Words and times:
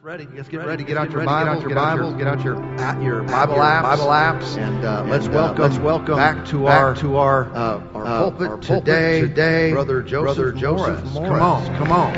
Ready. 0.00 0.28
Let's 0.32 0.48
get 0.48 0.64
ready. 0.64 0.84
Get 0.84 0.96
out 0.96 1.10
your 1.10 1.24
Bibles. 1.24 1.64
Get 1.64 1.76
out 1.76 1.98
your 1.98 1.98
Bibles. 1.98 2.14
Get 2.14 2.26
out 2.28 2.44
your 2.44 2.54
your 3.02 3.22
Bible 3.24 3.56
apps. 3.56 3.82
Bible 3.82 4.04
apps. 4.04 4.56
And, 4.56 4.84
uh, 4.84 5.00
and 5.00 5.10
let's 5.10 5.26
uh, 5.26 5.30
welcome. 5.30 5.62
Let's 5.62 5.78
welcome 5.78 6.14
back 6.14 6.46
to 6.46 6.66
back 6.66 6.80
our 6.80 6.94
to 6.96 7.16
our 7.16 7.52
uh, 7.52 7.82
our, 7.94 8.06
uh, 8.06 8.18
pulpit, 8.20 8.48
our, 8.48 8.56
pulpit 8.58 8.84
today. 8.84 9.20
Today, 9.22 9.72
brother 9.72 10.00
Joseph. 10.02 10.36
Brother 10.36 10.52
Joseph 10.52 11.04
Morris. 11.12 11.14
Morris. 11.14 11.28
Come 11.28 11.42
on. 11.42 11.76
Come 11.78 11.92
on. 11.92 12.14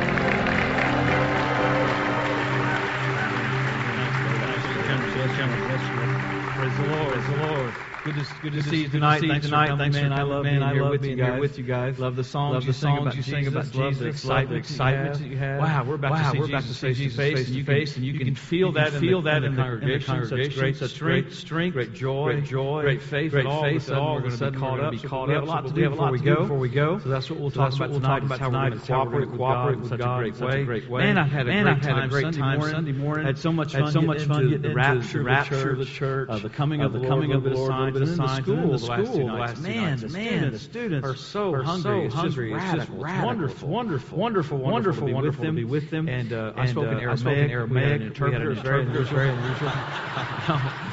Praise 6.56 6.76
the 6.76 6.86
Lord. 6.86 7.12
Praise 7.14 7.26
the 7.26 7.46
Lord. 7.46 7.69
Good 8.02 8.14
to, 8.14 8.26
good 8.40 8.52
to, 8.54 8.62
see 8.62 8.82
you 8.82 8.88
tonight. 8.88 9.20
Thanks, 9.20 9.44
tonight. 9.44 9.68
For 9.68 9.76
Thanks 9.76 9.94
for 9.94 10.02
coming, 10.04 10.10
man. 10.10 10.18
I 10.18 10.22
love 10.22 10.44
man. 10.44 10.60
being, 11.02 11.18
here, 11.18 11.38
with 11.38 11.58
you 11.58 11.64
guys. 11.64 11.98
Love 11.98 12.16
the 12.16 12.24
songs 12.24 12.54
love 12.54 12.62
the 12.62 12.68
you, 12.68 12.72
songs 12.72 13.14
you 13.14 13.22
sing 13.22 13.46
about 13.46 13.64
Jesus. 13.64 13.74
Love 13.76 13.98
the 13.98 14.06
excitement, 14.06 14.58
excitement 14.58 15.18
that 15.18 15.26
you 15.26 15.36
have. 15.36 15.60
Wow, 15.60 15.84
we're 15.84 15.94
about 15.96 16.12
wow, 16.12 16.22
to 16.22 16.30
see 16.30 16.38
we're 16.38 16.46
Jesus, 16.46 16.64
about 16.64 16.68
to 16.68 16.74
see 16.74 16.94
Jesus 16.94 17.16
face 17.16 17.46
to 17.46 17.64
face, 17.64 17.96
and 17.96 18.06
you 18.06 18.12
can, 18.12 18.20
you 18.20 18.24
can 18.24 18.34
feel 18.34 18.72
that, 18.72 18.94
feel 18.94 19.20
that 19.22 19.44
in 19.44 19.54
the 19.54 19.62
congregation. 19.62 20.26
Such 20.26 20.54
great 20.54 20.76
strength, 20.76 21.34
strength, 21.34 21.74
great 21.74 21.92
joy, 21.92 22.32
great 22.32 22.44
joy, 22.44 22.82
great 22.82 23.02
faith. 23.02 23.32
Great 23.32 23.44
faith. 23.44 23.90
All 23.90 24.16
of 24.16 24.24
a 24.24 24.30
sudden, 24.30 24.60
we're 24.62 24.78
going 24.78 24.92
to 24.92 25.02
be 25.02 25.06
caught 25.06 25.28
up. 25.28 25.28
We 25.28 25.34
have 25.34 25.92
a 25.92 25.96
lot 25.96 26.12
to 26.12 26.20
do 26.22 26.36
before 26.36 26.58
we 26.58 26.70
go. 26.70 26.98
So 27.00 27.10
that's 27.10 27.28
what 27.28 27.38
we'll 27.38 27.50
talk 27.50 27.74
about 27.74 27.92
tonight. 27.92 28.22
How 28.38 28.48
we're 28.48 28.70
going 28.70 29.30
to 29.30 29.36
cooperate 29.36 29.78
with 29.78 29.98
God 29.98 30.24
in 30.24 30.34
such 30.34 30.54
a 30.54 30.64
great 30.64 30.88
way. 30.88 31.02
Man, 31.02 31.18
I 31.18 31.24
had 31.24 31.48
a 31.48 32.08
great 32.08 32.32
time 32.32 32.62
Sunday 32.62 32.92
morning. 32.92 33.26
Had 33.26 33.38
so 33.38 33.52
much 33.52 33.74
fun. 33.74 33.92
getting 33.92 34.10
into 34.10 34.58
the. 34.58 34.70
Rapture, 34.70 35.72
of 35.72 35.78
the 35.78 35.84
church, 35.84 36.42
the 36.42 36.48
coming 36.48 36.80
of 36.80 36.92
the 36.92 37.06
coming 37.06 37.32
of 37.32 37.42
the 37.42 37.50
Lord 37.50 37.89
science, 37.94 37.98
but 37.98 38.02
in 38.02 38.16
the 38.16 38.78
school, 38.78 38.96
the 38.96 39.04
school, 39.04 39.26
last 39.26 39.60
man, 39.60 39.98
the 39.98 40.08
man, 40.08 40.52
the 40.52 40.58
students 40.58 41.06
are 41.06 41.14
so 41.14 41.52
are 41.52 41.62
hungry. 41.62 42.10
So 42.10 42.16
hungry. 42.16 42.54
It's, 42.54 42.72
just 42.72 42.90
wonderful, 42.90 43.68
wonderful, 43.68 44.18
wonderful, 44.18 44.58
wonderful, 44.58 45.08
wonderful 45.08 45.44
to 45.44 45.52
be 45.52 45.64
with 45.64 45.90
them. 45.90 46.08
And 46.08 46.32
uh, 46.32 46.52
I 46.56 46.66
spoke 46.66 46.86
in 46.88 46.96
uh, 46.96 47.00
Aramaic. 47.00 48.02
interpreter. 48.02 48.54
Very 48.54 49.30
unusual. 49.30 49.72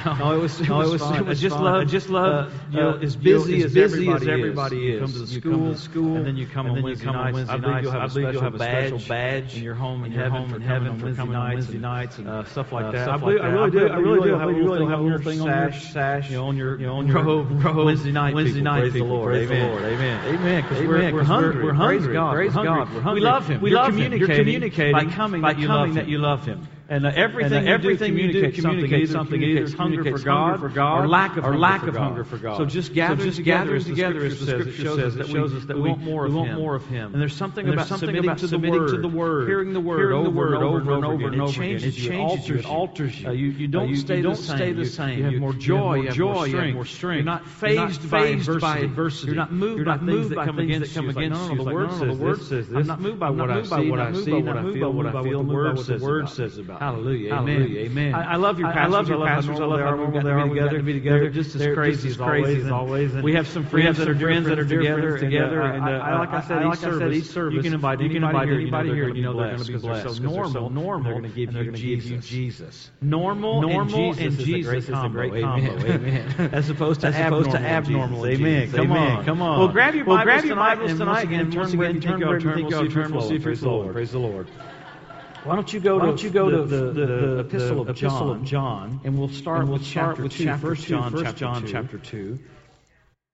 No, 0.05 0.33
it 0.33 0.37
was 0.37 0.61
no, 0.61 0.81
it 0.81 0.89
was 0.89 1.01
I 1.01 1.33
just 1.33 1.55
love, 1.55 1.81
I 1.81 1.83
just 1.83 2.09
love. 2.09 2.47
Uh, 2.47 2.55
you 2.71 2.77
know, 2.77 2.97
as 2.97 3.15
busy 3.15 3.63
as 3.63 3.75
everybody 3.75 4.93
is, 4.93 5.33
you 5.33 5.41
come 5.41 5.63
to 5.63 5.73
the 5.73 5.77
school, 5.77 6.15
and 6.15 6.25
then 6.25 6.37
you 6.37 6.47
come 6.47 6.67
on 6.67 6.81
Wednesday 6.81 7.05
nights. 7.11 7.49
I 7.49 7.57
believe 7.57 7.83
you'll 7.83 8.41
have 8.41 8.55
a 8.55 8.57
special 8.57 8.99
badge 8.99 9.57
in 9.57 9.63
your 9.63 9.75
home 9.75 10.03
in 10.05 10.11
heaven 10.11 10.49
for 10.49 10.59
heaven 10.59 11.01
Wednesday 11.01 11.77
nights 11.77 12.17
and 12.19 12.47
stuff 12.47 12.71
like 12.71 12.91
that. 12.93 13.09
I 13.09 13.15
really 13.47 13.71
do. 13.71 13.87
I 13.87 13.97
really 13.97 14.29
do. 14.29 14.35
I 14.35 14.43
really 14.45 14.79
do 14.79 14.87
have 14.87 14.99
a 14.99 15.03
little 15.03 15.19
thing 15.19 15.41
on 15.41 15.47
your 15.47 15.71
sash, 15.71 15.93
sash, 15.93 16.29
you 16.29 16.37
know, 16.37 16.47
on 16.47 16.57
your 16.57 16.79
know, 16.87 16.97
on 16.97 17.07
your 17.07 17.23
row, 17.23 17.41
row, 17.41 17.85
Wednesday 17.85 18.11
night, 18.11 18.33
Wednesday 18.33 18.59
people. 18.59 18.71
night, 18.71 18.79
praise 18.79 18.93
the 18.93 19.03
Lord, 19.03 19.33
praise 19.33 19.49
amen. 19.49 19.61
the 19.61 19.67
Lord, 19.67 19.83
amen, 19.83 20.25
amen. 20.25 20.63
Because 20.63 20.87
we're, 20.87 21.13
we're 21.13 21.23
hungry, 21.23 21.63
we're 21.63 21.73
hungry, 21.73 21.99
praise 21.99 22.13
God, 22.13 22.33
praise 22.33 22.55
we're 22.55 22.63
hungry. 22.63 22.85
God, 22.85 22.93
we're 22.93 23.01
hungry. 23.01 23.21
We 23.21 23.25
love 23.25 23.47
Him. 23.47 23.61
We're 23.61 23.75
love 23.75 23.87
communicating 23.87 24.91
by 24.93 25.05
coming, 25.05 25.41
by 25.41 25.53
that, 25.53 25.59
you 25.59 25.67
coming 25.67 25.93
that 25.93 26.07
you 26.07 26.17
love 26.17 26.45
Him. 26.45 26.67
And 26.89 27.05
uh, 27.05 27.11
everything, 27.13 27.53
and, 27.53 27.67
uh, 27.67 27.71
everything 27.71 28.17
you 28.17 28.31
do 28.31 28.49
communicates, 28.51 28.61
something, 28.61 28.79
communicates 28.79 29.11
something, 29.11 29.43
either 29.43 29.75
communicates 29.75 30.23
hunger, 30.23 30.57
for 30.57 30.69
God, 30.69 31.03
or 31.03 31.07
lack 31.09 31.31
of, 31.31 31.39
or 31.39 31.41
hunger, 31.51 31.59
lack 31.59 31.81
for 31.81 31.89
of 31.89 31.95
hunger 31.97 32.23
for 32.23 32.37
God. 32.37 32.57
So 32.57 32.65
just 32.65 32.93
gathering 32.93 33.19
so 33.19 33.25
just 33.25 33.43
gathering 33.43 33.83
together, 33.83 34.23
as 34.23 34.39
the 34.39 34.45
Scripture 34.45 34.71
shows 34.71 34.99
us, 34.99 35.15
that 35.15 35.27
shows 35.27 35.53
us 35.53 35.65
that 35.65 35.77
we, 35.77 35.89
want 35.89 36.01
more 36.01 36.25
of 36.25 36.33
Him. 36.33 36.55
more 36.55 36.75
of 36.75 36.85
Him. 36.85 37.11
And 37.11 37.21
there's 37.21 37.35
something 37.35 37.65
and 37.65 37.73
about, 37.73 37.87
something 37.87 38.07
submitting, 38.07 38.29
about 38.29 38.37
to 38.37 38.47
submitting 38.47 38.79
word, 38.79 38.91
to 38.91 39.01
the 39.01 39.07
Word, 39.09 39.49
hearing 39.49 39.73
the 39.73 39.81
Word, 39.81 39.99
hearing 39.99 40.23
the 40.23 40.29
word 40.29 40.53
over, 40.53 40.77
and 40.77 40.85
over 40.85 40.93
and 40.93 41.05
over, 41.05 41.27
and 41.27 41.41
over, 41.41 41.49
it 41.49 41.51
changes 41.51 42.05
you, 42.05 42.55
it 42.55 42.65
alters 42.65 43.19
you, 43.19 43.23
you. 43.23 43.29
Uh, 43.29 43.33
you, 43.33 43.67
uh, 43.67 44.21
don't 44.21 44.35
stay 44.37 44.71
the 44.71 44.85
same. 44.85 45.19
You 45.19 45.25
have 45.25 45.33
more 45.33 45.53
joy, 45.53 45.95
you 45.95 46.07
have 46.07 46.73
more 46.73 46.85
strength. 46.85 47.15
You're 47.17 47.23
not 47.23 47.45
phased 47.45 48.09
by 48.09 48.77
adversity. 48.77 49.27
You're 49.27 49.35
not 49.35 49.51
moved 49.51 49.83
by 49.83 49.97
things 49.97 50.29
that 50.29 50.45
come 50.45 50.59
against 50.59 50.95
you. 50.95 51.11
No, 51.11 51.53
no, 51.53 51.65
the 52.05 52.13
Word 52.13 52.41
says 52.41 52.69
this. 52.69 52.77
I'm 52.77 52.87
not 52.87 53.01
moved 53.01 53.19
by 53.19 53.29
what 53.29 53.49
I 53.49 53.61
see, 53.63 53.89
what 53.89 53.99
I 53.99 54.13
feel, 54.13 54.93
what 54.93 55.07
I 55.07 55.21
feel. 55.21 55.43
The 55.43 55.99
Word 56.01 56.29
says 56.29 56.57
about 56.57 56.76
Hallelujah. 56.79 57.33
Amen. 57.33 57.61
Amen. 57.77 58.15
I, 58.15 58.33
I 58.33 58.35
love 58.35 58.59
your 58.59 58.67
pastors. 58.71 58.85
I, 58.85 58.97
love 58.97 59.09
your 59.09 59.25
pastors. 59.25 59.59
I 59.59 59.65
love 59.65 59.79
how 59.79 59.95
normal 59.95 60.21
they 60.21 60.29
are. 60.29 60.47
We've 60.47 60.61
got 60.61 60.69
to 60.71 60.83
be 60.83 60.93
together. 60.93 61.19
They're 61.21 61.29
just 61.29 61.55
as 61.55 61.61
They're 61.61 61.75
crazy 61.75 62.09
just 62.09 62.19
as 62.19 62.21
always. 62.21 62.65
As 62.65 62.71
always. 62.71 63.13
And 63.13 63.23
we 63.23 63.33
have 63.33 63.47
some 63.47 63.65
friends 63.65 63.97
that 63.97 64.09
are 64.09 64.15
friends 64.15 64.47
that 64.47 64.59
are 64.59 64.65
together. 64.65 65.17
together. 65.17 65.61
And 65.61 65.83
uh, 65.83 66.19
like 66.19 66.29
I 66.29 66.41
said, 66.41 66.65
each 66.65 66.79
service, 66.79 67.17
each 67.17 67.25
service, 67.25 67.55
you 67.55 67.61
can 67.61 67.73
invite 67.73 67.99
you 67.99 68.05
anybody 68.05 68.93
here. 68.93 69.09
You 69.09 69.23
know 69.23 69.35
they're 69.37 69.55
going 69.55 69.65
to 69.65 69.71
be 69.71 69.77
blessed. 69.77 70.15
So 70.15 70.23
normal, 70.23 70.69
normal. 70.69 71.21
They're 71.21 71.21
going 71.21 71.73
to 71.73 71.81
give 71.81 72.05
you 72.05 72.17
Jesus. 72.17 72.91
Normal, 73.01 73.61
normal, 73.61 74.13
and 74.13 74.37
Jesus 74.37 74.83
is 74.83 74.89
a 74.89 75.09
great 75.09 75.41
combo. 75.43 75.77
Amen. 75.85 76.49
As 76.53 76.69
opposed 76.69 77.01
to 77.01 77.07
abnormal. 77.07 78.25
Amen. 78.25 78.71
Come 78.71 78.91
on. 78.91 79.25
Come 79.25 79.41
on. 79.41 79.59
Well, 79.59 79.67
grab 79.69 79.95
your 79.95 80.05
Bibles 80.05 80.97
tonight 80.97 80.97
and 80.97 80.97
once 80.97 81.23
again 81.23 81.51
turn 81.51 81.77
where 81.77 81.91
you 81.91 82.01
think 82.01 82.19
you'll 82.69 82.89
turn. 82.89 83.11
We'll 83.11 83.21
see 83.21 83.35
if 83.35 83.43
you're 83.43 83.57
Praise 83.93 84.11
the 84.11 84.19
Lord. 84.19 84.47
Why 85.43 85.55
don't 85.55 85.71
you 85.71 85.79
go, 85.79 85.99
don't 85.99 86.17
to, 86.17 86.23
you 86.25 86.29
go 86.29 86.49
the, 86.49 86.57
to 86.57 86.63
the, 86.65 86.91
the, 86.91 87.05
the 87.05 87.39
epistle, 87.39 87.81
of 87.81 87.95
John, 87.95 88.11
epistle, 88.11 88.31
of 88.31 88.43
John, 88.43 88.99
and 89.03 89.17
we'll 89.17 89.29
start 89.29 89.61
and 89.61 89.69
we'll 89.69 89.79
with, 89.79 89.87
start 89.87 90.17
chapter, 90.17 90.23
with 90.23 90.33
two, 90.33 90.43
chapter, 90.43 90.67
1 90.67 90.75
John, 90.75 91.35
John, 91.35 91.67
chapter 91.67 91.97
2. 91.97 92.39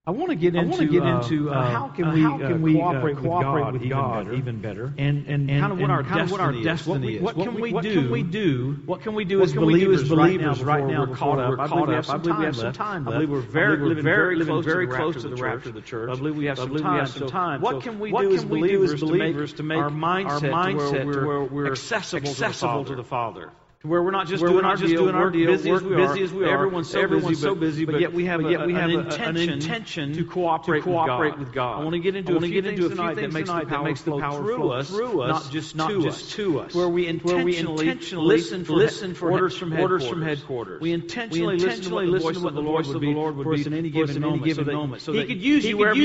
I 0.06 0.12
want 0.12 0.32
to 0.32 0.36
get 0.36 0.54
into, 0.54 0.80
to 0.80 0.86
get 0.86 1.02
uh, 1.02 1.22
into 1.22 1.50
uh, 1.50 1.54
uh, 1.54 1.72
how 1.72 1.88
can 1.88 2.04
uh, 2.10 2.14
we, 2.14 2.22
how 2.24 2.36
uh, 2.36 2.48
can 2.50 2.62
cooperate, 2.62 3.16
with 3.16 3.24
God, 3.24 3.74
with 3.74 3.90
God 3.90 4.20
even, 4.34 4.34
better, 4.34 4.36
even 4.36 4.62
better, 4.62 4.94
and, 4.98 5.28
and, 5.28 5.50
and 5.50 5.62
kind 5.62 5.72
of 5.72 5.80
what 5.80 5.90
our, 5.90 6.04
kind 6.04 6.20
of 6.20 6.32
what 6.32 6.42
our 6.42 6.52
destiny 6.52 7.16
is. 7.16 7.22
What, 7.22 7.38
what, 7.38 7.46
can 7.48 7.62
we, 7.62 7.72
what, 7.72 7.86
can, 7.86 8.12
we, 8.12 8.22
do? 8.22 8.82
What 8.86 9.02
can 9.02 9.16
we 9.16 9.24
do 9.24 9.42
as 9.42 9.54
believers, 9.54 10.10
believers 10.10 10.12
right 10.12 10.42
now, 10.42 10.56
right 10.56 10.86
now 10.86 11.06
we're 11.06 11.16
caught, 11.16 11.40
up? 11.40 11.58
I 11.58 11.68
believe 11.68 11.88
we 11.88 11.94
have 11.94 12.06
some 12.06 12.22
time 12.22 12.58
left. 12.58 12.82
I 12.82 13.12
believe 13.14 13.30
we're 13.30 13.40
very, 13.40 13.78
very, 14.02 14.36
living 14.36 14.62
very 14.62 14.88
close 14.88 15.22
to 15.22 15.30
the 15.30 15.38
rapture 15.38 15.70
of 15.70 15.76
the 15.76 15.82
church. 15.82 16.10
I 16.12 16.16
believe 16.16 16.36
we 16.36 16.48
have 16.48 16.58
some 16.58 16.76
time. 16.76 17.08
Some. 17.08 17.62
What 17.62 17.82
can 17.82 17.98
we 17.98 18.12
do 18.12 18.34
as 18.34 18.44
believers 18.44 19.54
to 19.54 19.64
make 19.64 19.78
our 19.78 19.90
mindset 19.90 21.26
where 21.26 21.44
we're 21.46 21.72
accessible 21.72 22.84
to 22.84 22.96
the 22.96 23.06
Father? 23.06 23.54
to 23.84 23.90
where 23.90 24.02
we're 24.02 24.12
not 24.12 24.28
just, 24.28 24.44
doing, 24.44 24.64
our 24.64 24.78
just 24.78 24.92
deal, 24.92 25.04
doing 25.04 25.16
our 25.16 25.30
deal, 25.30 25.52
busy 25.52 25.70
as 25.70 25.84
we 25.84 25.96
busy 25.96 26.22
are. 26.22 26.24
As 26.24 26.34
we 26.34 26.46
are. 26.46 26.54
Everyone's 26.54 26.90
so 26.90 27.02
Everyone's 27.02 27.28
busy, 27.28 27.42
so 27.42 27.56
busy 27.56 27.86
but, 27.86 27.92
but, 27.94 28.02
yet 28.02 28.14
we 28.14 28.26
have, 28.26 28.40
a, 28.40 28.50
yet 28.50 28.66
we 28.66 28.74
have 28.74 28.90
an, 28.90 29.00
intention 29.02 29.38
an, 29.38 29.50
intention 29.50 30.14
to 30.14 30.24
cooperate, 30.24 30.80
to 30.80 30.84
cooperate 30.86 31.38
with, 31.38 31.48
God. 31.48 31.48
with, 31.48 31.54
God. 31.54 31.80
I 31.82 31.84
want 31.84 31.94
to 31.94 32.00
get 32.00 32.16
into, 32.16 32.40
few 32.40 32.62
get 32.62 32.66
into 32.66 32.86
a 32.86 32.90
few 32.96 33.16
things 33.16 33.18
that 33.18 33.34
makes 33.34 33.50
the 33.50 33.66
power, 33.66 33.84
makes 33.84 34.02
the 34.04 34.18
power 34.18 34.40
through, 34.40 34.56
flow 34.56 34.72
us, 34.72 34.90
through 34.90 35.22
us, 35.24 35.44
not 35.44 35.52
just, 35.52 36.32
to, 36.32 36.60
us. 36.62 36.74
Where 36.74 36.88
we 36.88 37.08
intentionally, 37.08 37.94
listen, 37.94 38.64
for, 38.64 38.74
listen 38.74 39.16
for 39.16 39.32
orders, 39.32 39.58
from 39.58 39.74
orders 39.74 40.08
from 40.08 40.22
headquarters. 40.22 40.80
We 40.80 40.94
intentionally, 40.94 41.56
intentionally 41.56 42.08
listen 42.08 42.36
to 42.36 42.40
what 42.40 42.56
the 42.56 42.62
voice 42.62 42.88
of 42.88 43.02
the 43.02 43.12
Lord 43.12 43.36
would 43.36 43.50
be 43.50 43.66
in 43.66 43.74
any 43.74 43.90
given 43.90 44.22
moment. 44.22 45.02
So 45.02 45.12
He 45.12 45.26
could 45.26 45.42
use 45.42 45.66
you 45.66 45.78
wherever 45.78 46.00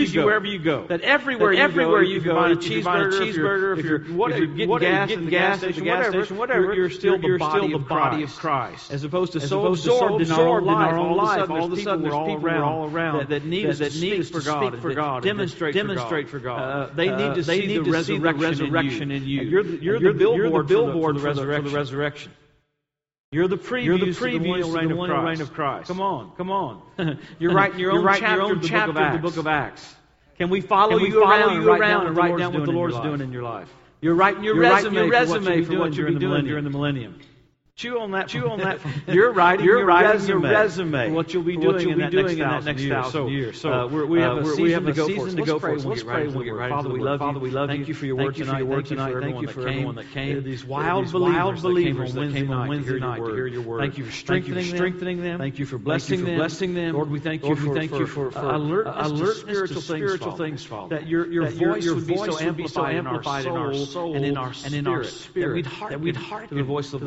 you 0.47 0.59
go. 0.59 0.85
That 0.89 1.03
everywhere 1.03 1.53
you 2.03 2.21
go, 2.21 2.45
if 2.47 2.69
you 2.69 2.83
buy 2.83 3.03
a 3.03 3.07
cheeseburger, 3.07 3.79
if 3.79 3.85
you're 3.85 4.49
getting 4.49 5.29
gas 5.29 5.63
at 5.63 5.77
the 5.77 5.81
gas 5.81 6.09
station, 6.09 6.37
whatever, 6.37 6.75
you're 6.75 6.91
still 6.91 7.19
the 7.19 7.39
body 7.39 7.68
the 7.71 7.77
of, 7.77 7.89
body 7.89 8.19
Christ, 8.19 8.35
of 8.35 8.41
Christ, 8.41 8.93
as 8.93 9.05
opposed 9.05 9.33
to 9.33 9.39
as 9.39 9.49
so 9.49 9.61
opposed 9.61 9.87
absorbed, 9.87 10.23
absorbed 10.23 10.67
in 10.67 10.73
our 10.73 10.99
own 10.99 11.17
life, 11.17 11.51
all 11.51 11.65
of 11.65 11.73
a 11.73 11.83
sudden 11.83 12.03
there's 12.03 12.15
people, 12.15 12.37
people 12.37 12.47
around, 12.47 12.63
all 12.63 12.91
around 12.91 13.29
that, 13.29 13.45
need 13.45 13.67
us 13.67 13.79
to 13.79 13.91
speak 13.91 14.25
for 14.25 14.41
God, 14.41 14.81
for 14.81 14.95
God 14.95 15.23
demonstrate, 15.23 15.75
demonstrate 15.75 16.29
for 16.29 16.39
God. 16.39 16.61
Uh, 16.61 16.95
they 16.95 17.09
need 17.09 17.31
uh, 17.31 17.35
to 17.35 17.45
see 17.45 17.79
the 17.79 17.91
resurrection 17.91 19.11
in 19.11 19.25
you. 19.25 19.43
You're 19.43 20.01
the 20.01 20.13
billboard 20.13 21.21
for 21.21 21.35
the 21.35 21.71
resurrection. 21.71 22.33
You're 23.31 23.49
the 23.49 23.59
preview. 23.59 23.85
You're 23.85 23.99
the 23.99 24.07
preview 24.07 24.63
to 24.63 24.73
reign, 24.73 24.91
of 24.91 25.25
reign 25.25 25.41
of 25.43 25.53
Christ. 25.53 25.89
Come 25.89 26.01
on, 26.01 26.33
come 26.37 26.51
on. 26.51 26.81
You're 27.39 27.53
writing 27.53 27.79
your 27.79 27.93
own, 27.93 28.03
writing 28.03 28.23
chapter, 28.23 28.43
your 28.43 28.55
own 28.55 28.63
chapter, 28.63 29.03
of 29.03 29.13
the 29.13 29.19
book 29.19 29.37
of 29.37 29.47
Acts. 29.47 29.95
Can 30.39 30.49
we 30.49 30.63
follow 30.63 30.93
Can 30.93 31.03
we 31.03 31.09
you 31.09 31.21
follow 31.21 31.49
around, 31.49 31.63
you 31.63 31.71
around 31.71 32.07
and 32.07 32.17
write 32.17 32.39
down 32.39 32.55
what 32.55 32.65
the 32.65 32.73
Lord's 32.73 32.99
doing 33.01 33.21
in 33.21 33.31
your 33.31 33.43
life? 33.43 33.69
You're 34.01 34.15
writing 34.15 34.45
your, 34.45 34.55
You're 34.55 34.63
resume, 34.63 34.95
writing 34.95 34.95
your 34.95 35.11
resume 35.11 35.65
for 35.65 35.79
what 35.79 35.95
you're 35.95 36.11
doing, 36.11 36.45
during, 36.47 36.65
the 36.65 36.71
millennium. 36.71 37.21
Chew 37.79 38.01
on 38.01 38.11
that. 38.11 38.27
Chew 38.27 38.49
on 38.51 38.59
that. 38.59 38.81
You're 39.07 39.33
writing 39.33 39.65
You're 39.65 39.79
your 39.79 39.87
writing 39.87 40.11
resume, 40.11 40.43
your 40.43 40.51
resume 40.53 41.11
what 41.13 41.33
you'll 41.33 41.45
be 41.45 41.55
doing, 41.57 41.67
what 41.75 41.81
you'll 41.81 41.93
in, 41.93 41.99
be 41.99 42.03
that 42.07 42.11
doing 42.11 42.25
next 42.27 42.33
in 42.33 42.39
that 42.41 42.65
next 42.65 42.83
years. 42.83 42.93
thousand 42.93 43.13
So, 43.13 43.29
years. 43.29 43.61
So, 43.61 43.73
uh, 43.73 43.87
we're, 43.87 44.05
we 44.05 44.21
have 44.21 44.39
uh, 44.39 44.41
a 44.41 44.47
season 44.47 44.63
we 44.65 44.73
have 44.73 44.85
to 44.85 44.91
a 44.91 44.95
go 44.95 45.07
season 45.07 45.25
for. 45.25 45.31
to 45.31 45.37
Let's 45.37 45.47
go 45.53 45.59
pray. 45.61 45.77
for. 45.77 45.79
We'll 45.79 45.89
Let's 45.91 46.03
pray. 46.03 46.13
right 46.15 46.23
into 46.25 46.39
We'll 46.39 46.45
get 46.45 46.55
right 46.55 46.71
Father, 46.71 46.89
we 46.89 46.99
word. 46.99 47.05
love 47.07 47.19
Father, 47.21 47.39
you. 47.39 47.45
we 47.45 47.51
love 47.51 47.69
Thank 47.69 47.79
you. 47.83 47.87
you 47.87 47.95
for 47.95 48.07
your 48.07 48.17
Thank 48.17 48.27
word 48.27 48.39
you 48.39 48.45
for 48.47 48.51
tonight. 48.51 48.59
your 48.59 48.75
Thank 48.75 48.91
you 48.91 48.97
tonight. 48.97 49.13
for 49.13 49.21
Thank 49.21 49.23
everyone 49.23 49.43
you 49.43 49.47
that 49.47 49.53
for 49.55 49.61
came. 49.61 49.69
everyone 49.69 49.95
that 49.95 50.11
came. 50.11 50.43
These 50.43 50.65
wild 50.65 51.13
believers 51.13 52.15
that 52.15 52.33
came 52.33 52.51
on 52.51 52.69
Wednesday 52.69 52.99
night 52.99 53.19
to 53.19 53.27
hear 53.27 53.47
your 53.47 53.63
word. 53.63 53.69
word. 53.69 53.81
Thank 53.83 53.99
you 53.99 54.05
for 54.07 54.11
strengthening 54.11 55.23
them. 55.23 55.39
Thank 55.39 55.61
you 55.61 55.67
for 55.67 55.79
blessing 55.79 56.25
them. 56.25 56.35
blessing 56.35 56.75
them. 56.75 56.95
Lord, 56.97 57.11
we 57.11 57.21
thank 57.21 57.45
you 57.45 57.51
we 57.51 57.55
for, 57.55 57.75
thank 57.77 57.93
you 57.93 58.07
for, 58.09 58.31
alertness, 58.31 59.71
to 59.71 59.81
spiritual, 59.81 60.33
to 60.33 60.37
things, 60.37 60.65
Father. 60.65 60.79
Father. 60.79 60.97
That 60.97 61.09
your, 61.09 61.45
That 61.45 61.55
voice 61.55 61.87
would 61.89 62.07
be 62.09 62.17
so 62.17 62.33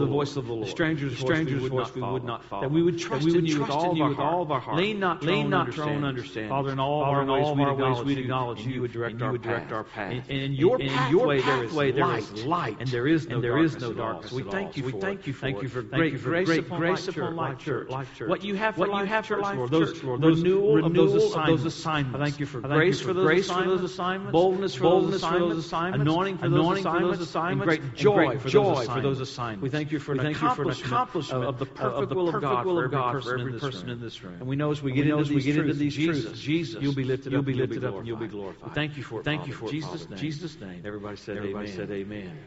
voice 0.05 0.35
would 0.35 0.45
be 0.47 0.60
Lord. 0.61 0.67
The 0.67 0.71
stranger's, 0.71 1.11
the 1.13 1.25
stranger's 1.25 1.61
voice, 1.61 1.87
voice 1.87 1.95
we 1.95 2.01
would 2.01 2.23
not 2.23 2.43
follow. 2.45 2.61
That 2.61 2.71
we 2.71 2.83
would 2.83 2.97
trust, 2.99 3.25
we 3.25 3.31
would 3.31 3.39
in, 3.39 3.45
you 3.45 3.57
trust 3.57 3.85
in 3.87 3.95
you 3.95 4.05
with 4.05 4.19
all 4.19 4.41
of 4.41 4.51
our 4.51 4.59
heart. 4.59 4.77
lay 4.77 4.93
not, 4.93 5.23
lay 5.23 5.43
not 5.43 5.71
to 5.71 5.81
our 5.81 5.89
own 5.89 6.03
understanding. 6.03 6.49
Father, 6.49 6.71
in 6.71 6.79
all 6.79 7.01
of 7.01 7.09
our, 7.09 7.27
all 7.29 7.55
ways, 7.55 7.67
our 7.67 7.75
ways 7.75 8.03
we'd 8.03 8.17
acknowledge 8.17 8.59
you, 8.59 8.65
you, 8.65 8.75
you 8.75 8.81
would 8.81 8.91
direct, 8.91 9.13
and 9.13 9.23
our, 9.23 9.27
you 9.27 9.31
would 9.33 9.41
direct 9.41 9.71
our 9.71 9.83
path. 9.83 10.11
And, 10.13 10.29
in 10.29 10.53
your 10.53 10.79
and, 10.79 10.89
there 10.89 11.63
is 11.63 11.73
light, 11.73 11.95
there 11.95 12.17
is 12.17 12.45
light, 12.45 12.77
and 12.79 12.89
there 12.89 13.07
is 13.07 13.27
no 13.27 13.41
there 13.41 13.51
darkness 13.51 13.75
is 13.75 13.81
no 13.81 13.93
darkness. 13.93 14.31
We 14.31 14.43
thank 14.43 14.77
you. 14.77 14.83
We 14.85 14.91
thank 14.93 15.27
you. 15.27 15.33
Thank 15.33 15.61
you 15.61 15.69
for 15.69 15.81
great 15.81 16.21
grace, 16.21 17.07
upon 17.07 17.35
life 17.35 17.59
church. 17.59 17.89
What 17.89 18.43
you 18.43 18.55
have 18.55 18.75
for 18.75 18.87
life 18.87 19.27
church, 19.27 19.41
Lord. 19.55 19.71
Those 19.71 20.01
renewal 20.03 20.85
of 20.85 20.93
those 20.93 21.65
assignments. 21.65 22.17
Thank 22.17 22.39
you 22.39 22.45
for 22.45 22.61
grace 22.61 23.01
for 23.01 23.13
those 23.13 23.83
assignments. 23.83 24.31
Boldness 24.31 24.75
for 24.75 24.83
those 24.83 25.13
assignments. 25.15 25.71
Anointing 25.71 26.37
for 26.37 26.49
those 26.49 27.19
assignments. 27.19 27.65
Great 27.65 27.95
joy 27.95 28.37
for 28.37 28.49
those 29.01 29.19
assignments. 29.19 29.61
We 29.61 29.69
thank 29.69 29.91
you 29.91 29.99
for 29.99 30.13
an 30.13 30.19
accomplishment 30.59 31.45
of 31.45 31.59
the 31.59 31.65
perfect 31.65 32.11
will 32.13 32.29
of 32.29 32.41
God 32.91 33.23
for 33.23 33.39
every 33.39 33.59
person 33.59 33.89
in 33.89 34.01
this 34.01 34.23
room. 34.23 34.35
And 34.39 34.47
we 34.47 34.55
know 34.55 34.71
as 34.71 34.81
we 34.81 34.93
get 34.93 35.07
into 35.07 35.73
these 35.73 35.95
truths, 35.95 36.39
Jesus, 36.39 36.81
you'll 36.81 36.93
be 36.93 37.03
lifted 37.03 37.33
up 37.33 37.45
and 37.45 38.07
you'll 38.07 38.17
be 38.17 38.27
glorified. 38.27 38.73
Thank 38.73 38.97
you 38.97 39.03
for 39.03 39.19
it. 39.19 39.23
Thank 39.23 39.47
you 39.47 39.53
for 39.53 39.65
it. 39.65 39.71
Jesus' 39.71 40.09
name. 40.09 40.19
Jesus' 40.19 40.59
name. 40.59 40.81
Everybody 40.85 41.17
said 41.17 41.91
amen. 41.91 42.37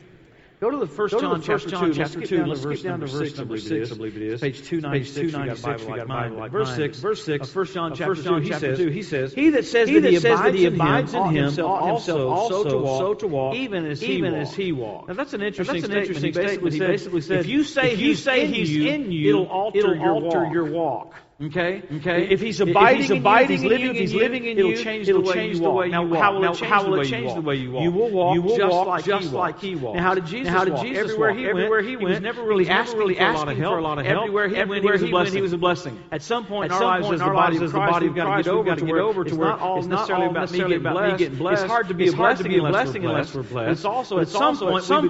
Go 0.60 0.70
to 0.70 0.78
the 0.78 0.86
first 0.86 1.18
John, 1.18 1.40
the 1.40 1.44
chapter, 1.44 1.68
two, 1.68 1.92
chapter 1.92 2.20
two. 2.22 2.44
Let's 2.46 2.62
skip 2.62 2.82
down 2.82 3.00
to 3.00 3.06
verse 3.06 3.36
number 3.36 3.58
six. 3.58 3.92
I 3.92 3.96
believe 3.96 4.16
it 4.16 4.22
is. 4.22 4.40
Page 4.40 4.62
two 4.62 4.80
ninety 4.80 5.04
six. 5.04 5.32
Verse 5.32 6.74
six. 6.74 6.98
Verse 7.00 7.24
six. 7.24 7.50
First 7.50 7.74
John 7.74 7.94
chapter 7.94 8.76
two. 8.76 8.88
He 8.88 9.02
says. 9.02 9.34
He 9.34 9.50
that 9.50 9.66
says 9.66 9.88
that 9.90 10.54
he 10.54 10.66
abides 10.66 11.12
in 11.12 11.24
him 11.24 11.60
ought 11.60 11.88
himself 11.88 12.30
also 12.30 12.62
so 12.62 13.14
to 13.14 13.26
walk, 13.26 13.54
even 13.56 13.84
as 13.84 14.00
he 14.00 14.72
walks." 14.72 15.08
Now 15.08 15.14
that's 15.14 15.34
an 15.34 15.42
interesting 15.42 15.82
statement. 15.82 16.72
He 16.72 16.78
basically 16.78 17.20
says, 17.20 17.44
if 17.44 17.48
you 17.48 17.64
say 17.64 18.46
he's 18.46 18.76
in 18.76 19.12
you, 19.12 19.28
it'll 19.28 19.46
alter 19.46 19.94
your 19.94 20.64
walk. 20.64 21.14
Okay? 21.42 21.82
Okay? 21.96 22.28
If 22.30 22.40
he's 22.40 22.60
abiding, 22.60 23.00
if 23.00 23.08
he's 23.08 23.18
abiding 23.18 23.64
in 23.64 23.80
you, 23.80 23.90
if 23.90 23.96
he's 23.96 24.14
living 24.14 24.44
in 24.44 24.56
you, 24.56 24.70
it'll 24.70 24.84
change, 24.84 25.08
it'll 25.08 25.22
the, 25.22 25.28
way 25.28 25.34
change 25.34 25.58
the 25.58 25.68
way 25.68 25.88
you 25.88 25.92
walk. 25.92 26.10
Now, 26.40 26.54
how 26.54 26.88
will 26.88 27.00
it 27.00 27.08
change, 27.08 27.34
the 27.34 27.40
way 27.40 27.56
you 27.56 27.72
walk? 27.72 27.82
You 27.82 27.90
will 27.90 28.10
walk, 28.10 28.34
you 28.36 28.42
will 28.42 28.56
just, 28.56 28.70
walk 28.70 28.86
like 28.86 29.04
just 29.04 29.30
he 29.30 29.34
like 29.34 29.60
he 29.60 29.74
walked. 29.74 29.96
Now, 29.96 30.02
how 30.04 30.14
did 30.14 30.26
Jesus 30.26 30.52
now, 30.52 30.58
how 30.58 30.64
did 30.64 30.76
Jesus 30.76 31.18
walk? 31.18 31.30
Everywhere 31.30 31.32
he 31.34 31.46
went, 31.46 31.58
everywhere 31.58 31.82
he 31.82 31.96
went, 31.96 32.00
he 32.00 32.06
was 32.06 32.20
never 32.20 32.44
really 32.44 32.68
asking, 32.68 32.98
really 33.00 33.18
asking 33.18 33.56
for 33.56 33.78
a 33.78 33.82
lot 33.82 33.98
of 33.98 34.06
help. 34.06 34.22
Everywhere 34.22 34.48
he, 34.48 34.56
everywhere 34.56 34.92
went, 34.92 35.06
he, 35.06 35.12
was 35.12 35.32
he 35.32 35.40
was 35.40 35.52
a 35.52 35.58
blessing. 35.58 36.00
At 36.12 36.22
some 36.22 36.46
point 36.46 36.66
in 36.66 36.78
our 36.78 36.84
lives 36.84 37.10
as 37.10 37.18
the 37.18 37.26
body 37.26 37.56
of 37.56 37.70
Christ, 38.14 38.48
we've 38.48 38.64
got 38.64 38.78
to 38.78 38.86
get 38.86 38.94
over 38.94 39.24
to 39.24 39.34
where 39.34 39.50
it's 39.76 39.86
not 39.88 40.10
all 40.12 40.30
necessarily 40.30 40.76
about 40.76 41.02
me 41.02 41.16
getting 41.18 41.36
blessed. 41.36 41.64
It's 41.64 41.70
hard 41.70 41.88
to 41.88 41.94
be 41.94 42.08
a 42.08 42.12
blessing 42.12 42.54
unless 43.04 43.34
we're 43.34 43.42
blessed. 43.42 43.72
It's 43.72 43.84
also 43.84 44.20
at 44.20 44.28
some 44.28 44.56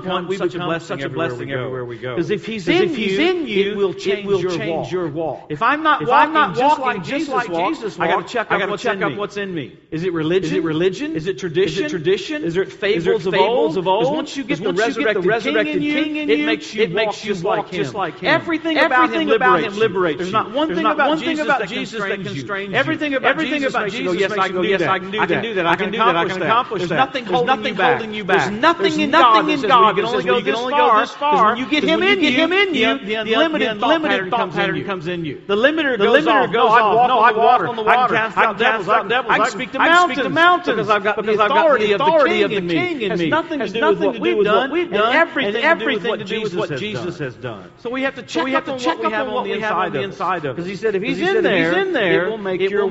point 0.00 0.26
we 0.26 0.38
become 0.38 0.80
such 0.80 1.02
a 1.02 1.10
blessing 1.10 1.52
everywhere 1.52 1.84
we 1.84 1.98
go. 1.98 2.16
Because 2.16 2.30
if 2.30 2.46
he's 2.46 2.66
in 2.66 3.46
you, 3.46 3.72
it 3.72 3.76
will 3.76 3.92
change 3.92 4.90
your 4.90 5.08
walk. 5.08 5.48
If 5.50 5.60
I'm 5.60 5.82
not 5.82 6.13
I'm 6.14 6.32
not 6.32 6.56
just 6.56 6.80
walking 6.80 7.02
like 7.02 7.08
Jesus, 7.08 7.28
like 7.28 7.48
walked, 7.48 7.74
Jesus 7.74 7.98
walked, 7.98 8.10
I 8.10 8.14
got 8.14 8.26
to 8.26 8.32
check, 8.32 8.46
I 8.50 8.58
gotta 8.58 8.70
what's, 8.70 8.82
check 8.82 9.02
up 9.02 9.16
what's 9.16 9.36
in 9.36 9.54
me. 9.54 9.78
Is 9.90 10.04
it 10.04 10.12
religion? 10.12 10.44
Is 10.44 10.52
it 10.52 10.62
religion? 10.64 11.16
Is 11.16 11.26
it 11.26 11.38
tradition? 11.38 11.84
Is 11.84 11.92
it 11.92 11.96
tradition? 11.96 12.44
Is 12.44 12.56
it 12.56 12.72
fables, 12.72 13.26
of, 13.26 13.34
old? 13.34 13.76
of 13.76 13.86
old? 13.86 14.14
Once 14.14 14.36
you 14.36 14.44
get, 14.44 14.58
the, 14.60 14.72
resurrected 14.72 14.96
you 14.96 15.04
get 15.06 15.14
the 15.14 15.28
resurrected 15.28 15.82
King, 15.82 16.16
in 16.16 16.28
you, 16.28 16.34
it 16.34 16.46
makes 16.46 16.74
you, 16.74 16.82
it 16.82 16.92
makes 16.92 17.24
you 17.24 17.34
walk, 17.42 17.70
just, 17.70 17.94
like 17.94 18.18
him. 18.18 18.28
Everything, 18.34 18.78
about 18.78 19.62
him 19.62 19.76
liberates 19.76 20.18
you. 20.18 20.24
There's 20.24 20.32
not 20.32 20.52
one 20.52 20.74
thing 20.74 20.86
about 20.86 21.18
Jesus 21.18 21.46
that 21.46 21.68
constrains 21.68 22.34
you. 22.34 22.74
Everything 22.74 23.14
about 23.14 23.38
Jesus 23.38 23.74
makes 23.74 23.94
you 23.94 24.04
go, 24.04 24.12
yes, 24.12 24.32
I 24.32 24.48
can 24.48 24.62
do 24.62 24.78
that. 24.78 24.88
I 24.88 24.98
can 24.98 25.42
do 25.42 25.54
that. 25.54 25.66
I 25.66 25.76
can 25.76 25.94
accomplish 25.94 26.88
that. 26.88 27.12
There's 27.12 27.44
nothing 27.44 27.74
holding 27.74 28.14
you 28.14 28.24
back. 28.24 28.50
There's 28.50 28.60
nothing 28.60 29.00
in 29.00 29.10
God 29.10 29.46
that 29.46 30.08
says 30.10 30.24
you 30.24 30.42
can 30.42 30.54
only 30.54 30.72
go 30.74 31.00
this 31.00 31.12
far. 31.12 31.56
Because 31.56 31.84
when 31.84 32.10
you 32.12 32.20
get 32.20 32.34
him 32.34 32.52
in 32.52 32.74
you, 32.74 32.98
the 32.98 33.14
unlimited 33.14 33.80
thought 33.80 34.02
pattern 34.02 34.84
comes 34.84 35.06
in 35.06 35.24
you. 35.24 35.42
The 35.46 35.56
limited 35.56 36.00
goes 36.04 36.24
limiter 36.24 36.44
off. 36.44 36.52
goes 36.52 36.54
no, 36.54 36.66
off. 36.68 37.08
No, 37.08 37.20
I 37.20 37.32
can 37.32 37.40
walk 37.42 37.60
on 37.62 37.76
the 37.76 37.82
water. 37.82 37.90
I 37.90 38.06
can 38.06 38.16
cast 38.16 38.36
out 38.36 38.58
devils. 38.58 38.88
I 38.88 38.98
can, 39.00 39.08
devils. 39.08 39.32
I 39.32 39.38
can 39.38 39.50
speak 39.50 39.72
to 39.72 39.78
mountains. 39.78 40.12
Speak 40.12 40.24
to 40.24 40.30
mountains 40.30 40.76
because 40.76 40.90
I've 40.90 41.04
got 41.04 41.16
because 41.16 41.36
the 41.36 41.44
authority, 41.44 41.92
I've 41.92 41.98
the 41.98 42.04
authority 42.04 42.42
of 42.42 42.50
the 42.50 42.60
King 42.60 43.02
in 43.02 43.18
me. 43.18 43.30
Has 43.30 43.30
nothing 43.30 43.58
to 43.60 43.68
do 43.68 43.88
with 43.88 44.00
what 44.00 44.20
we've 44.20 44.44
done. 44.44 44.70
We've 44.70 44.90
done 44.90 45.14
everything. 45.14 46.18
To 46.18 46.24
do 46.24 46.42
with 46.42 46.54
what 46.54 46.76
Jesus 46.76 47.18
has 47.18 47.34
done. 47.34 47.70
So 47.78 47.90
we 47.90 48.02
have 48.02 48.14
to 48.16 48.22
check 48.22 48.54
up 48.54 48.68
on 48.68 49.32
what 49.32 49.44
we 49.44 49.60
have 49.60 49.76
on 49.76 49.92
the 49.92 50.02
inside 50.02 50.44
of. 50.44 50.56
Because 50.56 50.68
He 50.68 50.76
said 50.76 50.94
if 50.94 51.02
He's 51.02 51.20
in 51.20 51.42
there, 51.42 52.26
it 52.26 52.30
will 52.30 52.38
make 52.38 52.60
your 52.60 52.86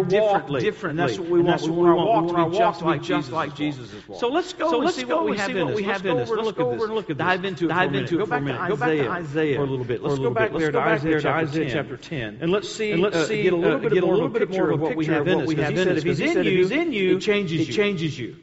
walk 0.00 0.48
differently. 0.48 0.68
And 0.88 0.98
that's 0.98 1.18
what 1.18 1.28
we 1.28 1.40
want. 1.40 1.62
We 1.62 1.70
want 1.70 2.28
to 2.28 2.58
walk 2.58 3.02
just 3.02 3.30
like 3.32 3.54
Jesus' 3.54 3.92
walked. 4.06 4.20
So 4.20 4.28
let's 4.28 4.52
go. 4.52 4.70
So 4.70 4.78
let's 4.78 5.02
go. 5.02 5.24
We 5.24 5.36
have 5.36 5.50
in 6.06 6.18
us. 6.18 6.30
Let's 6.30 6.52
go 6.52 6.70
over 6.70 6.84
and 6.84 6.94
look 6.94 7.10
at 7.10 7.18
this. 7.18 7.26
Dive 7.26 7.44
into 7.44 7.64
it. 7.66 7.68
Dive 7.68 7.94
into 7.94 8.20
it 8.20 8.26
for 8.28 8.34
a 8.34 8.40
minute. 8.40 8.68
Go 8.68 8.76
back 8.76 8.90
to 8.90 9.08
Isaiah 9.08 9.56
for 9.56 9.64
a 9.64 9.66
little 9.66 9.84
bit. 9.84 10.02
Let's 10.02 10.18
go 10.18 10.30
back 10.30 10.52
there 10.52 10.70
to 10.70 10.78
Isaiah 10.78 11.70
chapter 11.70 11.96
ten. 11.96 12.38
And 12.40 12.50
let's 12.58 12.74
see, 12.74 12.90
and 12.92 13.02
let's 13.02 13.16
uh, 13.16 13.26
see, 13.26 13.40
uh, 13.40 13.42
get 13.44 13.52
a 13.52 13.56
little, 13.56 13.76
uh, 13.76 13.78
bit, 13.78 13.92
get 13.92 14.02
a 14.02 14.06
little 14.06 14.28
bit 14.28 14.50
more 14.50 14.70
of 14.70 14.82
a 14.82 14.88
picture 14.88 15.20
of 15.20 15.26
what 15.26 15.46
we 15.46 15.54
have 15.56 15.78
in 15.78 15.88
us. 15.88 16.02
He 16.02 16.16
said, 16.16 16.44
if 16.44 16.44
he's 16.44 16.70
in 16.70 16.92
you, 16.92 17.20
changes 17.20 17.68
you. 17.68 17.72
It 17.72 17.76
changes 17.76 18.18
you. 18.18 18.36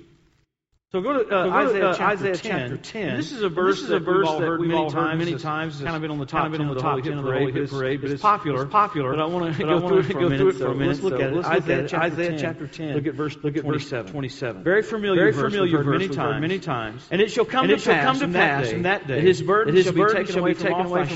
So 0.96 1.02
go 1.02 1.12
to, 1.12 1.20
uh, 1.20 1.44
so 1.44 1.50
go 1.50 1.52
Isaiah, 1.52 1.88
uh, 1.90 1.94
chapter 1.94 2.06
Isaiah, 2.06 2.38
chapter 2.38 2.78
10. 2.78 3.08
10. 3.10 3.18
This 3.18 3.34
is 3.34 3.42
a 3.42 3.50
verse, 3.50 3.80
is 3.80 3.90
a 3.90 3.96
that, 3.96 4.00
verse 4.00 4.30
we've 4.30 4.40
that 4.40 4.60
we've 4.62 4.74
all 4.74 4.90
heard 4.90 5.18
many, 5.18 5.36
times. 5.36 5.76
It's 5.76 5.84
kind 5.84 5.94
of 5.94 6.02
been 6.02 6.10
on 6.10 6.20
the 6.20 6.26
top, 6.26 6.44
kind 6.44 6.54
of 6.54 6.58
been 6.58 6.70
on 6.70 6.74
the 6.74 6.80
top 6.80 7.04
10 7.04 7.18
of 7.18 7.26
the 7.26 7.32
Holy 7.34 7.52
Hit 7.52 7.70
Parade, 7.70 8.00
but 8.00 8.06
it's, 8.06 8.14
it's 8.14 8.22
popular. 8.22 8.62
It's 8.64 8.72
popular. 8.72 9.12
But 9.12 9.20
I 9.20 9.26
want 9.26 9.58
to 9.58 9.62
go, 9.62 9.86
through 9.86 10.00
it, 10.00 10.14
go 10.14 10.20
minute, 10.22 10.38
through 10.40 10.54
for 10.54 10.68
a 10.68 10.74
minute. 10.74 10.88
Let's 10.88 11.02
look 11.02 11.20
so 11.20 11.22
at 11.22 11.34
it. 11.34 11.36
Let's 11.36 11.48
Isaiah, 11.50 11.82
look 11.82 11.94
at 11.94 12.20
it. 12.20 12.40
Chapter 12.40 12.68
10. 12.68 12.96
Look 12.96 13.08
at 13.08 13.14
verse, 13.14 13.38
look 13.44 13.58
at 13.58 13.64
27. 13.64 14.12
27. 14.14 14.64
Very 14.64 14.84
familiar 14.84 15.20
Very 15.20 15.32
verse. 15.34 15.52
familiar 15.52 15.84
verse. 15.84 16.00
Many 16.00 16.16
times. 16.16 16.42
many 16.42 16.60
times. 16.60 17.08
And 17.12 17.20
it 17.20 17.30
shall 17.30 17.44
come 17.44 17.68
to 17.68 17.78
pass 17.78 18.22
in 18.22 18.32
that 18.84 19.06
day 19.06 19.16
that 19.16 19.22
his 19.22 19.42
burden 19.42 19.76
shall 19.84 19.92
be 19.92 20.06
taken 20.06 20.40
away 20.40 20.54
from 20.54 20.74
off 20.76 20.94
thy 20.94 21.08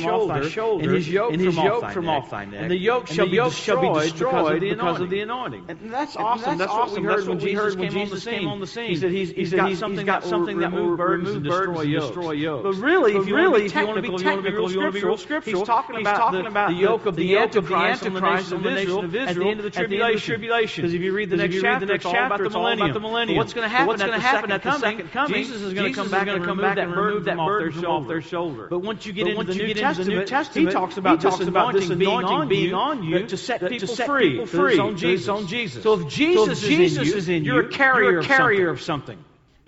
shoulder 0.49 0.83
and 0.83 0.91
his 0.91 1.07
yoke 1.07 1.91
from 1.91 2.09
off 2.09 2.31
thy 2.31 2.43
neck. 2.43 2.63
And 2.63 2.71
the 2.71 2.75
yoke 2.75 3.07
shall 3.07 3.29
be 3.29 3.37
destroyed 3.37 4.59
because 4.59 4.99
of 4.99 5.09
the 5.09 5.21
anointing. 5.21 5.67
And 5.69 5.93
that's 5.93 6.17
awesome. 6.17 6.57
That's 6.57 6.69
what 6.69 7.39
we 7.39 7.53
heard 7.53 7.77
when 7.77 7.89
Jesus 7.89 8.25
came 8.25 8.45
on 8.45 8.59
the 8.59 8.67
scene. 8.67 8.89
He 8.89 8.95
said 8.97 9.11
he's 9.13 9.53
got 9.53 9.68
he's, 9.69 9.79
something, 9.79 9.99
he's 9.99 10.05
got 10.05 10.23
something 10.23 10.57
re- 10.57 10.63
that 10.65 10.73
remove 10.73 10.97
burdens, 10.97 11.29
remove 11.29 11.43
burdens 11.43 11.79
and 11.79 11.91
destroy 11.93 12.31
yokes. 12.31 12.63
But 12.63 12.75
really, 12.75 13.15
if 13.15 13.27
you 13.27 13.35
really, 13.35 13.65
if 13.65 13.75
you 13.75 13.87
want 13.87 14.03
to 14.03 14.11
be 14.11 14.17
technical, 14.17 14.71
you 14.71 14.79
want 14.79 14.93
to 14.93 14.99
be 14.99 15.05
real 15.05 15.17
scriptural. 15.17 15.59
He's 15.59 15.67
talking 15.67 15.95
he's 15.95 16.03
about, 16.03 16.17
talking 16.17 16.43
the, 16.43 16.47
about 16.47 16.69
the, 16.69 16.75
yoke 16.75 17.05
of 17.05 17.15
the, 17.15 17.27
the 17.27 17.37
Antichrist, 17.37 18.03
of 18.03 18.13
the 18.13 18.19
Antichrist 18.19 18.53
on 18.53 18.63
the 18.63 18.69
nation 18.71 18.91
of 18.91 19.05
Israel, 19.05 19.05
of 19.05 19.15
Israel 19.15 19.29
at 19.29 19.35
the 19.35 19.49
end 19.49 19.59
of 19.59 19.63
the 19.63 19.69
tribulation. 19.69 20.39
Because 20.81 20.93
if 20.93 21.01
you 21.01 21.13
read 21.13 21.29
the 21.29 21.37
next 21.37 21.61
chapter, 21.61 21.85
the 21.85 21.93
next 21.93 22.03
chapter, 22.03 22.45
it's 22.45 22.55
all 22.55 22.67
about 22.67 22.93
the 22.93 22.99
millennium. 22.99 23.37
What's 23.37 23.53
going 23.53 23.65
to 23.65 23.69
happen? 23.69 23.87
What's 23.87 24.01
going 24.01 24.13
to 24.13 24.19
happen 24.19 24.51
at 24.51 24.63
the 24.63 24.77
second 24.79 25.11
coming? 25.11 25.33
Jesus 25.33 25.61
is 25.61 25.73
going 25.73 25.91
to 25.91 25.95
come 25.95 26.09
back 26.09 26.27
and 26.27 26.45
remove 26.45 26.73
that 27.25 27.37
burden 27.37 27.85
off 27.85 28.07
their 28.07 28.21
shoulder. 28.21 28.67
But 28.69 28.79
once 28.79 29.05
you 29.05 29.13
get 29.13 29.27
into 29.27 29.43
the 29.43 29.55
New 29.55 29.73
Testament, 29.73 30.29
he 30.53 30.65
talks 30.67 30.97
about 30.97 31.21
this 31.73 31.89
anointing 31.89 32.49
being 32.49 32.73
on 32.73 33.03
you 33.03 33.27
to 33.27 33.37
set 33.37 33.67
people 33.67 33.95
free. 33.95 34.45
Free 34.45 34.79
on 34.79 34.95
Jesus. 34.97 35.83
So 35.83 35.99
if 35.99 36.07
Jesus 36.07 36.63
is 36.63 37.29
in 37.29 37.43
you, 37.45 37.53
you're 37.53 37.67
a 37.67 38.23
carrier 38.23 38.69
of 38.69 38.81
something 38.81 39.17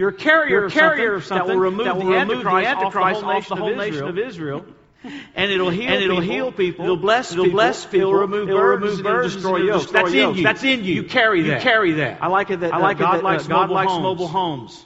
of 0.10 0.20
something. 0.22 0.50
You're 0.50 0.66
a 0.66 0.72
carrier, 0.72 1.14
a 1.14 1.16
of, 1.18 1.24
something 1.26 1.48
that 1.48 1.54
will 1.54 1.62
remove 1.62 1.86
that 1.86 1.94
the 1.98 2.06
will 2.06 2.12
remove 2.12 2.46
Antichrist, 2.46 2.64
the 2.64 2.68
Antichrist 2.70 3.24
off 3.24 3.48
the 3.50 3.56
whole 3.56 3.76
nation 3.76 4.08
of 4.08 4.18
Israel. 4.18 4.66
and 5.36 5.52
it'll 5.52 5.70
heal 5.70 5.90
and 5.90 6.04
it'll 6.04 6.22
people. 6.22 6.34
heal 6.36 6.52
people. 6.52 6.86
It'll 6.86 6.98
bless 6.98 7.32
It'll 7.32 7.46
people. 7.46 7.58
bless 7.58 7.86
people. 7.86 8.00
It'll 8.00 8.14
remove 8.16 8.50
It'll 8.50 8.60
burdens. 8.62 8.92
remove 8.92 9.04
burdens 9.04 9.34
destroy 9.34 9.58
yokes. 9.58 9.92
That's 9.92 10.14
in 10.14 10.36
you. 10.36 10.44
That's 10.44 10.64
in 10.64 10.84
you. 10.84 10.94
You 10.96 11.04
carry 11.04 11.40
You 11.40 11.48
that. 11.52 11.62
carry 11.62 11.94
that. 11.94 12.22
I 12.22 12.28
like 12.28 12.52
it 12.52 12.60
that 12.60 12.74
I 12.74 12.78
like 12.78 12.98
it 12.98 13.00
God 13.00 13.16
that, 13.18 13.24
likes 13.24 13.46
uh, 13.46 13.48
God 13.48 13.62
mobile 13.62 13.76
likes 13.76 13.92
mobile 13.92 14.28
homes. 14.28 14.86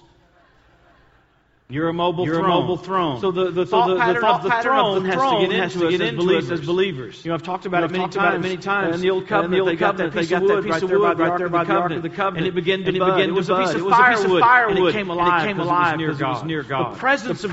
You're 1.67 1.89
a 1.89 1.94
mobile 1.94 2.25
You're 2.27 2.41
a 2.45 2.47
mobile 2.47 2.77
throne. 2.77 3.19
So 3.21 3.31
the, 3.31 3.50
the 3.50 3.65
thought 3.65 3.88
the- 3.88 3.94
the 3.95 4.00
pattern 4.00 4.21
thought 4.21 4.45
of 4.45 4.51
the 4.51 4.62
throne 4.62 5.03
the 5.03 5.09
has 5.09 5.23
to 5.31 5.39
get 5.47 5.51
into 5.51 5.79
to 5.79 5.85
us 5.88 5.91
get 5.94 6.01
as 6.01 6.09
into 6.09 6.21
us 6.21 6.25
believers. 6.45 6.51
as 6.51 6.62
believers. 6.67 7.25
You 7.25 7.29
know, 7.29 7.36
I've 7.36 7.41
talked 7.41 7.65
about 7.65 7.79
You 7.79 7.86
it 7.86 7.91
many 7.91 8.03
I've 8.03 8.10
talked 8.12 8.15
about 8.17 8.27
it 8.27 8.31
times. 8.34 8.43
many 8.43 8.57
times. 8.57 8.95
In 8.98 9.01
the 9.01 9.10
old 9.10 9.27
covenant, 9.27 9.51
the 9.53 9.60
old 9.62 9.69
they 9.69 9.75
got 9.75 9.98
covenant, 9.98 10.13
that 10.13 10.15
they 10.15 10.22
piece 10.22 10.29
got 10.29 10.41
of 10.43 10.48
that 10.48 10.53
wood 10.53 10.63
piece 10.63 10.72
right 10.74 10.84
of 10.84 10.89
wood 10.91 11.17
the 11.17 11.24
right 11.24 11.38
there 11.39 11.50
by 11.50 11.63
the 11.63 11.74
the 11.74 11.79
ark 11.79 11.91
of 11.93 12.03
the 12.03 12.10
covenant, 12.10 12.38
and 12.38 12.45
it 12.48 12.53
began 12.53 12.84
to 12.84 12.89
And 12.89 13.00
bud. 13.00 13.19
It 13.19 13.31
was 13.34 13.50
a 13.50 13.55
piece 13.57 13.69
It 13.72 13.75
of 13.77 13.81
was 13.81 13.93
a 13.98 14.03
piece 14.12 14.24
of 14.25 14.39
firewood, 14.39 14.77
and 14.77 14.88
it 14.89 14.91
came 14.91 15.10
and 15.10 15.19
it 15.19 15.24
alive 15.24 15.41
came 15.48 15.57
because 15.57 15.67
alive 15.67 16.00
it 16.01 16.07
was 16.07 16.19
near 16.19 16.19
because 16.19 16.22
it 16.22 16.27
was 16.27 16.38
God. 16.38 16.48
near 16.48 16.63
God. 16.63 16.93
The 16.93 17.00
presence 17.00 17.43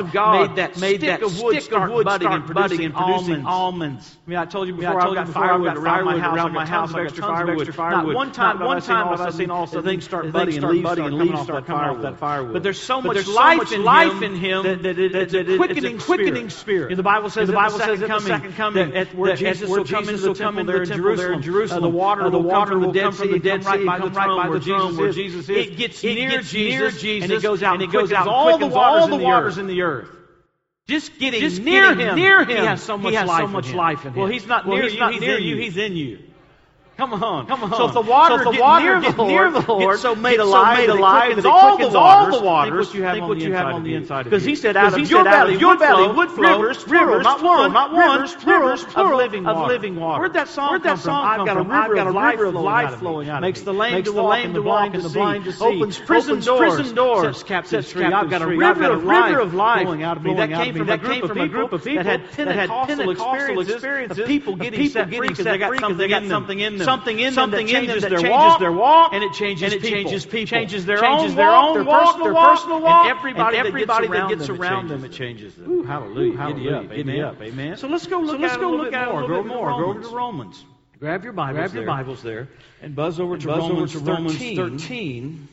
of 0.00 0.12
God 0.12 0.56
made 0.56 0.56
that 0.56 0.76
stick 0.76 1.22
of 1.22 1.40
wood 1.40 1.62
start 1.62 2.04
budding 2.04 2.32
and 2.32 2.44
producing 2.46 3.44
almonds. 3.46 4.18
I 4.26 4.30
mean, 4.30 4.38
I 4.40 4.46
told 4.46 4.66
you 4.66 4.74
I 4.74 4.78
before, 4.78 5.00
I 5.00 5.06
I've 5.06 5.14
got 5.14 5.26
I've 5.28 5.32
firewood 5.32 5.76
around 5.76 6.04
my 6.06 6.18
house. 6.18 6.36
around 6.36 6.52
my 6.54 6.66
house. 6.66 6.88
I've 6.88 6.90
of 6.90 6.96
got 6.96 7.02
extra 7.04 7.22
tons 7.22 7.36
firewood. 7.38 7.68
extra 7.68 7.74
firewood. 7.74 8.06
Not 8.06 8.14
one 8.16 8.32
time 8.32 8.58
one 8.58 8.76
I 8.78 8.80
time 8.80 9.06
all 9.06 9.10
have 9.16 9.20
I 9.20 9.28
of 9.28 9.34
a 9.34 9.36
seen 9.36 9.50
all 9.50 9.62
of 9.62 9.68
a 9.68 9.72
sudden 9.72 9.82
sudden 9.84 9.90
things 9.92 10.04
start 10.04 10.32
budding 10.32 10.56
and 10.56 10.64
leaves 10.66 10.82
budding 10.82 11.04
start 11.04 11.58
and 11.58 11.66
coming 11.66 11.84
off 11.84 12.02
that 12.02 12.18
firewood. 12.18 12.52
But 12.52 12.62
there's 12.62 12.80
so 12.80 13.00
much 13.02 13.26
life 13.26 13.59
much 13.60 13.72
in 13.72 13.84
life 13.84 14.12
him 14.12 14.22
in 14.22 14.34
him 14.34 14.62
that, 14.64 14.82
that 14.82 14.98
it, 14.98 15.12
that 15.12 15.22
it's 15.22 15.34
a 15.34 15.40
it's 15.40 15.50
a 15.50 15.56
quickening 15.56 15.98
quickening 15.98 16.50
spirit. 16.50 16.52
spirit. 16.52 16.90
And 16.92 16.98
the 16.98 17.02
Bible 17.02 17.30
says 17.30 17.46
the 17.46 17.54
Bible 17.54 17.78
says 17.78 17.80
second 17.80 17.92
at 17.94 18.00
the 18.00 18.06
coming, 18.06 18.26
second 18.26 18.52
coming 18.56 18.90
that, 18.92 19.14
where 19.14 19.30
that 19.30 19.38
Jesus 19.38 19.68
where 19.68 19.80
will 19.80 19.86
come 19.86 20.04
Jesus 20.04 20.22
the 20.22 20.28
will 20.28 20.34
come 20.34 20.58
into 20.58 20.72
there 20.72 20.78
the 20.78 20.82
in 20.82 20.88
temple 20.88 21.16
there 21.16 21.32
in 21.32 21.42
Jerusalem. 21.42 21.84
Uh, 21.84 21.86
the 21.88 21.96
water 21.96 22.22
Uh, 22.26 22.30
the 22.30 22.38
water 22.38 22.78
will 22.78 22.92
come 22.94 23.12
from 23.12 23.30
the 23.32 23.38
Dead 23.38 23.64
right 23.64 23.80
Sea, 23.80 23.86
by 23.86 23.98
the 23.98 24.04
right 24.06 24.12
throne 24.14 24.36
by 24.42 24.48
where 24.48 24.58
the 24.58 24.64
throne 24.64 24.96
where 24.96 25.12
Jesus 25.12 25.48
is. 25.48 25.56
It 25.56 25.76
gets 25.76 26.02
near 26.02 26.40
Jesus, 26.40 27.02
and 27.04 27.32
it 27.32 27.42
goes 27.42 27.62
out 27.62 27.74
and 27.74 27.82
it 27.82 27.92
goes 27.92 28.12
out 28.12 28.28
all 28.28 28.58
the 28.58 28.66
all 28.66 28.70
waters 28.70 29.06
the 29.08 29.14
in 29.14 29.18
the 29.18 29.24
waters 29.24 29.52
earth. 29.54 29.60
in 29.60 29.66
the 29.66 29.82
earth. 29.82 30.08
Just 30.88 31.18
getting 31.18 31.40
Just 31.40 31.62
near 31.62 31.94
getting 31.94 32.06
him, 32.08 32.16
near 32.16 32.40
him, 32.40 32.48
he 32.48 32.54
has 32.66 32.82
so 32.82 32.98
much, 32.98 33.10
he 33.10 33.16
has 33.16 33.28
life, 33.28 33.50
so 33.50 33.58
in 33.58 33.64
him. 33.64 33.76
life 33.76 34.06
in 34.06 34.14
Well, 34.14 34.26
he's 34.26 34.46
not 34.46 34.66
Well, 34.66 34.76
near 34.76 34.84
he's 34.84 34.94
you, 34.94 34.98
not 35.00 35.12
he's 35.12 35.20
near 35.20 35.38
you, 35.38 35.54
you. 35.56 35.62
he's 35.62 35.76
in 35.76 35.96
you. 35.96 36.18
Come 37.00 37.14
on, 37.14 37.46
come 37.46 37.64
on. 37.64 37.70
So 37.70 37.86
if 37.86 37.94
the 37.94 38.02
water, 38.02 38.44
so 38.44 38.50
if 38.50 38.56
the 38.56 38.60
water 38.60 39.00
near, 39.00 39.10
the 39.10 39.16
Lord, 39.16 39.30
near 39.30 39.50
the 39.50 39.72
Lord, 39.72 39.98
so 40.00 40.14
made 40.14 40.38
alive, 40.38 40.76
so 40.76 40.80
made 40.82 40.90
alive, 40.90 41.38
and 41.38 41.46
all 41.46 41.78
the 41.78 41.88
waters, 41.88 42.34
all 42.34 42.40
the 42.40 42.44
waters. 42.44 42.90
Think 42.90 42.92
what 42.92 42.94
you 42.94 43.04
have, 43.04 43.22
on, 43.22 43.28
what 43.30 43.38
the 43.38 43.44
you 43.46 43.54
have 43.54 43.66
on 43.68 43.84
the 43.84 43.94
inside 43.94 44.20
of 44.20 44.26
you. 44.26 44.30
Because 44.32 44.44
He 44.44 44.54
said, 44.54 44.76
out 44.76 44.92
of 44.92 44.98
your 44.98 45.24
said, 45.24 45.30
valley, 45.30 45.56
your 45.56 45.78
valley 45.78 46.08
would 46.14 46.30
flow 46.30 46.60
rivers, 46.60 46.86
rivers, 46.86 47.24
not 47.24 47.42
one, 47.42 47.72
not 47.72 47.94
one, 47.94 48.20
rivers, 48.20 48.36
rivers, 48.44 48.84
of 48.94 49.12
living 49.16 49.44
water. 49.96 50.20
Where'd 50.20 50.34
that 50.34 50.48
song 50.48 50.72
Where'd 50.72 50.98
song 50.98 51.38
come 51.38 51.46
from? 51.56 51.70
I've 51.70 51.94
got 51.94 52.06
a 52.06 52.12
river 52.12 52.44
of 52.44 52.54
life 52.54 52.98
flowing 52.98 53.30
out 53.30 53.36
of 53.36 53.44
me. 53.44 53.46
Makes 53.46 53.62
the 53.62 53.72
lame 53.72 54.52
to 54.52 54.60
walk 54.60 54.92
and 54.92 55.02
the 55.02 55.08
blind 55.08 55.44
to 55.44 55.52
see. 55.52 55.64
Opens 55.64 55.98
prison 56.00 56.40
doors. 56.42 56.76
Says 57.22 57.42
Captain 57.44 57.82
Tree, 57.82 58.04
I've 58.04 58.28
got 58.28 58.42
a 58.42 58.46
river 58.46 58.90
of 58.90 59.54
life 59.54 59.84
flowing 59.84 60.02
out 60.02 60.18
of 60.18 60.22
me. 60.22 60.34
That 60.34 60.50
came 60.50 60.74
from 60.76 60.90
a 61.40 61.48
group 61.48 61.72
of 61.72 61.82
people 61.82 62.04
that 62.04 62.20
had 62.20 62.30
Pentecostal 62.32 63.10
experiences 63.10 64.26
people 64.26 64.56
getting 64.56 64.88
set 64.90 65.08
free 65.08 65.28
because 65.28 65.46
they 65.46 66.08
got 66.08 66.26
something 66.26 66.60
in 66.60 66.76
them 66.76 66.89
something 66.90 67.18
in 67.18 67.32
something 67.32 67.66
them 67.66 67.66
that 67.66 67.80
changes, 67.86 68.02
them 68.02 68.12
that 68.12 68.20
their, 68.22 68.30
walk, 68.30 68.60
their 68.60 68.72
walk, 68.72 69.12
and 69.12 69.22
it 69.22 69.32
changes 69.32 69.62
and 69.62 69.72
it 69.72 69.82
people. 69.82 69.96
changes 69.96 70.26
people, 70.26 70.46
changes 70.46 70.86
their 70.86 70.98
changes 70.98 71.30
own 71.30 71.36
their 71.36 71.46
walk, 71.46 71.74
their, 71.74 71.84
personal, 71.84 72.24
their 72.24 72.34
walk, 72.34 72.58
personal 72.58 72.80
walk, 72.82 73.06
and 73.06 73.18
everybody, 73.18 73.56
and 73.58 73.66
everybody 73.66 74.08
that 74.08 74.28
gets 74.28 74.48
around, 74.48 74.88
them, 74.88 74.98
it 74.98 75.00
them, 75.00 75.00
them, 75.02 75.12
changes 75.12 75.54
them. 75.54 75.86
Hallelujah, 75.86 76.36
hallelujah, 76.36 76.88
giddy, 76.88 77.00
amen. 77.00 77.36
Amen. 77.40 77.76
So 77.76 77.88
let's 77.88 78.06
go 78.06 78.20
look 78.20 78.36
so 78.36 78.42
let's 78.42 78.54
at 78.54 78.60
go 78.60 78.70
look 78.70 78.92
at 78.92 79.08
more. 79.08 79.26
Go 79.26 79.34
over 79.36 79.48
more. 79.48 79.70
Go 79.70 79.90
over 79.90 80.02
to 80.02 80.08
Romans. 80.08 80.64
Grab 80.98 81.24
your 81.24 81.32
Bibles. 81.32 81.56
Grab 81.56 81.74
your 81.74 81.86
Bibles 81.86 82.22
there, 82.22 82.48
and 82.82 82.94
buzz 82.94 83.20
over 83.20 83.38
to 83.38 83.48
Romans 83.48 83.94
thirteen. 83.94 85.48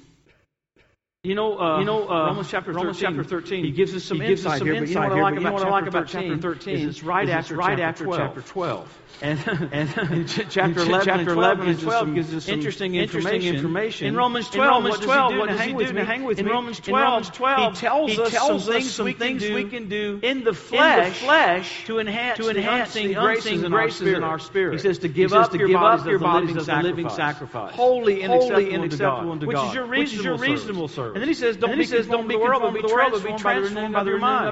You 1.24 1.36
know, 1.36 1.60
uh, 1.60 1.79
you 1.79 1.86
know, 1.86 2.08
uh, 2.08 2.27
Romans 2.27 2.50
chapter 2.50 2.72
13, 2.72 2.75
Romans 2.77 3.00
chapter 3.00 3.24
13. 3.24 3.65
He 3.65 3.72
gives 3.72 3.94
us 3.94 4.03
some 4.03 4.20
gives 4.20 4.46
insight 4.46 4.53
us 4.53 4.58
some 4.60 4.67
here. 4.67 4.75
Insight 4.75 5.10
but 5.10 5.15
you 5.15 5.15
know 5.15 5.15
what 5.15 5.17
I 5.17 5.22
like, 5.22 5.34
about, 5.34 5.41
you 5.41 5.44
know 5.44 5.51
what 5.51 5.60
chapter, 5.60 5.67
I 5.67 5.79
like 5.79 5.88
about 5.88 6.08
chapter 6.08 6.38
13 6.38 6.75
is 6.75 6.86
it's 6.86 7.03
right 7.03 7.27
is 7.27 7.29
after, 7.32 7.56
right 7.56 7.77
chapter, 7.77 7.84
after 7.84 8.03
12. 8.06 8.20
chapter 8.20 8.41
12. 8.41 8.98
And, 9.21 9.39
and 9.71 10.27
chapter, 10.49 10.61
and 10.61 10.77
11, 10.77 11.05
chapter 11.05 11.33
11 11.33 11.65
gives, 11.65 11.83
12 11.83 12.13
gives 12.13 12.33
us 12.35 12.45
some 12.45 12.53
interesting, 12.53 12.95
information. 12.95 14.07
In 14.07 14.15
Romans 14.15 14.49
12, 14.49 14.67
in 14.67 14.83
Romans 14.83 15.03
12 15.03 15.37
what 15.37 15.49
does 15.49 15.61
he 15.61 15.73
do? 15.73 15.97
Hang 15.97 16.23
with 16.23 16.39
in 16.39 16.45
me. 16.45 16.51
Romans 16.51 16.79
12, 16.79 16.87
in 16.87 17.05
Romans 17.05 17.29
12, 17.29 17.73
he 17.73 17.79
tells, 17.79 18.11
he 18.11 18.15
tells 18.15 18.29
us 18.29 18.65
some 18.65 18.73
things, 18.73 18.93
some 18.93 19.05
we, 19.05 19.13
things 19.13 19.43
can 19.43 19.55
we 19.55 19.65
can 19.65 19.89
do 19.89 20.19
in 20.21 20.43
the 20.43 20.53
flesh, 20.53 21.07
in 21.07 21.13
the 21.13 21.19
flesh 21.19 21.85
to 21.85 21.99
enhance, 21.99 22.37
to 22.37 22.49
enhance 22.49 22.93
the, 22.93 22.99
unseen, 22.99 23.15
the 23.15 23.21
graces, 23.21 23.63
in, 23.63 23.71
graces 23.71 24.01
our 24.01 24.15
in 24.15 24.23
our 24.23 24.39
spirit. 24.39 24.73
He 24.73 24.79
says 24.79 24.99
to 24.99 25.07
give 25.07 25.31
says 25.31 25.45
up 25.45 25.51
to 25.51 25.57
your 25.57 25.67
give 25.67 25.79
bodies, 25.79 26.05
your 26.05 26.19
bodies 26.19 26.55
as 26.55 26.69
a 26.69 26.75
living 26.81 27.09
sacrifice, 27.09 27.73
holy 27.73 28.21
and 28.21 28.31
holy 28.31 28.75
acceptable 28.75 29.31
unto 29.31 29.51
God, 29.51 29.89
which 29.89 30.13
is 30.13 30.23
your 30.23 30.37
reasonable 30.37 30.87
service. 30.87 31.15
And 31.15 31.21
then 31.21 31.29
he 31.29 31.33
says, 31.33 31.57
don't 31.57 31.77
be 31.77 31.87
conformed 31.87 32.29
to 32.29 32.37
the 32.37 32.43
world, 32.43 32.61
but 32.61 32.73
be 32.73 32.87
transformed 32.87 33.41
by 33.41 33.55
the 33.55 33.61
renewing 33.61 33.95
of 33.95 34.07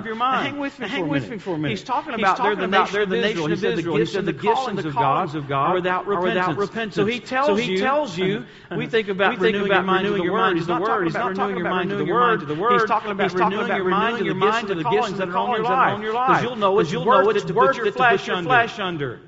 your 0.06 0.16
mind. 0.16 0.42
Hang 0.46 0.58
with 1.08 1.30
me 1.30 1.38
for 1.38 1.54
a 1.54 1.58
minute. 1.58 1.70
He's 1.70 1.84
talking 1.84 2.16
about 2.16 2.38
they're 2.92 3.06
the 3.06 3.22
nation 3.22 3.52
of 3.52 3.64
Israel. 3.64 3.98
He 3.98 4.06
said 4.06 4.20
of 4.20 4.26
the 4.26 4.34
callings 4.46 4.86
of, 4.86 4.94
God's 4.94 5.36
of 5.36 5.48
God 5.48 5.74
without 5.74 6.08
repentance. 6.08 6.36
Without 6.36 6.58
repentance. 6.58 6.96
So 6.96 7.06
he 7.06 7.20
tells 7.20 7.48
so 7.48 7.56
he 7.56 7.74
you, 7.74 7.78
tells 7.80 8.18
you 8.18 8.46
we 8.76 8.88
think 8.88 9.08
about, 9.08 9.40
we 9.40 9.48
renewing, 9.48 9.72
about 9.72 9.86
your 9.86 9.96
renewing 9.96 10.24
your 10.24 10.38
mind 10.38 10.58
to 10.60 10.66
the 10.66 10.80
word. 10.80 11.06
He's 11.06 11.14
not 11.14 11.36
talking 11.36 11.62
about 11.62 11.80
renewing 11.80 12.08
your 12.08 12.20
mind 12.20 12.40
to 12.42 12.46
the 12.46 12.56
word. 12.56 12.80
He's 12.80 12.86
talking 12.86 13.12
about 13.12 13.34
renewing 13.34 13.68
your 13.68 14.36
mind 14.36 14.68
to 14.68 14.76
the 14.76 14.84
gifts 14.84 15.10
and 15.10 15.20
the 15.20 15.28
callings 15.28 15.68
that 15.68 15.72
are 15.72 15.90
on 15.90 16.02
your 16.02 16.14
life. 16.14 16.28
Because 16.28 16.44
you'll 16.44 16.56
know 16.56 16.80
it's 16.80 16.94
worth 16.94 17.36
it 17.36 17.48
to 17.48 17.54
put 17.54 17.78
your 17.78 17.92
flesh 17.92 18.80
under. 18.80 19.20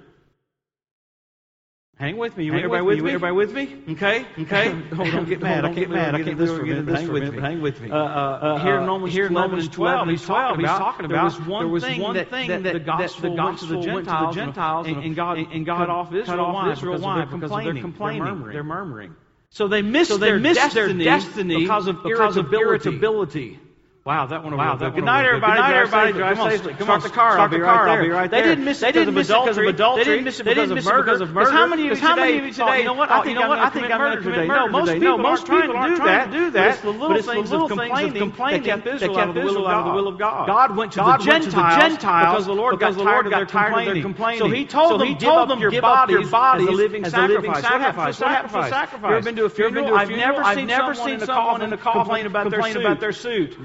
Hang 1.99 2.17
with 2.17 2.37
me. 2.37 2.45
You 2.45 2.51
hang 2.51 2.59
everybody 2.59 2.83
with, 2.83 2.99
me. 3.01 3.09
Everybody 3.09 3.33
with 3.33 3.53
me? 3.53 3.93
Okay. 3.93 4.27
Okay. 4.39 4.69
Hold 4.95 5.15
on. 5.15 5.25
Get 5.25 5.41
mad. 5.41 5.65
I 5.65 5.73
can't 5.73 5.89
mad. 5.89 6.13
I 6.13 6.21
can't 6.21 6.37
this 6.37 6.51
for 6.51 6.61
a 6.61 6.65
minute. 6.65 6.95
Hang 6.95 7.11
with 7.11 7.33
me. 7.33 7.41
Hang 7.41 7.61
with 7.61 7.81
me. 7.81 7.89
Uh, 7.89 7.95
uh, 7.95 7.99
uh, 7.99 8.63
here 8.63 8.77
in 8.77 8.85
Romans 8.85 9.13
here 9.13 9.25
11 9.25 9.67
12, 9.69 10.07
he's 10.09 10.23
talking 10.23 10.63
about, 10.63 10.69
he's 10.69 10.69
talking 10.69 11.05
about 11.05 11.15
there 11.15 11.23
was 11.23 11.47
one 11.47 11.63
there 11.63 11.73
was 11.73 11.83
thing, 11.83 12.01
one 12.01 12.15
that, 12.15 12.29
thing 12.29 12.49
that, 12.49 12.63
that 12.63 12.73
the 12.73 12.79
gospel, 12.79 13.21
that 13.21 13.29
the 13.29 13.35
gospel 13.35 13.93
went, 13.93 14.07
to 14.07 14.11
the 14.11 14.31
Gentiles, 14.31 14.85
and, 14.85 15.15
God 15.15 15.37
and 15.39 15.65
God 15.65 15.77
cut 15.77 15.89
off 15.89 16.13
Israel, 16.13 16.45
off 16.45 16.77
Israel 16.77 16.99
wine 16.99 17.27
because 17.31 17.63
they're 17.63 17.81
complaining. 17.81 18.47
They're 18.51 18.63
murmuring. 18.63 19.15
So 19.49 19.67
they 19.67 19.81
missed, 19.81 20.11
they 20.11 20.17
their, 20.17 20.39
missed 20.39 20.59
destiny 20.75 21.61
because 21.61 21.87
of, 21.87 22.05
irritability. 22.05 23.59
Wow, 24.07 24.25
that 24.27 24.41
one 24.41 24.53
over 24.53 24.63
wow, 24.63 24.77
there. 24.77 24.89
Good 24.89 25.03
night, 25.03 25.25
everybody. 25.25 25.55
Good 25.55 25.59
night, 25.59 25.75
everybody. 25.75 26.13
Drive 26.13 26.37
safely. 26.37 26.73
Come 26.75 26.89
on, 26.89 27.01
start 27.01 27.11
the 27.11 27.17
car. 27.17 27.33
Start 27.33 27.51
the 27.51 27.59
car. 27.59 27.89
I'll 27.89 28.01
be 28.01 28.07
right 28.07 28.31
there. 28.31 28.41
They 28.41 28.47
didn't 28.47 28.63
miss 28.63 28.81
it 28.81 28.93
because 28.93 29.57
of 29.57 29.65
adultery. 29.65 30.05
They 30.05 30.11
didn't 30.11 30.23
miss 30.23 30.39
it 30.39 30.45
because 30.45 30.71
of 30.71 30.85
murder. 30.85 31.25
Because 31.25 31.49
How 31.49 31.67
many 31.67 31.89
of 31.89 31.99
you 32.45 32.53
today? 32.53 32.79
You 32.79 32.85
know 32.85 32.93
what? 32.93 33.11
I 33.11 33.21
think 33.21 33.37
I'm 33.37 33.49
going 33.49 33.59
to 33.59 33.69
commit 33.69 33.89
murder. 33.97 34.21
today. 34.21 34.47
Most 34.47 35.47
people 35.47 35.75
aren't 35.75 35.97
trying 35.97 36.31
to 36.31 36.37
do 36.37 36.51
that. 36.51 36.53
But. 36.53 36.67
It's 36.67 36.79
the 36.79 36.91
little 36.91 37.21
things 37.21 37.51
of 37.51 37.67
complaining 37.67 38.31
that 38.31 38.63
kept 38.63 38.87
Israel 38.87 39.17
out 39.17 39.27
of 39.27 39.35
the 39.35 39.91
will 39.91 40.07
of 40.07 40.17
God. 40.17 40.47
God 40.47 40.77
went 40.77 40.93
to 40.93 40.99
the 40.99 41.17
Gentiles 41.17 42.45
because 42.45 42.45
the 42.45 42.53
Lord 42.53 42.79
got 42.79 42.97
tired 42.97 43.25
of 43.25 43.31
their 43.33 44.01
complaining. 44.01 44.39
So 44.39 44.47
He 44.47 44.63
told 44.63 45.01
them, 45.01 45.17
"Give 45.17 45.83
up 45.83 46.09
your 46.09 46.29
body 46.29 46.63
as 46.63 46.63
a 46.63 46.71
living 46.71 47.03
sacrifice." 47.03 48.21
What 48.21 48.29
happened 48.31 48.53
to 48.53 48.69
sacrifice? 48.69 49.01
You 49.01 49.17
ever 49.17 49.21
been 49.21 49.35
to 49.35 49.43
a 49.43 49.49
funeral? 49.49 49.93
I've 49.93 50.09
never 50.09 50.93
seen 50.95 51.19
someone 51.19 51.61
in 51.61 51.73
a 51.73 51.77
coffin 51.77 52.31
complain 52.31 52.77
about 52.77 53.01
their 53.01 53.11
suit. 53.11 53.57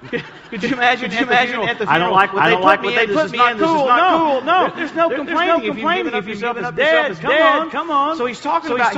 Could, 0.50 0.62
you 0.62 0.72
imagine? 0.72 1.10
could 1.10 1.18
you 1.18 1.26
imagine 1.26 1.60
at 1.60 1.78
the 1.78 1.86
funeral? 1.86 1.86
I 1.86 1.98
don't 1.98 2.62
like. 2.62 2.82
What 2.82 2.94
they 2.94 3.06
put 3.06 3.30
me 3.30 3.38
in. 3.38 3.58
This 3.58 3.68
is 3.68 3.82
not 3.84 4.08
cool. 4.08 4.40
No, 4.40 4.72
there's 4.74 4.94
no 4.94 5.10
complaining. 5.10 5.70
If 5.70 5.76
you've 5.76 5.92
given 5.94 6.14
up 6.14 6.26
yourself 6.26 6.56
as 6.56 6.74
dead, 6.74 7.16
come 7.18 7.32
on, 7.32 7.70
come 7.70 7.90
on. 7.90 8.16
So 8.16 8.26
he's 8.26 8.40
talking 8.40 8.72
about 8.72 8.94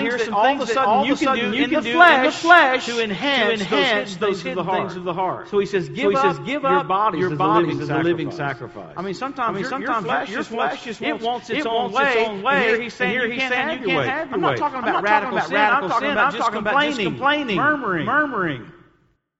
here 0.00 0.18
some 0.18 0.34
things 0.34 0.68
that 0.68 0.78
all 0.78 1.04
of 1.04 1.10
a 1.10 1.16
sudden 1.16 1.64
you 1.64 1.66
can 1.66 1.82
do 1.82 2.02
in 2.02 2.22
the 2.22 2.32
flesh 2.32 2.86
to 2.86 3.02
enhance 3.02 4.16
those 4.16 4.42
hidden 4.42 4.64
things 4.64 4.96
of 4.96 5.04
the 5.04 5.12
heart. 5.12 5.48
So 5.48 5.58
he 5.58 5.66
says, 5.66 5.88
give 5.88 6.14
up 6.14 6.46
your 6.46 6.84
body, 6.84 7.18
your 7.18 7.36
body 7.36 7.70
is 7.70 7.90
a 7.90 7.98
living 7.98 8.30
sacrifice. 8.30 8.94
I 8.96 9.02
mean, 9.02 9.14
sometimes, 9.14 9.56
I 9.56 9.60
mean, 9.60 9.68
sometimes 9.68 10.30
your 10.30 10.44
flesh 10.44 10.84
just 10.84 11.00
wants, 11.00 11.50
its, 11.50 11.66
own, 11.66 11.92
way. 11.92 12.64
Here 12.64 12.80
he's 12.80 12.94
saying, 12.94 13.10
here 13.10 13.30
he's 13.30 13.40
saying 13.40 13.80
you 13.80 13.86
can't 13.86 13.88
have 13.88 13.88
your 13.88 13.98
way. 13.98 14.08
I'm 14.08 14.40
not 14.40 14.56
talking 14.56 14.78
about 14.78 15.02
radical 15.02 15.40
sin. 15.40 15.56
I'm 15.56 15.88
talking 15.88 16.10
about 16.10 16.32
just 16.34 16.52
complaining, 16.52 17.06
complaining, 17.06 17.56
murmuring. 17.56 18.06
murmuring. 18.06 18.72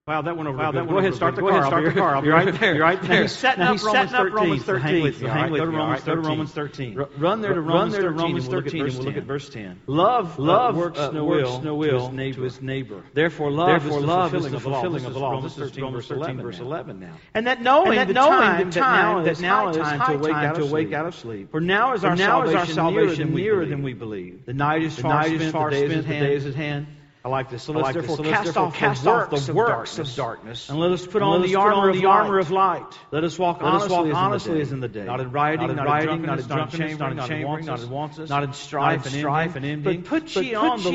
Wow, 0.06 0.20
that 0.20 0.36
went 0.36 0.50
over. 0.50 0.58
Wow, 0.58 0.70
that 0.72 0.80
went 0.80 0.90
Go 0.90 0.98
ahead, 0.98 1.14
start 1.14 1.34
the 1.34 1.40
car. 1.40 1.50
Go 1.50 1.56
ahead, 1.56 1.66
start 1.66 1.84
the 1.86 1.92
car. 1.98 2.14
I'll 2.16 2.20
be 2.20 2.28
right 2.40 2.52
there. 2.60 2.74
You're 2.74 2.84
right 2.84 3.00
there. 3.00 3.08
Now 3.10 3.22
he's 3.22 3.32
setting 3.32 3.60
now 3.60 3.70
up, 3.70 3.72
he's 3.72 3.84
Romans, 3.84 4.10
setting 4.10 4.32
13. 4.32 4.34
up 4.34 4.34
Romans 4.34 4.62
13. 4.64 4.74
Romans 4.74 4.84
Hang 4.84 5.02
with 5.02 5.22
me. 5.22 5.28
Hang 5.30 5.50
with 5.50 5.68
me. 5.70 5.76
All 5.78 5.88
right, 5.88 6.04
go 6.04 6.14
to 6.14 6.20
Romans 6.20 6.52
13. 6.52 7.06
Run 7.16 7.40
there 7.40 7.54
to 7.54 7.60
Romans 7.62 7.94
13. 7.94 8.02
Run 8.02 8.02
there 8.02 8.02
to 8.02 8.10
Romans 8.10 8.46
13, 8.46 8.84
and 8.84 8.94
we'll 8.96 9.04
look 9.06 9.16
at 9.16 9.22
verse 9.22 9.48
10. 9.48 9.80
Love, 9.86 10.38
uh, 10.38 10.42
love 10.42 10.76
works 10.76 10.98
uh, 10.98 11.10
no 11.10 11.24
will 11.24 12.10
to 12.10 12.42
his 12.42 12.60
neighbor. 12.60 13.02
Therefore, 13.14 13.50
love 13.50 13.86
is 14.34 14.50
the 14.50 14.60
fulfilling 14.60 15.06
of 15.06 15.14
the 15.14 15.20
law. 15.20 15.40
This 15.40 15.56
is 15.56 15.74
Romans 15.78 16.06
13, 16.06 16.36
verse 16.42 16.60
11 16.60 17.00
now. 17.00 17.14
And 17.32 17.46
that 17.46 17.62
knowing 17.62 18.06
the 18.06 18.12
time 18.12 19.24
that 19.24 19.40
now 19.40 19.70
is 19.70 19.78
high 19.78 20.18
time 20.18 20.56
to 20.56 20.66
wake 20.66 20.92
out 20.92 21.06
of 21.06 21.14
sleep. 21.14 21.50
For 21.50 21.62
now 21.62 21.94
is 21.94 22.04
our 22.04 22.14
salvation 22.18 23.34
nearer 23.34 23.64
than 23.64 23.82
we 23.82 23.94
believe. 23.94 24.44
The 24.44 24.52
night 24.52 24.82
is 24.82 24.98
far 24.98 25.24
spent, 25.24 25.54
the 25.54 26.02
day 26.02 26.34
is 26.34 26.44
at 26.44 26.54
hand. 26.54 26.88
I 27.24 27.30
like 27.30 27.48
this. 27.48 27.62
So 27.62 27.72
let's 27.72 27.84
like 27.84 27.94
therefore, 27.94 28.18
this. 28.18 28.26
So 28.26 28.30
cast, 28.30 28.44
therefore 28.44 28.62
off, 28.64 28.74
cast 28.74 29.06
off 29.06 29.30
the 29.30 29.54
works, 29.54 29.98
of, 29.98 30.04
darkness, 30.04 30.10
of 30.10 30.14
darkness 30.14 30.68
and 30.68 30.78
let 30.78 30.92
us 30.92 31.06
put 31.06 31.22
on, 31.22 31.40
the 31.40 31.54
armor, 31.54 31.88
on 31.90 31.96
the, 31.96 32.04
armor, 32.04 32.38
of 32.38 32.50
light. 32.50 32.84
Let 33.12 33.24
us 33.24 33.38
walk 33.38 33.62
let 33.62 33.72
honestly, 33.72 33.86
us 33.86 33.90
walk 33.92 34.14
honestly 34.14 34.60
as, 34.60 34.72
in 34.72 34.80
the 34.80 34.88
day. 34.88 35.04
Not 35.04 35.20
in 35.20 35.30
rioting, 35.32 35.68
not 35.68 35.70
in, 35.70 35.76
not 35.76 35.86
rioting, 35.86 36.22
not 36.22 36.38
in 36.38 36.46
drunkenness, 36.46 36.98
not 36.98 37.12
in 37.12 37.18
chambering, 37.26 37.64
not 37.64 37.80
in 37.80 37.88
wantonness, 37.88 38.28
not 38.28 38.42
in 38.42 38.52
strife, 38.52 39.06
and, 39.06 39.14
strife 39.14 39.56
and 39.56 39.64
envy. 39.64 39.96
But 39.96 40.04
put 40.04 40.36
ye 40.36 40.54
on, 40.54 40.82
the 40.82 40.90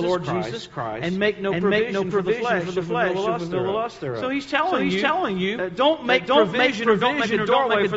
Lord, 0.00 0.24
Jesus 0.24 0.66
Christ, 0.66 1.04
and 1.04 1.18
make 1.18 1.38
no 1.42 1.52
provision, 1.52 2.10
for 2.10 2.22
the 2.22 2.32
flesh, 2.32 2.64
for 2.64 2.70
the 2.70 3.60
lust 3.60 4.00
thereof. 4.00 4.20
So 4.20 4.30
he's 4.30 4.46
telling 4.46 5.38
you, 5.38 5.68
don't 5.68 6.06
make 6.06 6.26
provision 6.26 6.88
or 6.88 6.96
don't 6.96 7.18
make 7.18 7.30
a 7.30 7.44
doorway 7.44 7.88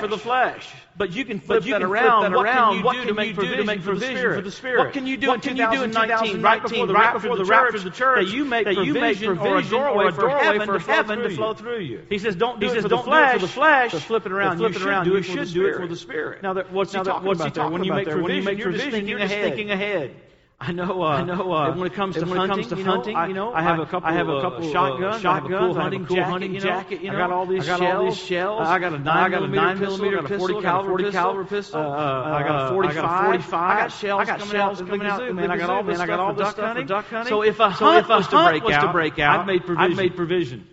for 0.00 0.08
the 0.08 0.16
flesh 0.16 0.66
flesh. 0.98 1.08
But 1.10 1.16
you 1.16 1.24
can 1.24 1.40
flip 1.40 1.64
you 1.66 1.72
that 1.72 1.80
can 1.80 1.88
flip 1.96 2.02
around. 2.04 2.22
that 2.22 2.32
What 2.32 2.46
around. 2.46 2.76
can 2.76 2.82
What 2.84 2.96
you 2.96 3.02
do 3.02 3.06
can 3.06 3.08
to 3.08 3.14
make 3.14 3.28
you 3.28 3.34
do 3.34 3.54
to 3.56 3.64
provision 3.64 3.66
make 3.66 3.80
for 3.80 3.94
the 3.94 4.00
provision 4.00 4.16
Spirit? 4.16 4.36
for 4.36 4.42
the 4.42 4.50
Spirit? 4.50 4.78
What 4.84 4.92
can 4.92 5.06
you 5.06 5.16
do 5.16 5.32
in 5.34 5.40
What 5.40 5.42
can 5.42 5.56
you 5.56 5.66
do 5.68 5.82
in 5.82 5.90
2019, 5.90 5.92
2019, 5.92 6.42
right 6.42 6.62
before 6.62 6.86
the 6.86 6.94
right 6.94 7.12
rapture 7.12 7.12
before 7.12 7.32
of 7.32 7.38
the 7.38 7.44
rapture 7.44 7.78
church, 7.78 7.78
of 7.78 7.84
the 7.84 7.90
church, 7.90 8.26
that 8.26 8.26
you 8.26 8.44
make 8.44 8.64
that 8.64 8.76
you 8.78 8.94
make 8.94 9.22
provision 9.22 9.36
or 9.38 9.58
a 9.58 9.62
provision 9.62 9.86
or 9.88 10.04
doorway 10.04 10.08
a 10.08 10.12
for 10.12 10.22
doorway 10.22 10.58
heaven 10.58 10.60
for 10.60 10.74
to 10.74 10.80
flow 10.80 11.02
heaven 11.02 11.18
through 11.18 11.22
to 11.22 11.30
flow 11.30 11.52
you? 11.52 11.54
through 11.54 11.80
you? 11.80 12.06
He 12.08 12.18
says, 12.18 12.36
don't 12.36 12.60
do 12.60 12.66
He 12.66 12.70
it 12.70 12.74
says, 12.74 12.82
for 12.82 12.88
the 12.88 12.96
don't 12.96 13.10
do 13.10 13.22
it 13.22 13.28
for 13.30 13.38
flesh, 13.38 13.40
the 13.40 13.48
flesh, 13.48 13.92
but 13.92 14.02
flip 14.02 14.26
it 14.26 14.32
around. 14.32 14.58
flip 14.58 14.72
you 14.72 14.76
it 14.76 14.80
should 14.80 14.88
around. 14.88 15.04
do 15.04 15.14
You 15.14 15.16
it 15.16 15.24
for 15.24 15.36
the 15.36 15.46
should 15.46 15.52
do 15.52 15.66
it 15.66 15.74
for 15.76 15.86
Spirit. 15.86 15.88
the 15.88 15.96
Spirit. 15.96 16.42
Now, 16.42 16.54
that, 16.54 16.72
what's 16.72 16.92
Now, 16.92 17.00
he 17.00 17.04
talking 17.04 17.26
what's 17.26 17.40
about 17.40 17.54
there? 17.54 17.64
talking 17.64 17.72
When 17.72 17.84
you 17.84 17.92
make 17.92 18.08
there? 18.08 18.18
When 18.18 18.34
you 18.34 18.42
provision, 18.42 18.44
make 18.44 18.58
you're 18.58 18.72
just 18.72 18.84
provision, 18.84 19.08
you're 19.08 19.20
just 19.20 19.38
thinking 19.38 19.70
ahead. 19.70 20.23
I 20.66 20.72
know. 20.72 21.02
Uh, 21.02 21.06
I 21.08 21.24
know. 21.24 21.52
Uh, 21.52 21.74
when 21.76 21.86
it 21.86 21.94
comes 21.94 22.14
to 22.16 22.20
when 22.24 22.30
it 22.32 22.36
hunting, 22.36 22.56
comes 22.56 22.68
to 22.68 22.76
you 22.76 22.84
know, 22.84 22.90
hunting, 22.92 23.16
I, 23.16 23.26
you 23.28 23.34
know, 23.34 23.52
I 23.52 23.62
have 23.62 23.78
a 23.80 23.86
couple. 23.86 24.08
I 24.08 24.12
have 24.12 24.28
a 24.28 24.32
of, 24.32 24.42
couple 24.42 24.68
uh, 24.68 24.72
shotguns. 24.72 25.20
shotguns. 25.20 25.24
I 25.26 25.34
have 25.34 25.44
a 25.44 25.48
cool 25.48 25.56
I 25.56 25.68
have 25.68 25.76
a 25.76 25.80
hunting 25.82 26.06
cool 26.06 26.16
jacket. 26.16 26.30
hunting 26.30 26.54
you 26.54 26.60
know. 26.60 26.66
jacket, 26.66 27.00
you 27.02 27.10
I 27.10 27.16
got 27.16 27.30
all 27.30 27.46
these 27.46 27.64
I 27.68 27.72
got 27.72 27.78
shells. 27.80 27.94
all 27.94 28.04
these 28.06 28.16
shells. 28.18 28.68
I 28.68 28.78
got 28.78 28.92
a 28.94 28.98
nine 28.98 29.16
I 29.16 29.28
got 29.28 29.42
a 29.42 29.48
nine 29.48 29.78
millimeter 29.80 30.18
pistol. 30.22 30.38
pistol. 30.38 30.58
I 30.58 30.62
got 30.62 30.84
a 30.84 30.88
40 30.88 31.10
caliber 31.10 31.44
pistol. 31.44 31.58
pistol. 31.58 31.80
Uh, 31.82 32.34
I 32.34 32.42
got 32.42 32.54
a 32.54 32.64
uh, 32.64 32.70
45. 32.72 32.96
I 32.96 33.00
got 33.00 33.04
a 33.04 33.24
45. 33.26 33.54
I 33.54 33.80
got 33.80 33.92
shells 33.92 34.20
I 34.20 34.24
got 34.24 34.38
coming 34.38 34.52
shells 34.52 34.80
out. 34.82 34.88
coming 34.88 35.06
out. 35.06 35.20
Big 35.20 35.34
Man, 35.34 35.50
I 35.50 35.56
got 35.56 35.70
all 35.70 35.82
this. 35.84 35.98
I 36.00 36.06
got 36.06 36.20
all 36.20 36.34
this 36.34 36.38
duck 36.44 36.52
stuff 36.52 36.62
for 36.62 36.66
hunting. 36.66 36.86
duck 36.86 37.04
hunting. 37.06 37.30
So 37.30 37.42
if 37.42 37.60
a 37.60 37.74
So 37.74 37.84
hunt 37.86 38.08
was 38.08 38.28
to 38.28 38.36
break 38.44 38.64
out, 38.70 38.92
break 38.92 39.18
out, 39.18 39.40
I've 39.40 39.46
made 39.46 39.60
I've 39.62 39.66
provision. 39.66 39.96
made 39.96 40.16
provision. 40.16 40.66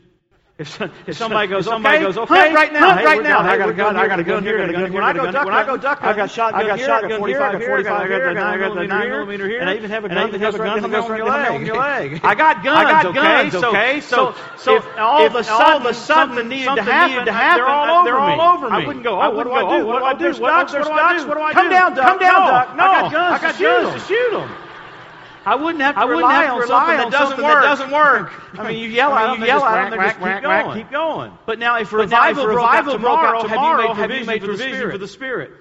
If, 0.62 0.80
if 1.08 1.18
somebody 1.18 1.48
goes, 1.48 1.65
if 1.65 1.72
somebody 1.72 1.98
okay, 1.98 2.06
goes, 2.06 2.18
okay, 2.18 2.34
hunt 2.34 2.53
right 2.53 2.72
now, 2.72 2.89
hunt 2.89 3.00
hey, 3.00 3.06
right 3.06 3.24
now. 3.24 3.41
Hey, 3.41 3.50
I 3.50 3.58
got 3.58 3.70
a 3.70 3.74
gun, 3.74 3.98
I 3.98 4.08
got 4.08 4.20
a 4.20 4.24
gun 4.24 4.44
here, 4.44 4.60
got 4.60 4.70
a 4.70 4.74
gun 4.74 4.91
here. 4.91 4.94
When 4.94 5.03
I 5.03 5.13
go 5.13 5.32
duck, 5.32 5.46
when 5.46 5.56
I 5.56 5.65
go 5.65 5.77
duck, 5.77 6.03
I 6.03 6.13
got 6.13 6.30
shot, 6.30 6.53
I 6.53 6.68
got 6.68 6.80
shot, 6.80 7.03
I 7.03 7.10
got 7.10 7.20
45, 7.20 7.63
45 7.63 8.08
here, 8.08 8.27
I 8.38 8.58
got 8.58 8.75
the 8.75 8.84
9 8.86 9.10
millimeter 9.10 9.48
here, 9.48 9.60
and 9.60 9.70
I 9.70 9.75
even 9.75 9.89
have 9.89 10.06
a 10.06 10.10
gun 10.10 10.32
that 10.32 10.39
goes 10.39 10.58
right 11.10 11.25
down 11.25 11.65
your 11.65 11.77
leg. 11.77 12.22
I 12.24 12.36
got 12.36 12.63
guns, 12.63 12.77
I 12.77 13.03
got 13.03 13.15
guns, 13.15 13.56
okay. 13.56 14.01
So, 14.01 14.36
so 14.58 14.77
if 14.77 14.86
all 15.00 15.25
of 15.25 15.36
a 15.36 15.44
sudden 15.44 15.94
something 15.94 16.48
needed 16.48 16.75
to 16.75 16.84
happen, 16.84 17.25
they're 17.25 17.68
all 17.68 18.08
over 18.08 18.70
me. 18.70 18.75
I 18.75 18.86
wouldn't 18.86 19.03
go. 19.03 19.20
Oh, 19.20 19.32
what 19.32 19.44
do 19.46 19.51
I 19.53 19.77
do? 19.77 19.86
What 19.86 20.00
do 20.00 20.06
I 20.06 20.13
do? 20.13 20.32
Ducks, 20.39 20.72
what 20.75 20.84
do 20.84 20.91
I 20.91 21.18
do? 21.18 21.60
Come 21.60 21.70
down, 21.70 21.96
duck. 21.96 22.06
Come 22.06 22.20
down, 22.20 22.48
duck. 22.48 22.75
No, 22.77 22.84
I 22.84 23.01
got 23.01 23.12
guns. 23.12 23.44
I 23.44 23.51
got 23.51 23.60
guns 23.60 24.01
to 24.01 24.08
shoot 24.08 24.32
them. 24.32 24.50
I 25.45 25.55
wouldn't 25.55 25.81
have 25.81 25.95
to 25.95 26.01
I 26.01 26.05
wouldn't 26.05 26.24
rely, 26.24 26.43
have 26.43 26.55
to 26.55 26.62
rely 26.62 26.98
on, 26.98 27.12
something, 27.12 27.41
that 27.41 27.62
doesn't 27.62 27.91
work. 27.91 28.31
I 28.60 28.67
mean, 28.67 28.77
you 28.77 28.89
yell 28.89 29.13
at 29.13 29.38
them, 29.38 29.48
yell 29.48 29.63
at 29.65 29.89
them, 29.89 30.00
they 30.00 30.05
just 30.05 30.19
keep 30.19 30.41
going. 30.43 30.77
Keep 30.77 30.91
going. 30.91 31.31
But 31.45 31.60
now, 31.60 31.79
if 31.79 31.91
revival, 31.91 32.45
broke 32.45 32.69
out 32.69 33.41
tomorrow, 33.48 33.93
have 33.93 34.12
you 34.12 34.25
made 34.25 34.43
provision 34.43 34.91
for 34.91 34.98
the 34.98 35.07
Spirit? 35.07 35.51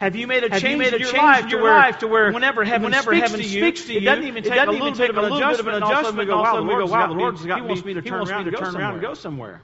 Have 0.00 0.16
you 0.16 0.26
made 0.26 0.44
a 0.44 0.50
have 0.50 0.60
change, 0.60 0.78
made 0.78 0.92
a 0.92 0.96
in, 0.96 1.02
your 1.02 1.10
change 1.12 1.22
life, 1.22 1.44
in 1.44 1.50
your 1.50 1.62
life 1.62 1.98
to 2.00 2.08
where 2.08 2.32
whenever 2.32 2.64
heaven, 2.64 2.82
whenever 2.82 3.12
speaks, 3.12 3.30
heaven 3.30 3.40
to 3.40 3.46
you, 3.46 3.60
speaks 3.62 3.84
to 3.86 3.92
you, 3.92 4.00
it 4.00 4.04
doesn't 4.04 4.24
even 4.26 4.42
take, 4.42 4.52
a, 4.52 4.70
little 4.70 4.92
take 4.92 5.12
a 5.16 5.20
little 5.20 5.38
bit 5.38 5.60
of 5.60 5.66
an 5.68 5.74
adjustment, 5.74 5.78
and 5.78 5.82
all 5.84 5.92
of 5.92 5.98
a 6.00 6.02
sudden 6.02 6.18
we 6.18 6.26
go, 6.26 6.86
wow, 6.86 7.06
the 7.06 7.14
Lord's 7.14 7.46
got 7.46 7.60
me. 7.60 7.62
He 7.62 7.68
wants 7.68 7.84
me 7.84 7.94
to 7.94 8.02
turn 8.02 8.76
around 8.76 8.94
and 8.94 9.00
go 9.00 9.14
somewhere. 9.14 9.62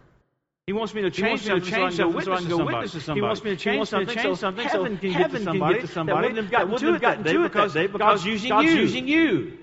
He 0.71 0.73
wants 0.73 0.95
me 0.95 1.03
to 1.03 1.11
change, 1.11 1.49
me 1.49 1.59
to 1.59 1.67
change 1.69 1.97
so 1.97 2.05
I'm 2.05 2.13
going 2.13 2.47
to 2.47 2.59
witness 2.59 2.93
to 2.93 3.01
somebody. 3.01 3.19
He 3.19 3.23
wants 3.23 3.43
me 3.43 3.51
to 3.51 3.57
change 3.57 3.89
something, 3.89 4.17
so 4.17 4.35
something 4.37 4.69
heaven 4.69 4.99
can 4.99 5.11
get 5.11 5.33
to 5.33 5.41
somebody 5.41 5.83
that 5.83 6.07
wouldn't 6.07 6.37
have 6.37 6.49
gotten 6.49 6.79
to 6.79 6.95
it 6.95 7.01
that 7.01 7.25
day 7.25 7.37
because 7.39 7.75
God's 7.75 8.25
using 8.25 9.09
you. 9.09 9.59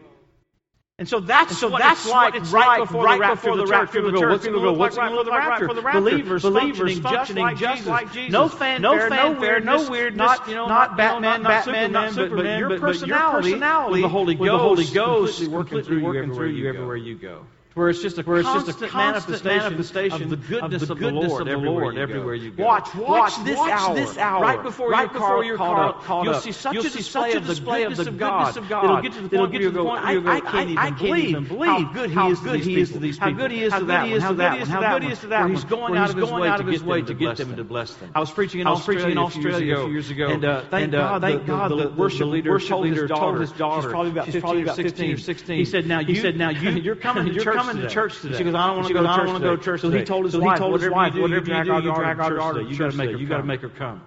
And 1.00 1.08
so 1.08 1.22
that's 1.22 1.52
and 1.52 1.58
so 1.60 1.70
what 1.70 1.82
that's 1.82 2.06
it's 2.06 2.08
it's 2.08 2.52
right, 2.52 2.80
like 2.80 2.90
before 2.90 3.06
right 3.06 3.36
before 3.36 3.56
the 3.56 3.68
rapture 3.68 4.00
of 4.00 4.12
the 4.12 4.20
church. 4.20 4.42
People 4.42 4.60
go, 4.60 4.74
what's 4.74 4.98
going 4.98 5.12
to 5.12 5.16
look 5.16 5.28
like 5.28 5.48
right 5.48 5.60
before 5.62 5.76
the 5.76 5.82
rapture? 5.82 6.02
Believers, 6.02 6.42
functioning, 6.42 7.02
functioning 7.02 7.56
just 7.56 7.86
like 7.86 8.12
Jesus. 8.12 8.34
No 8.34 8.50
fanfare, 8.50 8.80
no, 8.80 9.08
fanfare, 9.08 9.30
no 9.32 9.40
weird, 9.40 9.66
no 9.66 9.90
weird, 9.90 10.18
not, 10.18 10.50
you 10.50 10.56
know, 10.56 10.68
not 10.68 10.98
Batman, 10.98 11.44
not 11.44 11.66
Batman, 11.66 12.12
Superman, 12.12 12.68
but, 12.68 12.82
but 12.82 13.08
your 13.08 13.30
personality, 13.30 13.92
with 13.92 14.02
the 14.02 14.10
Holy 14.10 14.36
Ghost, 14.36 14.42
with 14.42 14.52
the 14.52 14.58
Holy 14.58 14.86
Ghost 14.86 15.38
completely 15.38 16.00
working 16.00 16.34
through 16.34 16.50
you 16.50 16.68
everywhere 16.68 16.98
you 16.98 17.16
go 17.16 17.46
where 17.78 17.90
it's 17.90 18.02
just 18.02 18.18
a, 18.18 18.24
where 18.24 18.40
it's 18.40 18.52
just 18.52 18.82
a 18.82 18.88
constant 18.88 19.44
manifestation, 19.44 19.46
manifestation 19.46 20.24
of 20.24 20.30
the 20.32 20.36
goodness 20.36 20.82
of 20.82 20.88
the, 20.88 20.96
goodness 20.96 21.32
of 21.32 21.46
the 21.46 21.46
Lord, 21.46 21.48
of 21.48 21.62
the 21.62 21.70
Lord 21.70 21.98
everywhere, 21.98 22.34
you 22.34 22.50
go. 22.50 22.66
Watch, 22.66 22.96
watch, 22.96 23.38
watch 23.38 23.46
this, 23.46 23.60
hour, 23.60 23.96
this 23.96 24.18
hour, 24.18 24.42
right 24.42 24.64
before 24.64 24.90
right 24.90 25.12
you're 25.12 25.20
caught, 25.20 25.46
you're 25.46 25.58
caught, 25.58 25.90
up, 25.90 26.04
caught 26.04 26.28
up. 26.28 26.34
You'll 26.34 26.42
see 26.42 26.52
such 26.52 26.74
you'll 26.74 26.88
a 26.88 26.90
display, 26.90 27.34
of, 27.34 27.46
the 27.46 27.54
goodness 27.54 28.08
of 28.08 28.18
God. 28.18 28.58
Of 28.58 28.68
God. 28.68 28.84
It'll 28.84 29.02
get 29.02 29.14
to 29.14 29.22
the 29.22 29.30
point 29.30 29.52
where 29.52 29.62
you 29.62 29.72
go, 29.72 29.90
I, 29.90 30.38
I, 30.38 30.42
can't, 30.42 30.78
I, 30.78 30.88
even 30.88 30.98
believe, 30.98 31.30
even 31.30 31.44
believe 31.44 32.12
how 32.12 32.34
good 32.34 32.60
he 32.62 32.80
is, 32.80 32.92
to 32.94 33.00
these 33.00 33.18
people, 33.18 33.32
how 33.32 33.38
good 33.38 33.52
he 33.52 33.64
is 33.64 33.74
to 33.74 33.86
that 33.86 34.10
one, 34.10 34.20
how 34.22 34.94
good 34.94 35.04
he 35.04 35.12
is 35.12 35.20
to 35.20 35.28
that 35.28 35.42
one, 35.42 35.52
he's 35.52 35.64
going 35.64 35.96
out 36.48 36.60
of 36.60 36.66
his 36.66 36.84
way 36.84 37.04
to 37.04 37.14
get 37.14 37.38
them 37.38 37.56
to 37.56 37.64
bless 37.64 37.94
them. 37.94 38.12
I 38.16 38.20
was 38.20 38.32
preaching 38.32 38.62
in 38.62 38.68
Australia 38.68 39.22
a 39.22 39.30
few 39.30 39.92
years 39.92 40.10
ago, 40.10 40.30
and 40.30 40.44
uh, 40.44 40.48
uh, 40.48 40.52
uh, 40.52 40.70
thank 40.70 40.92
God, 40.92 41.22
thank 41.22 41.46
God, 41.46 41.70
the 41.70 41.90
worship 41.90 42.28
leader 42.28 42.58
told 42.58 42.88
his 42.88 43.08
daughter, 43.08 43.46
she's 43.46 44.36
probably 44.36 44.64
about 44.64 44.76
15 44.76 45.14
or 45.14 45.18
16, 45.18 45.58
he 45.58 45.66
said, 45.66 45.86
now 45.86 46.00
you're 46.00 46.96
coming 46.96 47.34
to 47.34 47.40
church 47.40 47.67
coming 47.68 47.82
today. 47.82 47.88
to 47.90 47.94
church 47.94 48.22
today. 48.22 48.38
She 48.38 48.44
goes, 48.44 48.56
I 48.56 48.68
don't 48.68 48.78
want 48.78 48.88
to 48.88 48.94
go, 48.94 49.02
to 49.02 49.08
church, 49.08 49.42
go 49.42 49.56
to 49.56 49.58
church. 49.58 49.82
So 49.82 49.90
today. 49.90 50.00
he 50.00 50.06
told 50.06 50.26
his 50.26 50.34
so 50.34 50.40
wife, 50.40 50.58
he 50.58 50.60
told 50.60 50.72
whatever 50.74 50.90
his 50.90 50.96
wife, 50.96 51.14
you 51.14 51.20
do, 51.20 51.22
whatever 51.22 51.52
you, 51.52 51.58
you 51.58 51.82
do, 51.82 51.88
you 51.88 51.96
drag 51.96 52.20
our 52.20 52.36
daughter 52.36 52.64
to 52.64 52.76
church. 52.76 52.96
To 52.96 52.98
her. 52.98 53.12
You 53.12 53.28
got 53.28 53.38
to 53.38 53.44
make 53.44 53.62
her 53.62 53.70
come. 53.70 54.02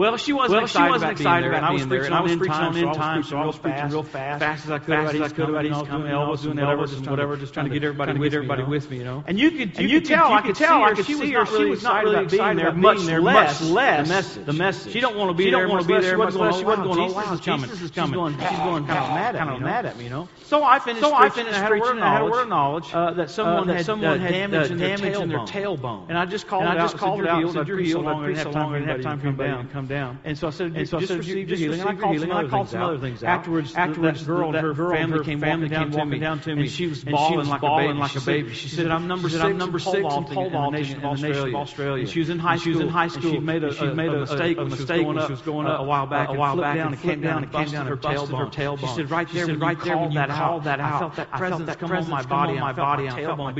Well, 0.00 0.16
she 0.16 0.32
wasn't 0.32 0.56
well, 0.56 0.64
excited, 0.64 0.86
she 0.86 0.90
wasn't 0.92 1.10
about, 1.10 1.20
excited 1.20 1.40
being 1.42 1.50
there, 1.50 1.58
about 1.60 1.76
being 1.76 1.88
there, 1.90 2.04
and 2.04 2.14
I 2.14 2.20
was 2.22 2.36
preaching 2.36 2.54
on 2.54 2.74
end 2.74 2.94
time, 2.94 3.22
so 3.22 3.36
I 3.36 3.44
was 3.44 3.58
preaching 3.58 3.88
real 3.90 4.02
fast, 4.02 4.40
fast 4.40 4.64
as 4.64 4.70
I 4.70 4.78
could, 4.78 4.94
fast 4.94 5.14
as 5.14 5.20
I 5.20 5.28
could 5.28 5.50
about 5.50 5.66
East 5.66 5.84
coming, 5.84 6.10
Elvis 6.10 6.46
and 6.46 6.58
whatever, 6.58 6.86
just 6.86 7.06
whatever, 7.06 7.36
just 7.36 7.52
trying 7.52 7.68
to 7.68 7.70
get 7.74 7.84
everybody 7.84 8.18
with 8.18 8.32
everybody 8.32 8.62
with 8.62 8.90
me, 8.90 8.96
you 8.96 9.04
know. 9.04 9.22
And 9.26 9.38
you 9.38 9.50
could, 9.50 9.78
you 9.78 10.00
could 10.00 10.08
tell, 10.08 10.32
I 10.32 10.40
could 10.40 10.56
tell, 10.56 10.82
I 10.82 10.94
could 10.94 11.04
see 11.04 11.32
her. 11.32 11.44
She 11.44 11.66
was 11.66 11.82
not 11.82 12.02
really 12.02 12.24
excited 12.24 12.62
about 12.64 12.80
being 12.80 13.04
there, 13.04 13.20
much 13.20 13.60
less 13.60 14.06
the 14.06 14.08
message. 14.08 14.46
The 14.46 14.52
message. 14.54 14.92
She 14.94 15.00
don't 15.00 15.18
want 15.18 15.32
to 15.32 15.34
be 15.34 15.50
there. 15.50 15.68
She 15.68 15.70
wasn't 15.70 15.90
going 15.90 16.00
to 16.00 16.00
be 16.00 16.06
there. 16.06 16.16
Much 16.16 16.56
she 16.56 16.64
wasn't 16.64 16.86
going. 16.86 17.58
Jesus 17.60 17.82
is 17.82 17.90
coming. 17.90 18.38
She's 18.38 18.58
going 18.58 18.86
kind 18.86 19.50
of 19.50 19.60
mad 19.60 19.84
at 19.84 19.98
me, 19.98 20.04
you 20.04 20.10
know. 20.10 20.28
So 20.44 20.64
I 20.64 20.78
finished. 20.78 21.04
So 21.04 21.12
I 21.12 21.28
finished 21.28 21.60
preaching. 21.66 21.98
I 22.00 22.14
had 22.14 22.22
a 22.22 22.24
word 22.24 22.42
of 22.44 22.48
knowledge 22.48 22.86
uh, 22.94 22.98
uh, 22.98 23.14
that 23.14 23.30
someone 23.30 23.68
had 23.68 23.84
damage 23.86 24.70
in 24.70 24.78
their 24.78 24.96
tailbone, 24.96 26.08
and 26.08 26.16
I 26.16 26.24
just 26.24 26.46
called 26.46 26.62
it 26.62 26.68
out. 26.68 26.78
I 26.78 26.80
just 26.80 26.96
called 26.96 27.20
it 27.20 27.28
out. 27.28 27.54
I 27.54 27.64
preached 27.64 27.92
so 27.92 28.00
long, 28.00 28.24
I 28.24 28.28
didn't 28.28 28.38
have 28.38 28.52
time 28.54 28.70
for 28.70 28.76
anybody 28.76 29.02
to 29.02 29.68
come 29.72 29.86
down 29.86 29.89
down. 29.90 30.18
And 30.24 30.38
so 30.38 30.46
I 30.46 30.50
said, 30.50 30.72
and 30.74 30.88
so 30.88 30.98
I 30.98 31.04
said, 31.04 31.18
receive 31.18 31.48
your 31.48 31.58
healing. 31.58 31.80
And 31.80 31.88
I 31.90 31.94
called 31.94 32.14
healing. 32.14 32.30
some, 32.30 32.82
other, 32.82 32.94
some 32.94 33.00
things 33.00 33.22
out. 33.22 33.40
Afterwards, 33.40 33.74
afterwards, 33.74 34.20
that 34.20 34.26
girl, 34.26 34.52
that 34.52 34.62
her 34.62 34.72
girl 34.72 34.92
family, 34.92 35.24
came, 35.24 35.40
walking, 35.40 35.68
down, 35.68 35.92
came 35.92 36.20
down 36.20 36.40
to 36.40 36.54
me, 36.54 36.62
and 36.62 36.70
she 36.70 36.86
was 36.86 37.04
bawling, 37.04 37.48
like, 37.48 37.60
bawling 37.60 37.98
like 37.98 38.16
a 38.16 38.20
baby. 38.20 38.54
She 38.54 38.68
said, 38.68 38.90
"I'm 38.90 39.06
number 39.06 39.28
six. 39.28 39.42
I'm 39.42 39.58
number 39.58 39.78
six 39.78 39.96
in 39.96 40.02
pole 40.02 40.48
vaulting 40.48 40.90
in 40.90 41.00
the 41.00 41.12
nation 41.16 41.54
of 41.54 41.54
Australia." 41.56 42.06
She 42.06 42.20
was 42.20 42.30
in 42.30 42.38
high 42.38 42.56
school. 42.56 42.64
She 42.64 42.70
was 42.70 42.80
in 42.80 42.88
high 42.88 43.08
school. 43.08 43.32
She 43.32 43.38
made 43.38 43.64
a 43.64 43.74
she 43.74 43.86
made 43.86 44.08
a 44.08 44.20
mistake. 44.20 44.56
When 44.56 45.20
she 45.26 45.32
was 45.32 45.42
going 45.42 45.66
up 45.66 45.80
a 45.80 45.84
while 45.84 46.06
back. 46.06 46.28
A 46.28 46.32
while 46.32 46.56
back, 46.56 46.76
and 46.78 47.00
came 47.00 47.20
down 47.20 47.42
and 47.44 47.52
came 47.52 47.70
down 47.70 47.86
her 47.86 47.96
tailbone. 47.96 48.80
She 48.80 48.86
said, 48.86 49.10
"Right 49.10 49.28
there, 49.32 49.46
right 49.46 49.80
there, 49.82 49.98
when 49.98 50.12
you 50.12 50.26
called 50.26 50.64
that 50.64 50.80
out, 50.80 50.90
I 50.92 50.98
felt 50.98 51.16
that 51.16 51.30
presence 51.32 51.76
come 51.76 51.92
on 51.92 52.08
my 52.08 52.22
body, 52.22 52.58
my 52.58 52.72
body, 52.72 53.04
my 53.04 53.20
tailbone 53.20 53.54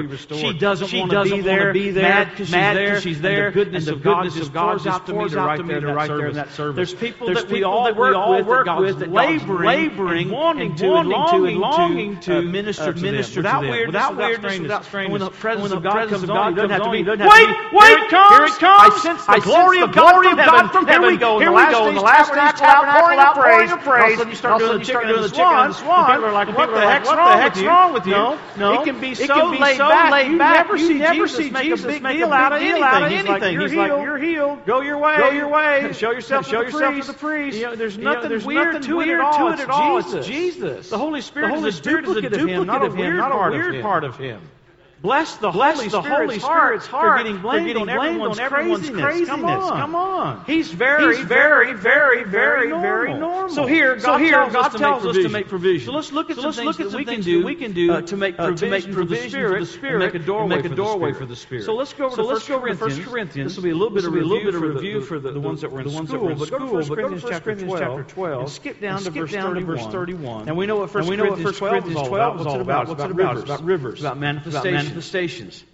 be 0.00 0.06
restored." 0.06 0.40
She 0.40 0.52
doesn't 0.58 0.92
want 0.92 1.10
to 1.12 1.24
be 1.24 1.40
there. 1.40 1.72
Mad 1.72 2.30
because 2.30 3.02
she's 3.02 3.20
there. 3.20 3.46
and. 3.48 3.54
The 3.54 3.64
goodness 3.64 3.88
of 3.88 4.02
God 4.02 4.30
just 4.30 4.52
pours 4.52 4.86
out 4.86 5.06
to 5.06 5.14
me 5.14 5.28
to 5.28 5.36
right 5.36 5.58
there, 5.70 5.80
they're 5.80 5.94
right 5.94 6.08
service, 6.08 6.20
there 6.20 6.28
in 6.28 6.34
that 6.36 6.50
service. 6.52 6.76
There's 6.76 6.94
people 6.94 7.26
there's 7.26 7.42
that 7.44 7.50
we 7.50 7.62
all 7.62 7.84
that 7.84 7.96
work, 7.96 8.12
we 8.12 8.16
all 8.16 8.36
with, 8.36 8.46
work 8.46 8.66
that 8.66 8.80
with, 8.80 8.98
that 9.00 9.10
laboring, 9.10 9.66
laboring 9.66 10.22
and 10.28 10.30
wanting 10.30 10.74
to, 10.76 10.94
and 10.94 11.08
longing 11.08 11.54
to, 11.54 11.60
longing 11.60 12.20
to, 12.20 12.38
uh, 12.38 12.42
minister 12.42 12.92
to 12.92 13.00
minister 13.00 13.42
them, 13.42 13.60
without 13.60 13.70
weirdness, 13.70 13.86
without, 13.86 14.16
weirdness, 14.16 14.60
without 14.60 14.84
strangeness. 14.84 15.20
When 15.20 15.30
the 15.30 15.36
presence 15.36 15.72
of 15.72 15.82
God 15.82 16.08
comes 16.08 16.30
on, 16.30 16.54
doesn't 16.54 16.70
have 16.70 16.82
to 16.84 16.90
be. 16.90 17.02
Wait, 17.04 17.48
wait, 17.72 17.98
here 18.10 18.44
it 18.44 18.58
comes! 18.58 18.92
I 18.92 18.98
sense 19.02 19.24
the 19.26 19.40
glory 19.40 19.80
of 19.80 19.92
God 19.92 20.70
from 20.72 20.86
heaven. 20.86 21.02
Here 21.02 21.10
we 21.10 21.16
go. 21.16 21.38
Here 21.38 21.52
we 21.52 21.62
go. 21.70 21.88
In 21.88 21.94
the 21.94 22.00
last 22.00 22.32
days, 22.32 22.60
tabernacle 22.60 23.18
outpouring 23.18 23.70
of 23.70 23.80
praise. 23.80 24.18
All 24.18 24.26
of 24.26 24.28
a 24.28 24.30
sudden, 24.30 24.30
you 24.30 24.36
start 24.36 24.58
doing 24.58 24.78
the 24.78 24.84
chicken 24.84 25.08
and 25.08 25.24
the 25.24 25.28
swan. 25.28 25.72
People 25.72 26.24
are 26.24 26.32
like, 26.32 26.48
what 26.56 26.70
the 26.70 26.80
heck's 26.80 27.60
wrong 27.62 27.92
with 27.92 28.06
you? 28.06 28.12
No, 28.12 28.80
it 28.80 28.84
can 28.84 29.00
be 29.00 29.14
so 29.14 29.50
laid 29.50 29.78
back. 29.78 30.28
You 30.28 30.36
never 30.36 30.78
see 30.78 31.00
Jesus 31.00 31.50
make 31.50 31.72
a 31.72 31.76
big 31.76 32.02
deal 32.02 32.32
out 32.32 32.52
of 32.52 32.62
anything. 32.62 33.60
He's 33.60 33.74
like, 33.74 33.90
you're 33.90 34.18
healed. 34.18 34.64
Go 34.66 34.80
your 34.80 34.98
way. 34.98 35.16
Go 35.18 35.30
your 35.30 35.48
ways. 35.50 35.98
show 35.98 36.10
yourself, 36.12 36.46
show 36.46 36.64
to 36.64 36.70
the 36.70 36.72
yourself 36.72 36.92
priest. 36.92 37.06
to 37.06 37.12
the 37.12 37.18
priest. 37.18 37.58
You 37.58 37.64
know, 37.64 37.76
there's 37.76 37.98
nothing 37.98 38.16
you 38.16 38.22
know, 38.22 38.28
there's 38.28 38.44
weird, 38.44 38.66
nothing 38.74 38.88
to, 38.88 38.96
weird 38.96 39.20
it 39.20 39.32
to 39.36 39.48
it 39.48 39.60
at 39.60 39.70
all. 39.70 39.98
It's 39.98 40.10
Jesus. 40.10 40.26
Jesus. 40.26 40.90
The 40.90 40.98
Holy 40.98 41.20
Spirit, 41.20 41.48
the 41.48 41.54
Holy 41.54 41.68
is, 41.68 41.76
Spirit 41.76 42.04
is 42.04 42.10
a 42.10 42.14
duplicate, 42.14 42.40
of 42.40 42.48
him, 42.48 42.66
not 42.66 42.84
a, 42.84 42.90
weird, 42.90 43.18
part, 43.82 44.04
of 44.04 44.16
him. 44.16 44.40
Bless 45.02 45.36
the 45.36 45.50
Bless 45.50 45.76
Holy, 45.76 45.88
the 45.88 46.02
Spirit's, 46.02 46.18
Holy 46.18 46.38
Spirit's 46.38 46.86
heart, 46.86 47.18
for 47.18 47.24
getting 47.24 47.40
blamed, 47.40 47.62
for 47.62 47.66
getting 47.68 47.82
on, 47.82 47.88
everyone's 47.88 48.38
on 48.38 48.44
everyone's 48.44 48.90
craziness. 48.90 49.02
craziness. 49.02 49.28
Come, 49.28 49.44
on. 49.46 49.80
Come 49.80 49.94
on. 49.94 50.44
He's 50.44 50.70
very, 50.70 51.16
He's 51.16 51.24
very, 51.24 51.72
very, 51.72 52.24
very, 52.24 52.70
very 52.70 53.14
normal. 53.14 53.48
So 53.48 53.64
here, 53.64 53.94
God, 53.96 54.02
so 54.02 54.16
here, 54.18 54.32
tells, 54.32 54.52
God 54.52 54.66
us, 54.66 54.72
to 54.72 54.78
tells 54.78 55.06
us 55.06 55.16
to 55.16 55.28
make 55.30 55.48
provision. 55.48 55.86
So 55.86 55.92
let's 55.92 56.12
look 56.12 56.28
at 56.28 56.36
so 56.36 56.50
some 56.50 56.74
things 56.74 56.76
that 56.76 56.92
we 56.92 57.06
can 57.06 57.22
do, 57.22 57.42
we 57.42 57.54
can 57.54 57.72
do 57.72 57.92
uh, 57.92 58.02
to 58.02 58.16
make 58.18 58.36
provision, 58.36 58.54
uh, 58.54 58.56
to 58.56 58.70
make 58.70 58.92
provision 58.92 58.92
for 58.92 59.06
the 59.06 59.16
Spirit, 59.16 59.52
for 59.52 59.60
the 59.60 59.66
Spirit 59.66 60.02
and 60.02 60.12
make 60.12 60.22
a 60.22 60.26
doorway, 60.26 60.56
make 60.56 60.64
a 60.66 60.74
doorway 60.74 61.12
for, 61.14 61.24
the 61.24 61.36
Spirit. 61.36 61.64
So 61.64 61.74
let's 61.74 61.94
go 61.94 62.06
over 62.06 62.16
so 62.16 62.22
to 62.22 62.28
let's 62.28 62.46
1 62.46 62.60
Corinthians. 62.60 63.06
Corinthians. 63.06 63.52
This 63.52 63.56
will 63.56 63.64
be 63.64 63.70
a 63.70 63.74
little 63.74 63.94
bit 63.94 64.04
of 64.04 64.12
review 64.12 65.00
for 65.00 65.18
the 65.18 65.40
ones 65.40 65.62
that 65.62 65.72
were 65.72 65.80
in 65.80 65.90
school. 65.90 66.34
But 66.34 66.50
go 66.50 66.58
to 66.58 66.66
1 66.66 66.88
Corinthians 66.88 67.24
chapter 67.26 68.04
12 68.04 68.52
skip 68.52 68.80
down 68.80 69.02
to 69.02 69.10
verse 69.10 69.86
31. 69.86 70.46
And 70.46 70.58
we 70.58 70.66
know 70.66 70.76
what 70.76 70.92
1 70.92 71.06
Corinthians 71.06 71.56
12 71.56 71.90
is 71.90 71.96
all 71.96 72.12
about. 72.12 72.36
What's 72.36 72.52
it 72.52 72.60
about? 72.60 73.38
It's 73.38 73.44
about 73.44 73.64
rivers. 73.64 74.00
About 74.00 74.18
manifestation 74.18 74.89
manifestations 74.90 75.64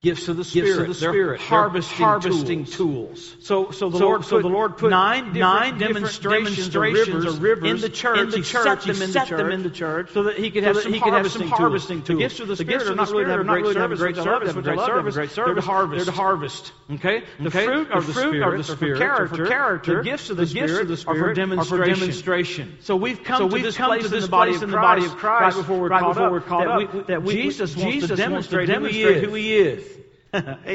gifts 0.00 0.28
of 0.28 0.36
the 0.36 0.44
Spirit. 0.44 0.66
Gifts 0.66 0.78
of 0.78 0.86
the 0.88 0.94
Spirit. 0.94 1.38
They're 1.38 1.46
harvesting, 1.48 1.96
harvesting 1.96 2.64
tools. 2.64 3.30
tools. 3.30 3.36
So, 3.40 3.72
so 3.72 3.90
the 3.90 3.98
so, 3.98 4.04
Lord, 4.04 4.24
so 4.24 4.40
the 4.40 4.48
Lord 4.48 4.76
put 4.76 4.90
nine, 4.90 5.32
nine 5.32 5.76
demonstrations, 5.78 6.68
demonstrations 6.68 7.24
of, 7.24 7.42
rivers 7.42 7.68
in 7.68 7.80
the 7.80 7.88
church. 7.88 8.18
In 8.18 8.30
the 8.30 8.42
church, 8.42 8.84
he 8.84 8.94
set 8.94 8.94
them, 8.94 9.02
in, 9.02 9.12
the 9.12 9.18
church, 9.18 9.38
them 9.38 9.50
in 9.50 9.62
the 9.64 9.70
church, 9.70 10.10
so 10.12 10.22
that 10.24 10.38
he 10.38 10.52
could 10.52 10.62
so 10.62 10.74
have, 10.74 10.82
some, 10.82 10.92
he 10.92 11.00
could 11.00 11.12
have 11.12 11.30
some 11.32 11.48
harvesting 11.48 12.02
tools. 12.02 12.18
The 12.18 12.24
gifts 12.24 12.40
of 12.40 12.48
the 12.48 12.56
Spirit 12.56 12.86
are 12.86 12.94
not 12.94 13.10
really 13.10 13.74
to 13.74 13.80
have 13.80 13.90
a 13.90 13.96
great 13.96 14.14
service, 14.16 14.52
great 14.52 14.78
service, 14.78 14.84
great 14.84 14.86
service. 14.86 15.14
Great 15.14 15.30
service. 15.30 15.34
They're 15.34 15.54
to 15.54 15.60
harvest. 15.62 16.06
They're 16.06 16.14
to 16.14 16.20
harvest. 16.20 16.72
Okay, 16.92 17.22
the 17.40 17.50
fruit 17.50 17.90
of 17.90 18.06
the 18.06 18.14
Spirit 18.14 19.02
are 19.02 19.26
for 19.26 19.46
character. 19.48 19.96
The 19.96 20.04
gifts 20.04 20.30
of 20.30 20.36
the 20.36 20.46
Spirit 20.46 21.06
are 21.08 21.16
for 21.16 21.34
demonstration. 21.34 22.78
So 22.82 22.94
we've 22.94 23.24
come 23.24 23.50
to 23.50 23.58
this 23.58 23.76
place 23.76 24.12
in 24.12 24.70
the 24.70 24.76
body 24.76 25.06
of 25.06 25.16
Christ 25.16 25.56
right 25.56 26.00
before 26.04 26.30
we're 26.30 26.40
caught 26.40 26.68
up 26.68 27.08
that 27.08 27.24
Jesus 27.24 27.76
wants 27.76 28.06
to 28.06 28.14
demonstrate 28.14 28.68
who 28.68 29.34
He 29.34 29.56
is 29.56 29.97
amen. 30.34 30.58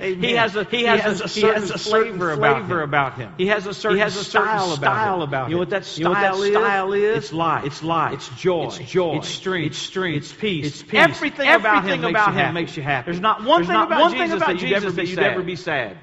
Amen. 0.00 0.22
He 0.22 0.32
has 0.32 0.56
a 0.56 0.64
he, 0.64 0.78
he 0.78 0.84
has, 0.84 1.20
a, 1.20 1.24
a 1.24 1.28
certain, 1.28 1.48
he 1.48 1.60
has 1.60 1.70
a 1.70 1.78
certain 1.78 2.12
flavor, 2.18 2.32
about, 2.32 2.62
him. 2.62 2.78
about, 2.78 3.18
him. 3.18 3.34
He 3.36 3.46
has 3.48 3.66
a 3.66 3.74
certain, 3.74 3.98
he 3.98 4.02
has 4.02 4.16
a 4.16 4.24
certain 4.24 4.48
style, 4.48 4.76
style, 4.76 5.22
about, 5.22 5.44
him. 5.44 5.50
You 5.50 5.56
know 5.56 5.60
what 5.60 5.70
that 5.70 5.84
style, 5.84 5.98
you 5.98 6.04
know 6.04 6.10
what 6.10 6.20
that 6.20 6.34
is? 6.34 6.52
style 6.52 6.92
is? 6.92 7.16
It's 7.18 7.32
life. 7.32 7.64
It's 7.64 7.82
life. 7.82 8.14
It's 8.14 8.28
joy. 8.40 8.64
It's 8.66 8.78
joy. 8.78 9.16
It's 9.16 9.28
strength. 9.28 9.66
It's 9.66 9.78
strength. 9.78 10.16
It's 10.16 10.32
peace. 10.32 10.66
It's 10.66 10.82
peace. 10.82 10.94
Everything, 10.94 11.46
Everything 11.46 11.70
about, 11.70 11.84
him, 11.84 12.04
about 12.04 12.34
makes 12.34 12.36
him, 12.36 12.54
makes 12.54 12.76
you 12.76 12.82
happy. 12.82 13.04
There's 13.06 13.20
not 13.20 13.44
one 13.44 13.60
There's 13.60 13.68
thing 13.68 13.74
not 13.74 13.86
about 13.88 14.00
one 14.00 14.12
Jesus 14.12 14.28
thing 14.28 14.36
about 14.36 14.46
that 14.48 14.58
Jesus 14.58 14.84
you'd, 14.84 14.94
that 14.94 15.06
you'd 15.08 15.18
ever 15.18 15.42
be 15.42 15.56
sad. 15.56 15.98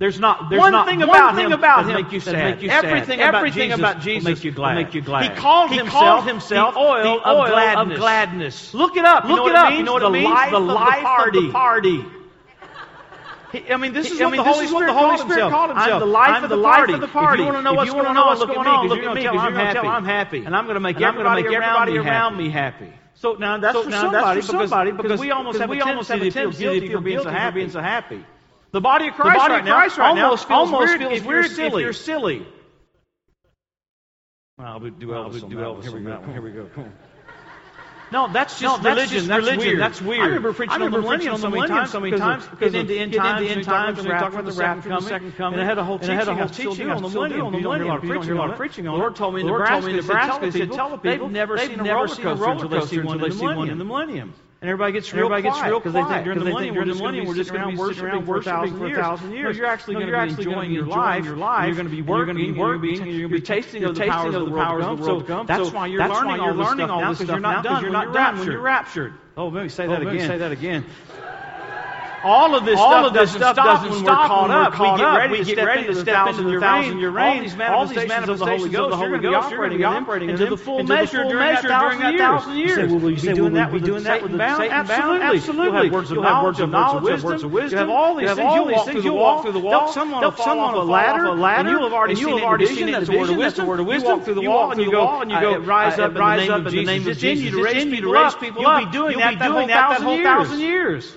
There's 0.00 0.18
not 0.18 0.48
there's 0.48 0.60
one 0.60 0.72
not 0.72 0.88
thing 0.88 1.00
one 1.00 1.10
about 1.10 1.34
thing 1.34 1.44
him 1.44 1.52
about 1.52 1.84
him 1.84 1.92
make 1.92 2.10
you 2.10 2.20
sad. 2.20 2.54
Make 2.54 2.62
you 2.62 2.70
everything 2.70 3.18
sad. 3.18 3.28
About 3.28 3.34
everything 3.34 3.68
Jesus 3.68 3.78
about 3.78 4.00
Jesus 4.00 4.24
will 4.24 4.34
make 4.34 4.44
you 4.44 4.50
glad. 4.50 4.74
Make 4.76 4.94
you 4.94 5.02
glad. 5.02 5.30
He 5.30 5.36
called 5.36 5.70
he 5.70 5.76
himself, 5.76 6.02
called 6.02 6.24
himself 6.24 6.72
the 6.72 6.80
oil, 6.80 7.02
the 7.02 7.28
oil 7.28 7.42
of, 7.42 7.50
gladness. 7.50 7.92
of 7.92 8.00
gladness. 8.00 8.74
Look 8.74 8.96
it 8.96 9.04
up. 9.04 9.24
Look 9.24 9.30
you 9.30 9.36
know 9.36 9.46
it 9.48 9.54
up. 9.56 9.68
Means? 9.68 9.78
You 9.78 9.84
know 9.84 9.92
what 9.92 10.00
the 10.00 10.06
it 10.06 10.12
means? 10.12 10.30
Life 10.30 10.50
the 10.52 10.58
life 10.58 10.96
of 10.96 11.02
the 11.02 11.02
party. 11.02 11.38
Of 11.38 11.44
the 11.44 11.52
party. 11.52 12.04
I 13.52 13.76
mean, 13.76 13.92
this 13.92 14.10
is, 14.10 14.20
I 14.20 14.30
mean, 14.30 14.38
what, 14.38 14.44
the 14.44 14.60
this 14.60 14.68
is 14.68 14.72
what 14.72 14.86
the 14.86 14.92
Holy 14.92 15.18
Spirit 15.18 15.50
called 15.50 15.70
himself. 15.70 15.92
I'm 15.92 16.00
the 16.00 16.06
life, 16.06 16.28
I'm 16.30 16.44
of, 16.44 16.50
the 16.50 16.62
party. 16.62 16.92
life 16.92 16.94
of 16.94 17.00
the 17.00 17.12
party. 17.12 17.42
If 17.42 17.46
you 17.46 17.52
want 17.52 17.56
to 17.56 17.62
know 17.62 17.74
what's 17.74 17.90
going, 17.90 18.14
know 18.14 18.22
on, 18.22 18.38
look 18.88 18.98
at 18.98 19.14
me 19.14 19.22
because 19.22 19.34
you're 19.34 19.52
going 19.52 19.66
to 19.66 19.72
tell 19.72 19.86
I'm 19.86 20.04
happy. 20.04 20.44
And 20.44 20.54
I'm 20.54 20.64
going 20.64 20.74
to 20.74 20.80
make 20.80 21.00
everybody, 21.00 21.42
everybody 21.42 21.98
around 21.98 22.36
me 22.36 22.50
happy. 22.50 22.92
So 23.14 23.34
now 23.34 23.58
that's 23.58 23.74
so 23.74 23.82
for 23.82 23.90
now 23.90 24.00
somebody, 24.02 24.40
that's 24.40 24.46
for 24.46 24.52
because, 24.52 24.70
somebody 24.70 24.92
because 24.92 25.20
we 25.20 25.30
almost 25.30 25.58
have 25.58 25.70
a 25.70 25.78
tendency 25.78 26.18
to 26.18 26.30
feel 26.30 26.50
guilty 26.52 26.92
for 26.92 27.00
being 27.00 27.22
so 27.22 27.30
happy. 27.30 27.68
So 27.68 27.80
happy. 27.80 28.24
The 28.72 28.80
body 28.80 29.08
of 29.08 29.14
Christ, 29.14 29.34
the 29.34 29.38
body 29.38 29.52
right, 29.52 29.60
of 29.60 29.92
Christ 29.92 29.98
now 29.98 30.30
almost 30.30 30.48
feels 30.48 30.70
weird 30.70 31.02
if 31.02 31.24
you're 31.24 31.42
silly. 31.44 31.92
silly. 31.92 32.46
I'll 34.58 34.78
do 34.80 34.90
Elvis, 34.90 35.42
I'll 35.42 35.80
Here 35.80 35.92
we 35.92 36.02
go. 36.02 36.22
Here 36.22 36.42
we 36.42 36.50
go. 36.50 36.68
No, 38.12 38.32
that's 38.32 38.58
just 38.58 38.62
no, 38.62 38.82
that's 38.82 38.96
religion. 38.96 39.16
Just 39.16 39.28
that's, 39.28 39.40
religion. 39.40 39.66
Weird. 39.66 39.80
that's 39.80 40.02
weird. 40.02 40.20
I 40.22 40.26
remember 40.26 40.52
preaching 40.52 40.72
I 40.72 40.76
remember 40.76 40.98
on 40.98 41.02
the 41.02 41.08
millennium 41.08 41.36
so 41.38 41.50
many 41.50 41.68
times, 41.68 41.90
so 41.90 42.00
many 42.00 42.16
times, 42.16 42.46
because 42.48 42.74
into 42.74 42.94
end 42.94 43.12
times, 43.12 43.48
end 43.48 43.64
times, 43.64 43.98
and 43.98 44.08
we 44.08 44.14
talked 44.14 44.34
about 44.34 44.44
the 44.46 44.52
rapture, 44.52 44.88
the 44.88 45.00
second 45.00 45.36
coming, 45.36 45.60
and 45.60 45.62
I 45.62 45.64
had 45.64 45.78
a 45.78 45.84
whole 45.84 45.98
teaching, 45.98 46.18
a 46.18 46.34
whole 46.34 46.48
teaching 46.48 46.90
on 46.90 47.02
the 47.02 47.08
millennium. 47.08 47.46
On 47.46 47.52
the 47.52 47.60
millennium, 47.60 48.02
you 48.02 48.34
don't 48.34 48.56
preaching 48.56 48.88
on 48.88 48.96
it. 48.96 48.98
Lord 48.98 49.16
told 49.16 49.34
me 49.34 49.42
in 49.42 49.46
Nebraska, 49.46 50.46
he 50.46 50.50
said, 50.50 50.72
tell 50.72 50.90
people, 50.98 51.28
they've 51.28 51.30
never 51.30 51.58
seen 51.58 51.80
a 51.80 51.84
roller 51.84 52.08
coaster 52.08 52.50
until 52.50 53.18
they 53.18 53.30
see 53.30 53.44
one 53.44 53.68
in 53.68 53.78
the 53.78 53.84
millennium. 53.84 54.34
And 54.62 54.68
everybody 54.68 54.92
gets 54.92 55.08
and 55.08 55.16
real 55.16 55.32
everybody 55.32 55.48
quiet 55.48 55.72
because 55.72 55.94
they 55.94 56.04
think 56.04 56.24
during 56.24 56.38
the 56.38 56.44
millennium, 56.44 56.74
we're, 56.74 56.84
the 56.84 57.24
we're 57.24 57.34
just 57.34 57.50
going 57.50 57.62
to 57.62 57.70
be 57.70 57.94
sitting 57.94 58.04
around 58.04 58.26
worshiping 58.26 58.76
for 58.76 58.90
a 58.90 58.92
thousand 58.94 59.32
years. 59.32 59.48
No, 59.48 59.50
you're 59.50 59.64
actually 59.64 59.94
no, 59.94 60.00
going 60.00 60.28
to 60.28 60.36
be 60.36 60.42
enjoying 60.42 60.70
your 60.70 60.84
life. 60.84 61.24
Your 61.24 61.36
life. 61.36 61.64
You're 61.64 61.76
going 61.76 61.88
to 61.88 61.96
be 61.96 62.02
working. 62.02 62.36
You're 62.36 62.52
going 62.52 62.76
to 62.76 62.78
be 62.78 62.92
working. 62.92 63.06
You're 63.06 63.28
going 63.28 63.40
to 63.40 63.40
be 63.40 63.40
tasting 63.40 63.84
of 63.84 63.94
the 63.94 64.04
powers 64.06 64.34
of 64.34 64.44
the 64.44 64.50
world 64.50 65.20
to 65.20 65.26
come. 65.26 65.46
That's 65.46 65.70
why 65.70 65.86
you're 65.86 66.06
learning 66.06 66.40
all 66.40 66.54
this 66.54 66.66
stuff 67.20 67.40
now 67.40 67.62
because 67.62 67.80
you're 67.80 67.90
not 67.90 68.12
done 68.12 68.38
when 68.38 68.50
you're 68.50 68.60
raptured. 68.60 69.14
Oh, 69.36 69.48
let 69.48 69.62
me 69.62 69.68
say 69.70 69.86
oh, 69.86 69.90
that 69.90 70.02
again. 70.02 70.28
Say 70.28 70.36
that 70.36 70.52
again 70.52 70.84
all 72.22 72.54
of 72.54 72.64
this 72.64 72.78
all 72.78 72.90
stuff, 72.90 73.06
of 73.06 73.12
this 73.12 73.32
doesn't, 73.32 73.40
stuff 73.40 73.54
stop 73.56 73.82
doesn't 73.82 74.04
stop 74.04 74.30
when 74.30 74.50
we're 74.50 74.70
caught, 74.70 75.00
up. 75.00 75.30
We 75.30 75.44
get 75.44 75.56
ready, 75.64 75.86
to 75.86 75.94
step, 75.94 76.28
into 76.28 76.42
the 76.42 76.48
into 76.48 76.60
thousand 76.60 76.98
year 76.98 77.10
reign. 77.10 77.38
All 77.60 77.86
these 77.86 78.06
manifestations, 78.06 78.28
of 78.28 78.38
the 78.38 78.46
Holy 78.46 78.68
Ghost, 78.70 78.90
the 78.90 78.96
Holy 78.96 79.18
Ghost, 79.18 79.50
you're 79.50 79.58
going 79.58 79.70
to 79.72 79.78
be 79.78 79.84
operating 79.84 80.30
into 80.30 80.46
the 80.46 80.56
full 80.56 80.82
measure 80.84 81.24
during 81.24 81.38
that 81.38 81.62
thousand 81.62 82.56
years. 82.56 82.56
You 82.56 82.68
say, 82.68 82.86
will 82.86 82.98
we 83.00 83.14
be 83.14 83.32
doing 83.32 83.54
that 83.54 83.72
with 83.72 83.84
doing 83.84 84.02
that 84.04 84.20
Satan? 84.22 84.40
Absolutely. 84.40 85.40
You'll 85.40 85.72
have 85.72 85.92
words 85.92 86.10
of 86.60 86.70
knowledge, 86.70 87.22
words 87.22 87.42
of 87.42 87.52
wisdom. 87.52 87.88
You 87.88 88.26
have 88.26 88.38
all 88.38 88.66
these 88.66 88.84
things. 88.84 89.04
You'll 89.04 89.16
walk 89.18 89.42
through 89.42 89.52
the 89.52 89.60
wall. 89.60 89.92
Someone 89.92 90.22
will 90.22 90.30
fall 90.32 90.58
off 90.60 90.74
a 90.74 90.78
ladder. 90.78 91.26
And 91.30 91.68
you'll 91.68 91.82
have 91.84 91.92
already 91.92 92.66
seen 92.66 92.88
it. 92.88 92.92
That's 92.92 93.06
the 93.06 93.16
word 93.16 93.30
of 93.30 93.36
wisdom. 93.36 93.66
You 93.66 94.02
walk 94.04 94.24
through 94.24 94.34
the 94.34 94.42
wall 94.42 94.70
and 94.72 94.80
you 94.80 94.90
go, 94.90 95.20
and 95.20 95.30
you 95.30 95.40
go, 95.40 95.58
rise 95.58 95.98
up, 95.98 96.14
rise 96.14 96.48
up 96.48 96.66
in 96.66 96.74
the 96.74 96.84
name 96.84 97.06
of 97.06 97.18
Jesus. 97.18 97.56
It's 97.56 97.84
in 97.84 97.90
you 97.94 98.00
to 98.02 98.12
raise 98.12 98.34
people 98.34 98.66
up. 98.66 98.92
You'll 98.92 98.92
be 98.92 98.92
doing 98.92 99.18
that 99.18 99.38
that 99.38 100.00
whole 100.02 100.18
thousand 100.22 100.60
years. 100.60 101.16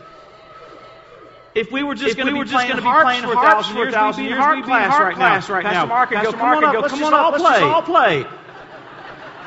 If 1.56 1.72
we 1.72 1.84
were 1.84 1.96
just 1.96 2.18
going 2.18 2.28
to 2.28 2.34
be, 2.34 2.50
playing 2.50 2.72
just 2.72 2.84
harps, 2.84 3.02
be 3.02 3.22
playing 3.22 3.24
for 3.24 3.36
harps 3.36 3.68
for 3.68 3.88
a 3.88 3.92
thousand 3.92 4.26
years, 4.26 4.40
we'd 4.40 4.66
be 4.66 4.72
in 4.72 4.90
harp 4.90 5.16
class 5.16 5.50
right 5.50 5.64
now. 5.64 5.86
Pastor 5.86 5.88
Mark 5.88 6.10
would 6.10 6.24
go, 6.24 6.32
come 6.32 6.44
on 6.44 6.64
up, 6.64 6.82
let's 6.82 6.98
just 6.98 7.14
all 7.14 7.32
play. 7.34 7.62
all 7.62 7.82
play. 7.82 8.26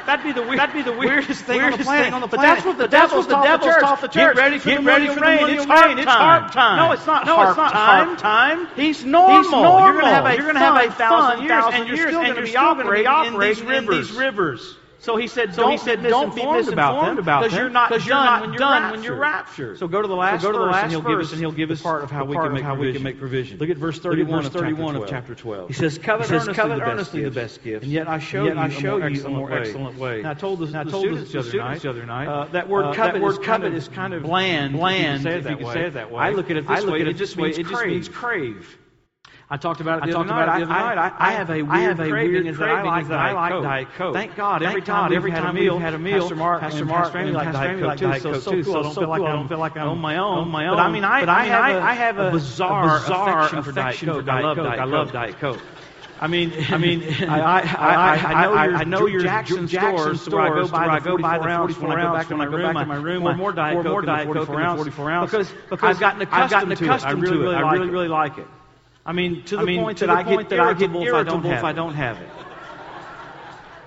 That'd 0.06 0.24
be 0.24 0.32
the, 0.32 0.42
weird, 0.42 0.60
that'd 0.60 0.72
be 0.72 0.82
the 0.82 0.96
weirdest, 0.96 1.42
thing, 1.42 1.58
weirdest 1.58 1.88
on 1.88 2.04
thing, 2.04 2.14
on 2.14 2.20
the 2.20 2.28
planet. 2.28 2.30
But 2.30 2.40
that's 2.40 2.64
what 2.64 2.78
the 2.78 2.86
that's 2.86 3.10
devil's, 3.10 3.26
what 3.26 3.42
the 3.42 3.42
devil's 3.42 3.74
taught, 3.82 4.00
the 4.00 4.06
church. 4.06 4.36
Get 4.36 4.40
ready 4.40 4.58
for, 4.60 4.68
Get 4.68 4.80
the, 4.82 4.86
ready 4.86 5.08
rain. 5.08 5.58
it's 5.58 5.66
rain. 5.66 5.96
Time. 6.06 6.50
Time. 6.50 6.76
No, 6.76 6.92
it's 6.92 7.06
not. 7.06 7.26
No, 7.26 7.34
harp 7.34 7.48
it's 7.48 7.56
not 7.56 7.72
harp 7.74 8.18
time. 8.20 8.66
time. 8.66 8.76
He's 8.76 9.04
normal. 9.04 9.42
He's 9.42 9.50
normal. 9.50 9.80
You're 9.80 9.94
going 10.42 10.54
to 10.54 10.60
have 10.60 10.76
a, 10.76 10.92
thousand, 10.92 11.42
years, 11.44 11.64
and 11.72 11.88
you're, 11.88 11.96
still 11.96 12.22
going 12.22 12.36
to 12.36 12.42
be 12.42 12.56
operating, 12.56 13.34
in, 13.34 13.40
these 13.40 13.60
in 13.60 13.86
these 13.86 14.12
rivers. 14.12 14.76
So 14.98 15.16
he 15.16 15.26
said, 15.26 15.54
so 15.54 15.62
don't, 15.62 15.72
he 15.72 15.78
said, 15.78 16.02
don't 16.02 16.34
be 16.34 16.44
misinformed 16.44 16.68
about 16.68 17.04
them 17.04 17.16
because 17.16 17.54
you're 17.54 17.68
not 17.68 17.90
done, 17.90 18.00
you're 18.04 18.14
not 18.14 18.40
when, 18.40 18.50
you're 18.50 18.58
done 18.58 18.90
when, 18.92 19.02
you're 19.02 19.16
raptured. 19.16 19.78
So 19.78 19.88
go 19.88 20.00
to 20.00 20.08
the 20.08 20.14
last, 20.14 20.42
so 20.42 20.48
go 20.48 20.58
to 20.58 20.64
the 20.64 20.70
last 20.70 20.92
verse, 20.92 20.92
and 20.92 20.92
he'll 20.92 21.02
give 21.02 21.20
us, 21.20 21.32
and 21.32 21.40
he'll 21.40 21.52
give 21.52 21.70
us 21.70 21.82
part 21.82 22.02
of 22.02 22.10
how, 22.10 22.24
we 22.24 22.36
can, 22.36 22.56
of 22.56 22.62
how 22.62 22.74
we, 22.74 22.92
can 22.92 23.02
make 23.02 23.18
provision. 23.18 23.58
Look 23.58 23.70
at 23.70 23.76
verse 23.76 23.98
31, 23.98 24.46
at 24.46 24.52
verse 24.52 24.60
31 24.60 24.96
of, 24.96 25.02
chapter 25.02 25.04
of, 25.04 25.10
chapter 25.10 25.34
12. 25.34 25.68
He 25.68 25.74
says, 25.74 25.98
covet, 25.98 26.26
he 26.26 26.28
says, 26.28 26.48
earnestly, 26.48 26.54
covet 26.54 26.78
the 26.78 26.84
earnestly, 26.84 27.24
the 27.24 27.30
best 27.30 27.62
gifts, 27.62 27.84
and 27.84 27.92
yet 27.92 28.08
I 28.08 28.18
show 28.18 28.44
yet 28.44 28.54
you, 28.54 28.60
I 28.60 28.68
show 28.68 28.96
a, 28.96 29.00
more 29.00 29.08
you 29.08 29.26
a 29.26 29.28
more 29.28 29.52
excellent 29.52 29.98
way. 29.98 30.16
way. 30.16 30.22
Now, 30.22 30.30
I 30.30 30.34
told 30.34 30.60
the, 30.60 30.66
now, 30.66 30.80
I 30.80 30.84
told 30.84 31.04
the 31.04 31.26
students, 31.26 31.32
the 31.32 31.38
other 31.40 31.58
night, 31.58 31.82
the 31.82 31.90
other 31.90 32.06
night 32.06 32.28
uh, 32.28 32.44
that 32.52 32.68
word 32.68 32.86
uh, 32.86 32.94
covet, 32.94 33.42
covet 33.42 33.74
is 33.74 33.88
kind 33.88 34.14
of 34.14 34.22
bland, 34.22 34.74
bland 34.74 35.26
if 35.26 35.48
you 35.48 35.56
can 35.56 35.72
say 35.72 35.86
it 35.86 35.94
that 35.94 36.10
way. 36.10 36.22
I 36.22 36.30
look 36.30 36.50
at 36.50 36.56
it 36.56 36.66
this 36.66 36.84
way, 36.84 37.00
it 37.00 37.12
just 37.14 37.36
means 37.36 38.08
crave. 38.08 38.78
I 39.48 39.56
talked 39.56 39.80
about 39.80 40.02
it 40.02 40.10
the 40.10 40.16
I 40.16 40.20
other 40.20 40.28
night. 40.28 40.46
The 40.46 40.50
I, 40.50 40.54
other 40.56 40.94
night. 40.96 41.14
I, 41.18 41.28
I, 41.28 41.32
have 41.32 41.50
a 41.50 41.62
weird 41.62 41.68
I 41.70 41.80
have 41.82 42.00
a 42.00 42.08
craving, 42.08 42.32
weird 42.32 42.46
is 42.48 42.58
that 42.58 42.68
I 42.68 42.82
like, 42.82 43.06
that 43.06 43.18
I 43.18 43.32
like 43.32 43.52
Coke. 43.52 43.62
Diet 43.62 43.88
Coke. 43.96 44.14
Thank 44.14 44.34
God, 44.34 44.62
every 44.64 44.82
time, 44.82 45.10
God, 45.10 45.16
every 45.16 45.30
time 45.30 45.54
we 45.54 45.66
had 45.66 45.94
a 45.94 45.98
meal, 45.98 46.18
Pastor 46.18 46.34
Mark, 46.34 46.60
Pastor 46.60 46.84
Mark, 46.84 47.04
Pastor 47.04 47.18
Amy 47.20 47.30
like 47.32 47.52
Diet 47.52 47.80
Coke 47.80 47.96
too. 47.96 48.40
So, 48.42 48.50
so 48.50 48.62
cool. 48.62 48.76
I 48.76 48.82
don't 48.82 48.94
feel 48.94 49.08
like 49.08 49.22
I 49.22 49.32
don't 49.32 49.48
feel 49.48 49.58
like 49.58 49.76
I'm 49.76 49.88
on 49.88 49.98
my 49.98 50.16
own. 50.16 50.38
On 50.38 50.48
my 50.48 50.66
own. 50.66 50.76
But 50.76 50.82
I 50.82 50.90
mean, 50.90 51.04
I, 51.04 51.20
but 51.20 51.28
I, 51.28 51.42
mean, 51.44 51.52
I, 51.52 51.90
I 51.90 51.94
have 51.94 52.18
a 52.18 52.32
bizarre 52.32 52.96
affection 52.96 53.62
for 53.62 53.70
Diet 53.70 53.98
Coke. 53.98 54.28
I 54.28 54.40
love 54.40 54.56
Diet 54.56 54.68
Coke. 54.68 54.80
I 54.80 54.84
love 54.84 55.12
Diet 55.12 55.38
Coke. 55.38 55.60
I 56.18 56.26
mean, 56.26 56.52
I 56.68 56.78
mean, 56.78 57.02
I, 57.28 57.40
I, 57.40 58.16
I, 58.16 58.66
I, 58.80 58.84
know 58.84 59.06
your 59.06 59.20
Jackson, 59.20 59.68
Jackson 59.68 60.16
stores, 60.16 60.22
stores 60.22 60.72
where 60.72 60.90
I 60.90 60.98
go 60.98 61.18
buy, 61.18 61.38
the 61.38 61.44
44 61.44 61.48
ounce 61.48 61.78
when 61.78 61.92
I 61.92 62.02
go 62.02 62.12
back 62.12 62.28
to 62.28 62.36
my 62.36 62.96
room. 62.96 63.22
More, 63.22 63.36
more 63.36 63.52
Diet 63.52 63.76
Coke, 63.76 63.86
more 63.86 64.02
Diet 64.02 64.26
Coke, 64.32 64.46
44 64.46 65.10
ounce. 65.10 65.30
Because, 65.30 65.52
because 65.70 65.96
I've 65.96 66.00
gotten 66.00 66.22
accustomed, 66.22 66.42
I've 66.42 66.50
gotten 66.50 66.72
accustomed 66.72 67.26
to 67.26 67.50
it. 67.50 67.54
I 67.54 67.60
really, 67.60 67.60
really, 67.60 67.62
like 67.62 67.62
it. 67.62 67.66
I 67.66 67.72
really, 67.72 67.90
really 67.90 68.08
like 68.08 68.38
it. 68.38 68.46
I 69.06 69.12
mean, 69.12 69.44
to 69.44 69.56
the 69.56 69.62
I 69.62 69.64
mean, 69.64 69.80
point 69.80 69.98
that 69.98 70.10
I 70.10 70.24
get 70.24 70.48
that 70.48 70.58
irritable, 70.58 71.02
if 71.02 71.14
I 71.14 71.22
don't 71.22 71.44
have, 71.44 71.58
if 71.58 71.64
I 71.64 71.72
don't 71.72 71.94
have 71.94 72.20
it. 72.20 72.28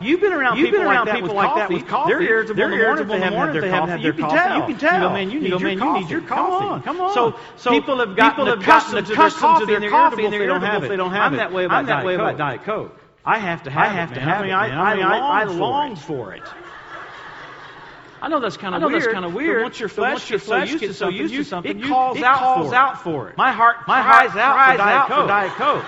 You've 0.02 0.22
been 0.22 0.32
around 0.32 0.58
You've 0.58 0.70
people, 0.70 0.88
around 0.88 1.08
like, 1.08 1.26
that 1.26 1.34
like 1.34 1.56
that 1.56 1.70
with 1.70 1.86
coffee. 1.86 2.14
They're 2.14 2.22
irritable 2.22 2.56
They're 2.56 2.72
in 2.72 3.10
the 3.10 3.16
morning, 3.16 3.34
irritable 3.34 3.56
if 3.58 3.62
they 3.62 3.70
haven't 3.70 3.90
had 3.90 4.02
their 4.02 4.14
coffee. 4.14 4.56
You 4.56 4.66
can 4.66 4.78
tell. 4.78 4.94
You 4.94 5.00
know, 5.00 5.10
man, 5.10 5.30
you 5.30 5.40
need, 5.42 5.44
you 5.44 5.50
know, 5.52 5.60
man, 5.60 5.78
you 5.78 5.94
need 6.00 6.10
your 6.10 6.22
coffee. 6.22 6.66
Come 6.66 6.72
on. 6.72 6.82
Come 6.84 7.02
on. 7.02 7.14
So, 7.14 7.40
so 7.58 7.72
people 7.72 8.00
have 8.00 8.16
gotten 8.16 8.46
people 8.46 8.46
have 8.46 8.62
accustomed, 8.62 9.08
to 9.08 9.66
their, 9.66 9.90
coffee 9.90 10.24
and 10.24 10.34
they're 10.34 10.44
irritable 10.44 10.84
if 10.84 10.90
they 10.90 10.96
don't 10.96 11.12
have 11.12 11.34
it. 11.34 11.40
I'm 11.42 11.86
that 11.88 12.06
way 12.06 12.16
about, 12.16 12.38
Diet, 12.38 12.64
Coke. 12.64 12.98
I 13.26 13.40
have 13.40 13.64
to 13.64 13.70
have 13.72 14.12
it, 14.16 14.52
I 14.54 15.44
long 15.44 15.98
for 15.98 16.34
it. 16.34 16.44
I 18.22 18.28
know 18.28 18.40
that's 18.40 18.58
kind 18.58 18.76
of 18.76 18.82
weird. 18.82 19.02
That's 19.02 19.14
kind 19.14 19.26
of 19.26 19.34
weird. 19.34 19.64
Once 19.64 19.80
your 19.80 19.90
flesh, 19.90 20.14
once 20.14 20.30
your 20.30 20.40
flesh 20.40 20.78
gets, 20.78 20.98
so 20.98 21.10
used 21.10 21.34
to 21.34 21.44
something, 21.44 21.80
it 21.80 21.86
calls, 21.86 22.18
it 22.18 22.24
out, 22.24 22.40
calls 22.40 22.68
for 22.68 22.74
it. 22.74 22.78
out 22.78 23.04
for 23.04 23.30
it. 23.30 23.38
My 23.38 23.52
heart, 23.52 23.88
my 23.88 24.02
heart 24.02 24.32
cries, 24.32 24.38
out, 24.38 24.76
for 24.76 24.82
out 24.82 25.08
for 25.08 25.28
Diet 25.28 25.52
Coke. 25.54 25.86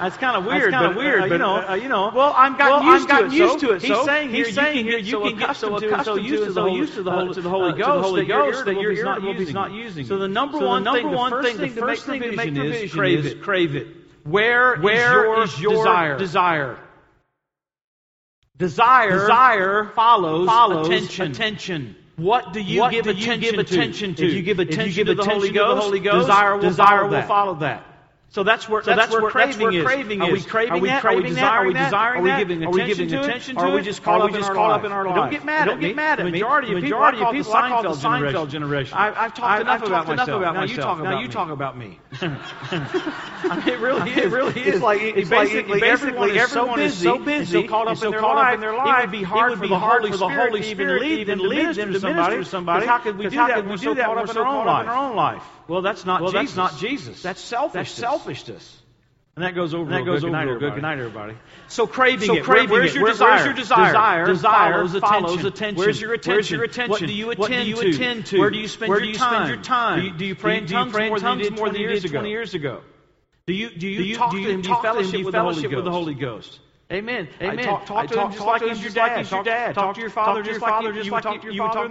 That's 0.00 0.16
kind 0.18 0.36
of 0.36 0.44
weird. 0.44 0.72
That's 0.72 0.72
kind 0.72 0.86
of 0.90 0.96
weird. 0.96 1.22
Uh, 1.22 1.26
you 1.26 1.38
know, 1.38 1.68
uh, 1.68 1.74
you 1.74 1.88
know. 1.88 2.10
Well, 2.14 2.34
I'm 2.36 2.56
gotten, 2.58 2.86
well, 2.86 2.94
used, 2.94 3.08
gotten 3.08 3.30
to 3.30 3.36
used 3.36 3.58
to 3.60 3.70
it. 3.70 3.82
He's 3.82 4.04
saying 4.04 4.30
here, 4.30 4.44
he's 4.44 4.54
saying 4.54 4.84
here, 4.84 4.98
you 4.98 5.20
can 5.20 5.38
get 5.38 5.56
so 5.56 5.74
accustomed 5.76 6.04
so 6.04 6.16
used 6.16 6.44
to, 6.44 6.52
so 6.52 6.66
used 6.66 6.94
to 6.94 7.02
the 7.02 7.10
Holy, 7.10 7.28
uh, 7.28 7.30
uh, 7.30 7.72
Ghost, 7.72 8.04
Holy 8.04 8.26
Ghost 8.26 8.64
that 8.66 8.78
your 8.78 8.92
ear 8.92 9.20
will 9.20 9.34
be 9.34 9.52
not 9.52 9.72
using. 9.72 10.06
So 10.06 10.18
the 10.18 10.28
number 10.28 10.58
one 10.58 10.84
thing, 10.84 11.10
the 11.10 11.80
first 11.80 12.04
thing 12.04 12.20
to 12.20 12.32
make 12.32 12.54
provision 12.54 12.72
is 12.72 12.92
crave 12.92 13.26
it. 13.26 13.42
Crave 13.42 13.74
it. 13.76 13.86
Where 14.24 15.42
is 15.42 15.58
your? 15.60 16.16
Desire. 16.18 16.78
Desire, 18.58 19.10
Desire 19.20 19.84
follows, 19.94 20.46
follows 20.48 20.86
attention. 20.88 21.30
attention. 21.32 21.96
What 22.16 22.54
do 22.54 22.60
you 22.60 22.80
What 22.80 22.90
give 22.90 23.04
do 23.04 23.10
you 23.12 23.16
attention 23.22 23.40
give 23.40 23.66
to? 23.66 23.74
attention 23.74 24.14
to? 24.14 24.26
If 24.26 24.32
you 24.32 24.42
give 24.42 24.58
If 24.60 24.68
you 24.68 24.72
attention, 24.72 24.94
give 24.94 25.06
to, 25.08 25.14
the 25.14 25.24
Holy 25.24 25.50
attention 25.50 25.52
to 25.52 25.52
the 25.52 25.74
Ghost, 25.74 25.82
Holy 25.84 26.00
Ghost, 26.00 26.26
desire 26.26 26.52
will 26.56 26.60
desire 26.62 26.88
follow 26.98 27.02
will 27.04 27.10
that. 27.10 27.28
follow 27.28 27.54
that. 27.56 27.84
So 28.30 28.42
that's 28.42 28.68
where 28.68 28.82
So 28.82 28.90
that's, 28.90 29.02
that's 29.02 29.12
where 29.12 29.22
where 29.22 29.30
craving 29.30 29.52
that's 29.52 29.60
where 29.60 29.72
is. 29.72 29.84
craving 29.84 30.22
Are 30.22 30.30
we 30.30 30.38
is. 30.38 30.46
craving 30.46 30.72
Are 30.72 30.78
we 30.78 30.88
that? 30.88 31.00
craving 31.02 31.24
are 31.24 31.28
we 31.28 31.34
that? 31.34 31.44
Are 31.44 31.66
we 31.66 31.74
desiring 31.74 31.74
that? 31.74 31.92
Are 31.94 32.22
we 32.22 32.28
that? 32.30 32.38
giving 32.38 32.64
Are 32.64 32.70
we 32.70 32.80
attention 32.82 33.06
giving 33.06 33.08
to 33.08 33.16
it? 33.16 33.24
attention 33.24 33.54
to 33.56 33.60
are 33.62 33.70
we 33.70 33.80
it? 33.80 33.82
just 33.84 34.02
caught 34.02 34.20
are 34.20 34.24
up 34.24 34.30
we 34.30 34.36
in 34.36 34.40
just 34.40 34.48
our 34.50 34.54
caught 34.56 34.70
up 34.80 34.84
in 34.84 34.92
our 34.92 35.04
Don't 35.04 35.16
life? 35.16 35.30
get 35.30 35.44
mad 35.44 35.64
Don't 35.66 35.74
at 35.74 35.80
get 35.80 35.88
me. 35.88 35.94
mad 35.94 36.20
at 36.20 36.24
me. 36.26 36.32
majority 36.32 36.68
The 36.68 36.76
of 36.76 36.82
people 36.82 36.98
majority 36.98 37.22
of 37.22 37.28
the 37.28 37.32
people 37.38 37.54
I 37.54 37.68
call 37.68 37.82
the 37.82 37.88
Seinfeld 37.90 38.48
generation. 38.50 38.98
I've 38.98 39.34
talked 39.34 39.60
enough 39.60 39.82
about 39.82 40.06
myself. 40.08 40.42
now 41.02 41.20
you 41.20 41.28
talk 41.28 41.50
about 41.50 41.78
me. 41.78 42.00
Talk 42.18 42.30
about 42.32 42.94
me. 42.94 43.02
I 43.48 43.56
mean, 43.56 43.68
it 43.68 43.80
really 43.80 44.00
I 44.00 44.04
mean, 44.04 44.18
is. 44.18 44.24
it 44.24 44.32
really 44.32 44.60
is. 44.60 44.74
It's 44.76 44.82
like 44.82 45.00
It's 45.02 45.30
basically 45.30 45.80
like 45.80 45.82
everyone 45.82 46.28
basically 46.30 46.36
is 46.36 46.50
so 46.50 46.60
everyone 46.60 46.80
is 46.80 46.92
busy, 46.92 47.04
so 47.04 47.18
busy, 47.18 47.62
so 47.62 47.68
caught 47.68 47.88
up 47.88 47.96
so 47.98 48.06
in 48.06 48.10
their 48.12 48.20
caught 48.20 48.38
up 48.38 48.44
life. 48.44 48.54
in 48.54 48.60
their 48.60 48.72
It 48.72 49.00
would 49.02 49.10
be 49.10 49.22
hard 49.22 49.52
it 49.52 49.56
for 49.56 49.60
would 49.62 49.70
the 49.70 49.78
hard 49.78 50.00
Holy 50.02 50.10
for 50.12 50.16
the 50.18 50.26
Spirit 50.26 50.48
Holy 50.50 50.60
to 50.60 50.66
Spirit 50.66 50.98
to 51.00 51.04
lead 51.06 51.20
even 51.20 51.38
lead 51.48 51.74
them 51.76 51.92
to 51.92 52.00
to 52.00 52.06
minister 52.06 52.42
to 52.42 52.44
somebody. 52.44 52.44
somebody. 52.44 52.86
How 52.86 52.98
could 52.98 53.18
we 53.18 53.24
do 53.28 53.36
that? 53.36 53.64
we 53.64 53.70
We're 53.70 53.76
so 53.78 53.94
caught 53.94 54.18
up 54.18 54.30
in 54.30 54.36
our 54.36 54.46
own 54.46 54.66
life. 54.66 54.82
in 54.84 54.88
our 54.88 55.10
own 55.10 55.16
life? 55.16 55.42
Well, 55.68 55.82
that's 55.82 56.04
not 56.04 56.22
Well, 56.22 56.32
Jesus. 56.32 56.54
that's 56.54 56.72
not 56.72 56.80
Jesus. 56.80 57.22
That's 57.22 57.40
selfishness. 57.40 57.88
That's 57.88 58.00
selfishness. 58.00 58.82
And 59.36 59.44
that 59.44 59.54
goes 59.54 59.74
over. 59.74 59.84
And 59.84 59.92
that 59.92 60.06
goes 60.10 60.22
good. 60.22 60.28
over 60.28 60.32
night, 60.46 60.58
good. 60.58 60.80
night, 60.80 60.98
everybody. 60.98 61.34
So 61.68 61.86
craving 61.86 62.26
So 62.26 62.36
it. 62.36 62.44
craving 62.44 62.70
Where's 62.70 62.92
it. 62.92 62.94
your 62.94 63.02
Where- 63.04 63.12
desire? 63.12 63.28
where's 63.32 63.44
your 63.44 63.52
desire? 63.52 63.86
Desire, 63.88 64.26
Desire 64.28 64.72
follows 64.72 64.92
follows 64.98 65.30
attention. 65.44 65.46
attention. 65.46 65.76
Where's 65.76 66.00
your 66.00 66.14
attention? 66.14 66.32
Where's 66.36 66.50
your 66.50 66.64
attention? 66.64 66.90
What 66.90 67.00
do 67.06 67.12
you 67.12 67.26
What 67.26 67.36
do 67.36 67.42
attend 67.44 67.68
you 67.68 67.74
to? 67.76 67.88
attend 67.90 68.26
to? 68.26 68.38
Where 68.38 68.48
do 68.48 68.58
you 68.58 68.66
spend 68.66 68.88
Where 68.88 68.98
your 68.98 69.04
do 69.04 69.08
you 69.12 69.14
time? 69.18 69.34
spend 69.44 69.48
your 69.56 69.62
time? 69.62 70.00
Do 70.00 70.06
you, 70.06 70.12
do 70.14 70.24
you 70.24 70.34
pray 70.36 70.56
in 70.56 70.64
Do 70.64 70.72
you 70.72 70.78
tongues 70.80 70.92
pray 70.94 71.02
in 71.04 71.08
more 71.10 71.20
than 71.20 71.38
you 71.38 71.44
tongues 71.50 71.58
more 71.58 71.66
20 71.68 71.72
than 71.72 71.80
you 71.82 71.88
years 71.88 72.00
did 72.02 72.10
ago? 72.12 72.18
20 72.20 72.30
years 72.30 72.54
ago? 72.54 72.80
Do 73.46 73.52
you 73.52 73.68
do 73.68 73.86
you, 73.86 73.98
Do 73.98 74.04
you- 74.04 74.16
talk 74.16 74.30
do 74.30 74.36
to 74.38 74.42
you 74.42 74.48
him? 74.48 74.62
Do 74.62 74.68
you 74.70 74.74
Amen. 76.92 77.28
Amen. 77.42 77.64
Talk, 77.64 77.84
talk 77.86 78.06
to 78.06 78.14
talk, 78.14 78.26
him 78.26 78.30
just 78.30 78.44
talk 78.44 78.60
like 78.60 78.62
he's 78.62 78.82
your 78.82 78.92
dad. 78.92 79.28
Your 79.28 79.42
dad. 79.42 79.74
Talk, 79.74 79.96
to 79.96 80.00
your 80.00 80.10
father 80.10 80.42
just 80.44 80.60
like 80.60 80.84
you, 80.84 81.02
you 81.02 81.12
would 81.12 81.22
talk 81.22 81.42
to 81.42 81.52
your 81.52 81.68
father 81.68 81.86
in 81.86 81.90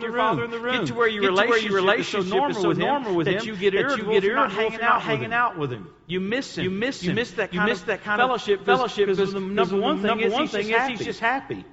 the 0.52 0.60
room. 0.60 0.72
Get 0.72 0.88
to 0.88 0.94
where 0.94 1.10
your 1.10 1.24
relationship, 1.24 1.72
relationship 1.74 2.20
is 2.22 2.30
so 2.30 2.38
normal, 2.38 2.68
with, 2.68 2.78
normal 2.78 3.10
him, 3.10 3.16
with 3.18 3.28
him 3.28 3.34
that 3.34 3.46
you 3.46 3.58
get 3.58 3.74
irritable, 3.74 4.24
you're 4.24 4.36
not 4.36 4.54
hanging 4.54 4.82
out, 4.82 5.02
hanging 5.02 5.34
out 5.34 5.58
with 5.58 5.72
him. 5.72 5.90
You 6.08 6.22
miss 6.22 6.58
him. 6.58 6.64
You 6.64 6.70
miss 6.70 7.02
him. 7.02 7.10
You 7.10 7.16
miss 7.16 7.32
that 7.32 7.52
kind, 7.52 7.68
you 7.68 7.74
miss 7.74 7.82
that 7.82 8.00
of 8.00 8.04
fellowship. 8.04 8.66
Fellowship 8.66 9.10
because 9.10 9.34
the 9.34 9.42
number 9.42 9.78
one 9.78 10.02
thing 10.02 10.22
is 10.22 10.88
he's 10.88 11.06
just 11.06 11.20
happy. 11.20 11.66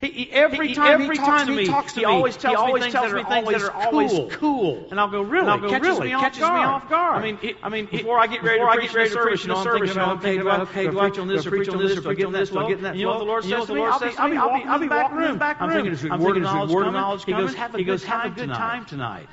He, 0.00 0.08
he, 0.08 0.32
every 0.32 0.68
he, 0.68 0.74
time, 0.74 1.02
every 1.02 1.14
he, 1.14 1.18
talks 1.18 1.42
time 1.42 1.46
to 1.48 1.52
me, 1.52 1.66
talks 1.66 1.92
to 1.92 2.00
he 2.00 2.06
me, 2.06 2.10
always 2.10 2.34
tells 2.34 2.56
always 2.56 2.84
me 2.84 2.90
things, 2.90 2.94
that, 2.94 3.12
are 3.12 3.26
always, 3.26 3.60
that 3.60 3.70
are 3.70 3.84
always 3.84 4.32
cool. 4.32 4.88
And 4.90 4.98
I'll 4.98 5.10
go, 5.10 5.20
really? 5.20 5.42
And 5.42 5.50
I'll 5.50 5.60
go, 5.60 5.68
catches 5.68 5.88
really? 5.88 6.14
Me 6.14 6.20
catches 6.20 6.40
guard. 6.40 6.58
me 6.58 6.64
off 6.64 6.88
guard. 6.88 7.16
I 7.16 7.22
mean, 7.22 7.38
it, 7.42 7.56
I 7.62 7.68
mean 7.68 7.84
before 7.84 8.18
I 8.18 8.26
get 8.26 8.42
ready, 8.42 8.60
before 8.60 8.72
to, 8.72 8.78
preach 8.78 8.90
I 8.90 8.92
get 8.92 8.96
ready 8.96 9.10
to 9.10 9.20
preach 9.20 9.44
the 9.44 9.62
service, 9.62 9.90
you 9.90 9.96
know, 9.96 10.06
I'm 10.06 10.18
thinking 10.18 10.40
about, 10.40 10.60
okay, 10.68 10.88
do 10.88 10.98
I 10.98 11.10
preach 11.10 11.18
on 11.18 11.28
this 11.28 11.44
or 11.44 11.50
preach 11.50 11.68
on 11.68 11.78
this 11.78 11.98
or 11.98 12.14
get 12.14 12.26
on 12.26 12.32
this 12.32 12.50
or 12.50 12.66
get 12.66 12.80
that? 12.80 12.96
You 12.96 13.04
know 13.04 13.10
what 13.10 13.18
the 13.18 13.24
Lord 13.26 13.44
says 13.44 13.66
to 13.66 13.74
me? 13.74 13.82
I'll 13.82 14.30
be 14.30 14.38
walking 14.38 14.72
in 14.72 14.80
the 14.80 14.86
back 14.88 15.12
room. 15.12 15.38
I'm 15.42 15.70
thinking, 15.70 15.92
is 15.92 16.04
it 16.04 16.18
word 16.18 16.38
knowledge 16.38 17.26
coming? 17.26 17.76
He 17.76 17.84
goes, 17.84 18.02
have 18.04 18.24
a 18.24 18.30
good 18.30 18.48
time 18.48 18.86
tonight. 18.86 19.28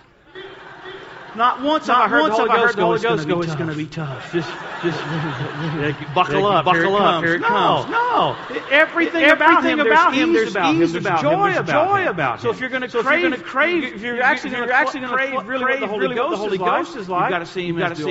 Not 1.38 1.62
once 1.62 1.88
not 1.88 2.02
have 2.02 2.06
I 2.06 2.10
heard, 2.10 2.22
once 2.22 2.38
the, 2.38 2.42
Holy 2.42 2.50
have 2.50 2.60
Ghost 2.60 2.68
heard 2.68 2.82
the 2.82 2.86
Holy 2.86 3.00
Ghost 3.00 3.28
go, 3.28 3.42
it's 3.42 3.56
going 3.56 3.70
to 3.70 3.76
be 3.76 3.86
tough. 3.86 4.34
Just, 4.34 4.50
just 4.82 4.98
buckle 6.16 6.42
yeah, 6.42 6.48
up, 6.48 6.66
buckle 6.66 6.96
up. 6.96 7.24
Here 7.24 7.36
it 7.36 7.44
comes. 7.44 7.90
No, 7.92 8.34
no. 8.34 8.66
Everything, 8.72 9.24
Everything 9.24 9.80
about 9.80 10.14
him, 10.16 10.34
there's 10.34 10.50
ease 10.50 10.56
him, 10.56 10.80
there's, 10.80 10.90
ease 10.90 10.96
about 10.96 11.24
him, 11.24 11.54
there's 11.54 11.70
joy 11.70 12.10
about 12.10 12.40
him. 12.40 12.42
So 12.42 12.50
if 12.50 12.60
you're 12.60 12.70
going 12.70 12.82
to 12.82 12.90
so 12.90 13.04
crave, 13.04 13.26
if 13.26 13.40
you're, 13.40 13.48
crave 13.48 13.84
if 13.84 14.02
you're, 14.02 14.16
you're 14.16 14.24
actually 14.24 14.52
going 14.52 14.68
to 14.68 15.08
crave 15.08 15.48
really 15.48 15.64
what 15.64 15.80
the 15.80 15.88
Holy 15.88 16.58
Ghost 16.58 16.96
is 16.96 17.08
like, 17.08 17.30
you've 17.30 17.30
got 17.30 17.40
to 17.40 17.46
see 17.46 17.68
him 17.68 17.80
as 17.80 17.98
the 18.00 18.06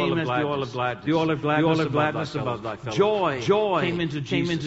oil 0.45 0.63
of 0.63 0.73
gladness. 0.73 1.05
The 1.05 1.13
oil 1.15 1.31
of 1.31 1.43
gladness 1.43 2.35
above 2.37 2.63
thy 2.63 2.77
fellows. 2.77 2.97
Joy 2.97 3.41
joy 3.41 3.81
came 3.81 4.01
into 4.01 4.21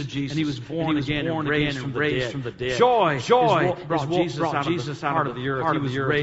Jesus, 0.04 0.32
and 0.32 0.38
he 0.38 0.46
was 0.46 0.60
born 0.60 0.98
again 0.98 1.28
and 1.28 1.48
raised 1.48 1.80
from 1.80 2.42
the 2.42 2.52
dead. 2.52 2.78
Joy, 2.78 3.20
joy 3.20 3.76
brought 3.88 4.66
Jesus 4.66 5.04
out 5.04 5.28
of 5.28 5.36
the 5.36 5.48
earth. 5.48 5.74
He 5.74 5.80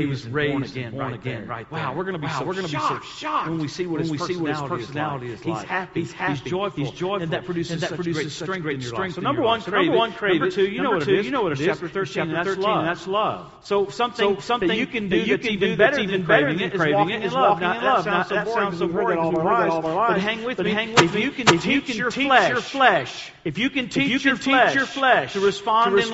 was 0.07 0.27
raised, 0.27 0.33
born 0.33 1.15
again, 1.15 1.47
right. 1.47 1.71
Wow, 1.71 1.95
we're 1.95 2.05
going 2.05 2.15
to 2.15 2.21
be 2.21 2.26
wow, 2.27 2.39
so 2.39 2.45
we're 2.45 2.53
going 2.55 2.67
to 2.67 2.73
be 2.73 2.79
so 2.79 3.01
shocked 3.01 3.49
when 3.49 3.59
we 3.59 3.69
see 3.69 3.87
what, 3.87 4.01
his, 4.01 4.11
personality 4.11 4.35
see 4.35 4.41
what 4.41 4.51
his 4.51 4.87
personality 4.87 5.33
is 5.33 5.45
like. 5.45 5.59
He's 5.61 5.69
happy. 5.69 6.01
He's 6.01 6.13
happy. 6.13 6.33
He's 6.35 6.43
joyful. 6.43 6.85
He's 6.85 6.93
joyful. 6.93 7.23
And 7.23 7.33
that 7.33 7.45
produces, 7.45 7.73
and 7.73 7.81
that 7.83 7.89
such 7.91 7.97
produces 7.97 8.35
strength, 8.35 8.85
strength. 8.85 9.15
So 9.17 9.21
number 9.21 9.43
one, 9.43 9.61
crave 9.63 9.87
number 9.87 9.99
one, 9.99 10.13
Number 10.13 10.51
two, 10.51 10.67
you 10.67 10.83
know 10.83 10.91
what 10.93 11.03
it 11.03 11.19
is. 11.19 11.27
You 11.27 11.33
know 11.33 11.43
what 11.43 11.53
it 11.53 11.61
is. 11.61 11.67
Chapter 11.67 11.89
thirteen. 11.89 12.33
That's 12.33 12.57
love. 12.57 12.85
That's 12.85 13.07
love. 13.07 13.53
So 13.63 13.89
something, 13.89 14.41
something 14.41 14.71
you 14.71 14.87
can 14.87 15.09
do 15.09 15.25
that's 15.25 15.47
even 15.47 15.77
better 15.77 16.05
than 16.07 16.25
craving 16.25 16.61
it 16.61 16.75
is 16.75 16.81
walking 16.81 17.21
in 17.21 17.33
love. 17.33 17.59
Now 17.61 17.81
that 17.81 18.05
sounds 18.05 18.29
so 18.29 18.45
boring 18.45 18.71
because 18.71 18.83
we 18.83 18.93
heard 18.93 19.09
that 19.09 19.19
all 19.19 19.37
our 19.37 19.95
lives. 19.95 20.15
But 20.15 20.21
hang 20.21 20.45
with 20.45 20.59
me. 20.59 20.71
Hang 20.73 20.91
with 20.95 21.01
me. 21.01 21.07
If 21.07 21.15
you 21.15 21.31
can 21.31 21.59
teach 21.59 21.97
your 21.97 22.11
flesh, 22.11 23.33
if 23.45 23.59
you 23.59 23.71
can 23.71 23.89
teach 23.89 24.25
your 24.25 24.37
flesh 24.37 25.33
to 25.33 25.41
respond 25.41 25.99
in 25.99 26.11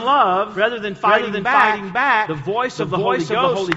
love 0.00 0.56
rather 0.56 0.80
than 0.80 0.94
fighting 0.94 1.42
back, 1.42 2.28
the 2.28 2.34
voice 2.34 2.80
of 2.80 2.90
the 2.90 2.96
Holy 2.96 3.24
Ghost 3.24 3.70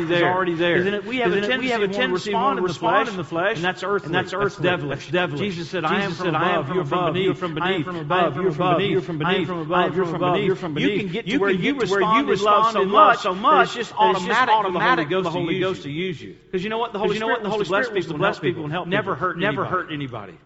is 0.00 0.22
already 0.22 0.54
there. 0.54 0.76
Isn't 0.76 0.94
it? 0.94 1.04
have 1.20 1.32
a 1.32 1.40
tendency, 1.40 1.58
we 1.58 1.68
have 1.70 1.82
a 1.82 1.88
tendency 1.88 2.30
to 2.32 2.60
respond 2.60 3.08
in 3.08 3.16
the 3.16 3.24
flesh, 3.24 3.56
and 3.56 3.64
that's 3.64 3.82
earthly. 3.82 4.06
And 4.06 4.14
that's. 4.14 4.32
That's 4.32 4.56
devilish. 4.56 5.10
Devilish. 5.10 5.40
Jesus 5.40 5.70
said, 5.70 5.84
I 5.84 6.02
am 6.02 6.12
from 6.12 6.34
above, 6.34 6.68
you're 6.68 6.84
from 6.84 7.12
beneath, 7.12 7.24
you're 7.24 7.34
from 7.34 7.54
beneath, 7.54 7.84
from 7.84 7.96
above, 7.96 8.36
you're 8.36 8.52
from 8.52 8.76
beneath, 8.76 8.90
you're 8.90 9.02
from 9.02 9.18
beneath, 9.18 9.46
from 9.46 9.58
above, 9.58 9.96
you're 9.96 10.06
from 10.06 10.20
beneath, 10.20 10.46
you're 10.46 10.56
from 10.56 10.74
beneath. 10.74 10.90
You 10.90 10.98
can 10.98 11.12
get 11.12 11.26
to 11.26 11.38
where 11.38 11.50
you 11.50 11.74
respond 11.76 12.26
in 12.26 12.38
love 12.38 12.72
so 12.72 12.84
much, 12.84 13.20
so 13.20 13.34
much, 13.34 13.74
just 13.74 13.94
automatic 13.94 15.08
the 15.08 15.30
Holy 15.30 15.60
Ghost 15.60 15.82
to 15.82 15.90
use 15.90 16.20
you. 16.20 16.36
Because 16.44 16.62
you 16.64 16.70
know 16.70 16.78
what? 16.78 16.92
The 16.92 16.98
Holy 16.98 17.16
Spirit 17.16 17.42
wants 17.42 17.68
bless 17.68 17.88
people 17.88 18.14
and 18.14 18.22
help 18.22 18.40
people 18.40 18.64
and 18.64 18.72
help 18.72 18.88
Never 18.88 19.14
hurt 19.14 19.38
Never 19.38 19.64
hurt 19.64 19.92
anybody. 19.92 20.38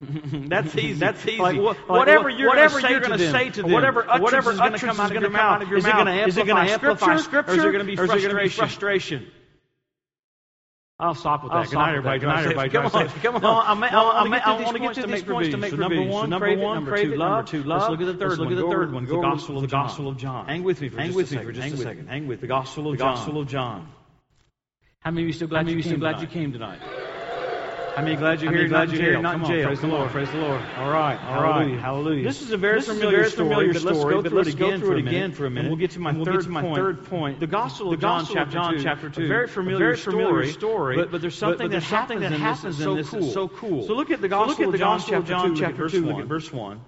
That's 0.00 0.76
easy. 0.76 0.92
That's 0.92 1.26
easy. 1.26 1.38
Like, 1.38 1.56
like, 1.56 1.88
whatever 1.88 2.30
you're 2.30 2.54
going 2.54 3.18
to 3.18 3.30
say 3.32 3.50
to 3.50 3.62
them, 3.62 3.72
whatever 3.72 4.08
utterance 4.08 4.22
whatever 4.22 4.52
is 4.52 4.58
going 4.58 4.72
to 4.72 4.78
come 4.78 5.00
out 5.00 5.10
of 5.10 5.20
your 5.20 5.30
mouth, 5.30 5.62
is 6.28 6.36
it 6.36 6.46
going 6.46 6.64
to 6.64 6.72
amplify 6.72 7.16
Scripture, 7.16 7.52
or 7.52 7.54
is 7.54 7.64
it 7.64 7.72
going 7.72 8.36
to 8.36 8.42
be 8.42 8.48
frustration? 8.48 9.26
I'll 11.00 11.14
stop 11.14 11.44
with 11.44 11.52
that. 11.52 11.66
Good 11.66 11.74
night, 11.74 11.90
everybody. 11.90 12.18
Good 12.18 12.26
night, 12.26 12.40
everybody. 12.40 12.70
Come 12.70 12.86
on, 12.86 13.08
come 13.08 13.36
on. 13.36 13.42
No, 13.42 13.60
I, 13.60 13.74
ma- 13.74 13.90
no, 13.90 14.10
I, 14.10 14.24
I 14.24 14.62
want 14.62 14.76
to 14.76 14.82
get 14.82 14.94
to 14.94 15.06
these 15.06 15.22
points 15.22 15.50
to 15.50 15.56
make 15.56 15.70
so 15.70 15.76
number 15.76 16.02
one, 16.02 16.28
number 16.28 16.46
crave 16.46 16.58
one, 16.58 16.72
it. 16.72 16.80
Number 16.80 16.96
two. 16.96 17.14
Love. 17.14 17.30
Number 17.30 17.50
two, 17.50 17.62
love. 17.62 17.80
Let's 17.82 17.90
look 17.90 18.00
at 18.00 18.06
the 18.06 18.14
third 18.14 18.28
Let's 18.30 18.40
one. 18.40 18.48
Look 18.48 18.58
at 18.58 18.64
the 18.64 18.70
third 18.72 18.92
one. 18.92 19.04
The 19.06 19.20
Gospel 19.20 19.56
of 19.56 19.62
the 19.62 19.68
Gospel 19.68 20.08
of 20.08 20.16
John. 20.16 20.46
Hang 20.46 20.64
with 20.64 20.80
me 20.80 20.88
for 20.88 20.98
Hang 21.00 21.14
with 21.14 21.30
me 21.30 21.38
for 21.38 21.52
just 21.52 21.74
a 21.74 21.76
second. 21.76 22.08
Hang 22.08 22.26
with 22.26 22.40
the 22.40 22.48
Gospel 22.48 22.90
of 22.90 22.98
John. 22.98 23.14
Gospel 23.14 23.40
of 23.40 23.46
John. 23.46 23.88
How 24.98 25.12
many 25.12 25.22
of 25.22 25.28
you 25.28 25.32
still 25.34 25.46
glad 25.98 26.20
you 26.20 26.26
came 26.26 26.52
tonight? 26.52 26.80
I 27.98 28.02
mean, 28.02 28.16
glad 28.16 28.40
you're 28.40 28.52
here. 28.52 28.62
I'm 28.62 28.68
glad 28.68 28.92
you're 28.92 29.02
here. 29.02 29.20
Not 29.20 29.40
in 29.40 29.44
jail. 29.44 29.66
Praise 29.66 29.80
the 29.80 29.88
Lord. 29.88 30.10
Praise 30.12 30.30
the 30.30 30.36
Lord. 30.38 30.62
All 30.76 30.88
right. 30.88 31.16
All 31.16 31.42
right. 31.42 31.76
Hallelujah. 31.80 32.22
This 32.22 32.42
is 32.42 32.52
a 32.52 32.56
very 32.56 32.80
familiar 32.80 33.28
story, 33.28 34.22
but 34.22 34.32
let's 34.32 34.54
go 34.54 34.78
through 34.78 34.98
it 34.98 35.06
again 35.06 35.32
for 35.32 35.46
a 35.46 35.50
minute. 35.50 35.68
We'll 35.68 35.76
get 35.76 35.90
to 35.92 36.00
my 36.00 36.12
third 36.12 37.04
point. 37.04 37.40
The 37.40 37.48
Gospel 37.48 37.92
of 37.92 38.00
John, 38.00 38.24
chapter 38.80 39.10
two. 39.10 39.26
Very 39.26 39.48
familiar 39.48 39.96
story, 39.96 40.54
but 40.94 41.20
there's 41.20 41.34
something 41.34 41.70
that 41.70 41.82
happens 41.82 42.80
in 42.80 42.94
this 42.94 43.10
that's 43.10 43.32
so 43.32 43.48
cool. 43.48 43.86
So 43.86 43.94
look 43.94 44.12
at 44.12 44.20
the 44.20 44.28
Gospel 44.28 44.68
of 44.68 44.78
John, 44.78 45.00
chapter 45.00 45.88
two. 45.88 46.04
Look 46.06 46.20
at 46.20 46.26
verse 46.26 46.52
one. 46.52 46.80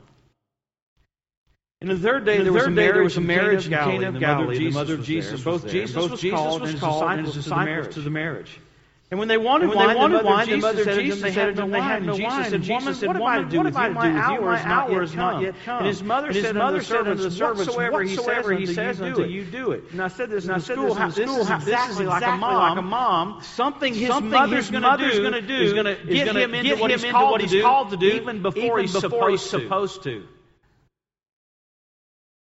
And 1.83 1.90
the 1.90 1.96
third 1.96 2.27
day, 2.27 2.37
the 2.37 2.51
there, 2.53 2.53
third 2.53 2.55
was 2.55 2.66
a 2.66 2.70
marriage, 2.70 2.92
there 2.92 3.03
was 3.03 3.16
a 3.16 3.20
marriage 3.23 3.66
in 3.66 3.73
Cana 3.73 4.09
of 4.11 4.20
Galilee, 4.20 4.59
the 4.59 4.70
mother 4.70 4.94
of 4.94 5.03
Jesus. 5.03 5.42
was 5.42 5.62
Both 5.62 5.70
Jesus 5.70 5.96
was 5.96 6.23
called 6.31 6.62
and 6.62 7.25
his 7.27 7.35
disciples 7.35 7.88
to 7.94 8.01
the 8.03 8.11
marriage. 8.11 8.61
And 9.11 9.18
when 9.18 9.27
they 9.27 9.38
wanted 9.38 9.70
when 9.70 9.77
wine, 9.77 9.88
they 9.88 9.94
wanted 9.96 10.18
the 10.20 10.23
mother 10.23 10.31
wine, 10.31 10.46
Jesus 10.46 10.62
the 10.62 10.66
mother 10.68 10.85
said 10.85 11.01
Jesus 11.01 11.23
they 11.23 11.31
had 11.33 11.57
no 11.57 11.66
wine. 11.66 11.83
Had 11.83 12.03
no 12.05 12.14
and 12.14 12.23
Jesus 12.23 12.49
said, 12.49 12.68
"Woman, 12.68 12.94
said, 12.94 13.07
what 13.09 13.16
am 13.16 13.23
I 13.25 13.38
to 13.38 13.44
do 13.44 13.57
what 13.57 13.64
with 13.66 13.75
you? 13.75 13.90
My 13.90 14.11
hour 14.12 14.53
is 14.55 14.64
not 14.64 14.90
yet 14.92 15.11
come. 15.11 15.42
Yet 15.42 15.55
come. 15.64 15.79
And 15.79 15.87
his 15.88 16.03
mother 16.05 16.27
and 16.29 16.37
his 16.37 16.44
said 16.44 16.55
mother 16.55 16.81
said 16.81 17.09
unto 17.09 17.23
the 17.25 17.31
servants, 17.33 17.66
whatsoever 17.66 18.03
he 18.05 18.14
says, 18.14 18.49
he 18.49 18.66
says 18.66 19.01
unto 19.01 19.25
you, 19.25 19.44
do 19.44 19.73
it. 19.73 19.83
And 19.90 20.01
I 20.01 20.07
said 20.07 20.31
this 20.31 20.44
and 20.44 20.53
in 20.53 20.59
the 20.59 20.64
school, 20.64 20.94
this, 20.94 21.16
this 21.16 21.29
is 21.29 21.51
exactly 21.51 22.07
like 22.07 22.23
a 22.23 22.37
mom. 22.37 22.79
A 22.79 22.83
mom. 22.83 23.42
Something 23.42 23.94
his 23.94 24.07
something 24.07 24.31
mother's 24.31 24.70
going 24.70 24.85
to 24.85 25.42
do 25.42 25.57
is 25.57 25.73
going 25.73 25.87
to 25.87 26.05
get 26.05 26.37
him 26.37 26.55
into 26.55 26.77
what 26.77 26.92
he's 26.92 27.11
called 27.11 27.90
to 27.90 27.96
do, 27.96 28.07
even 28.12 28.42
before 28.42 28.79
he's 28.79 28.92
supposed 28.92 29.51
to. 30.05 30.23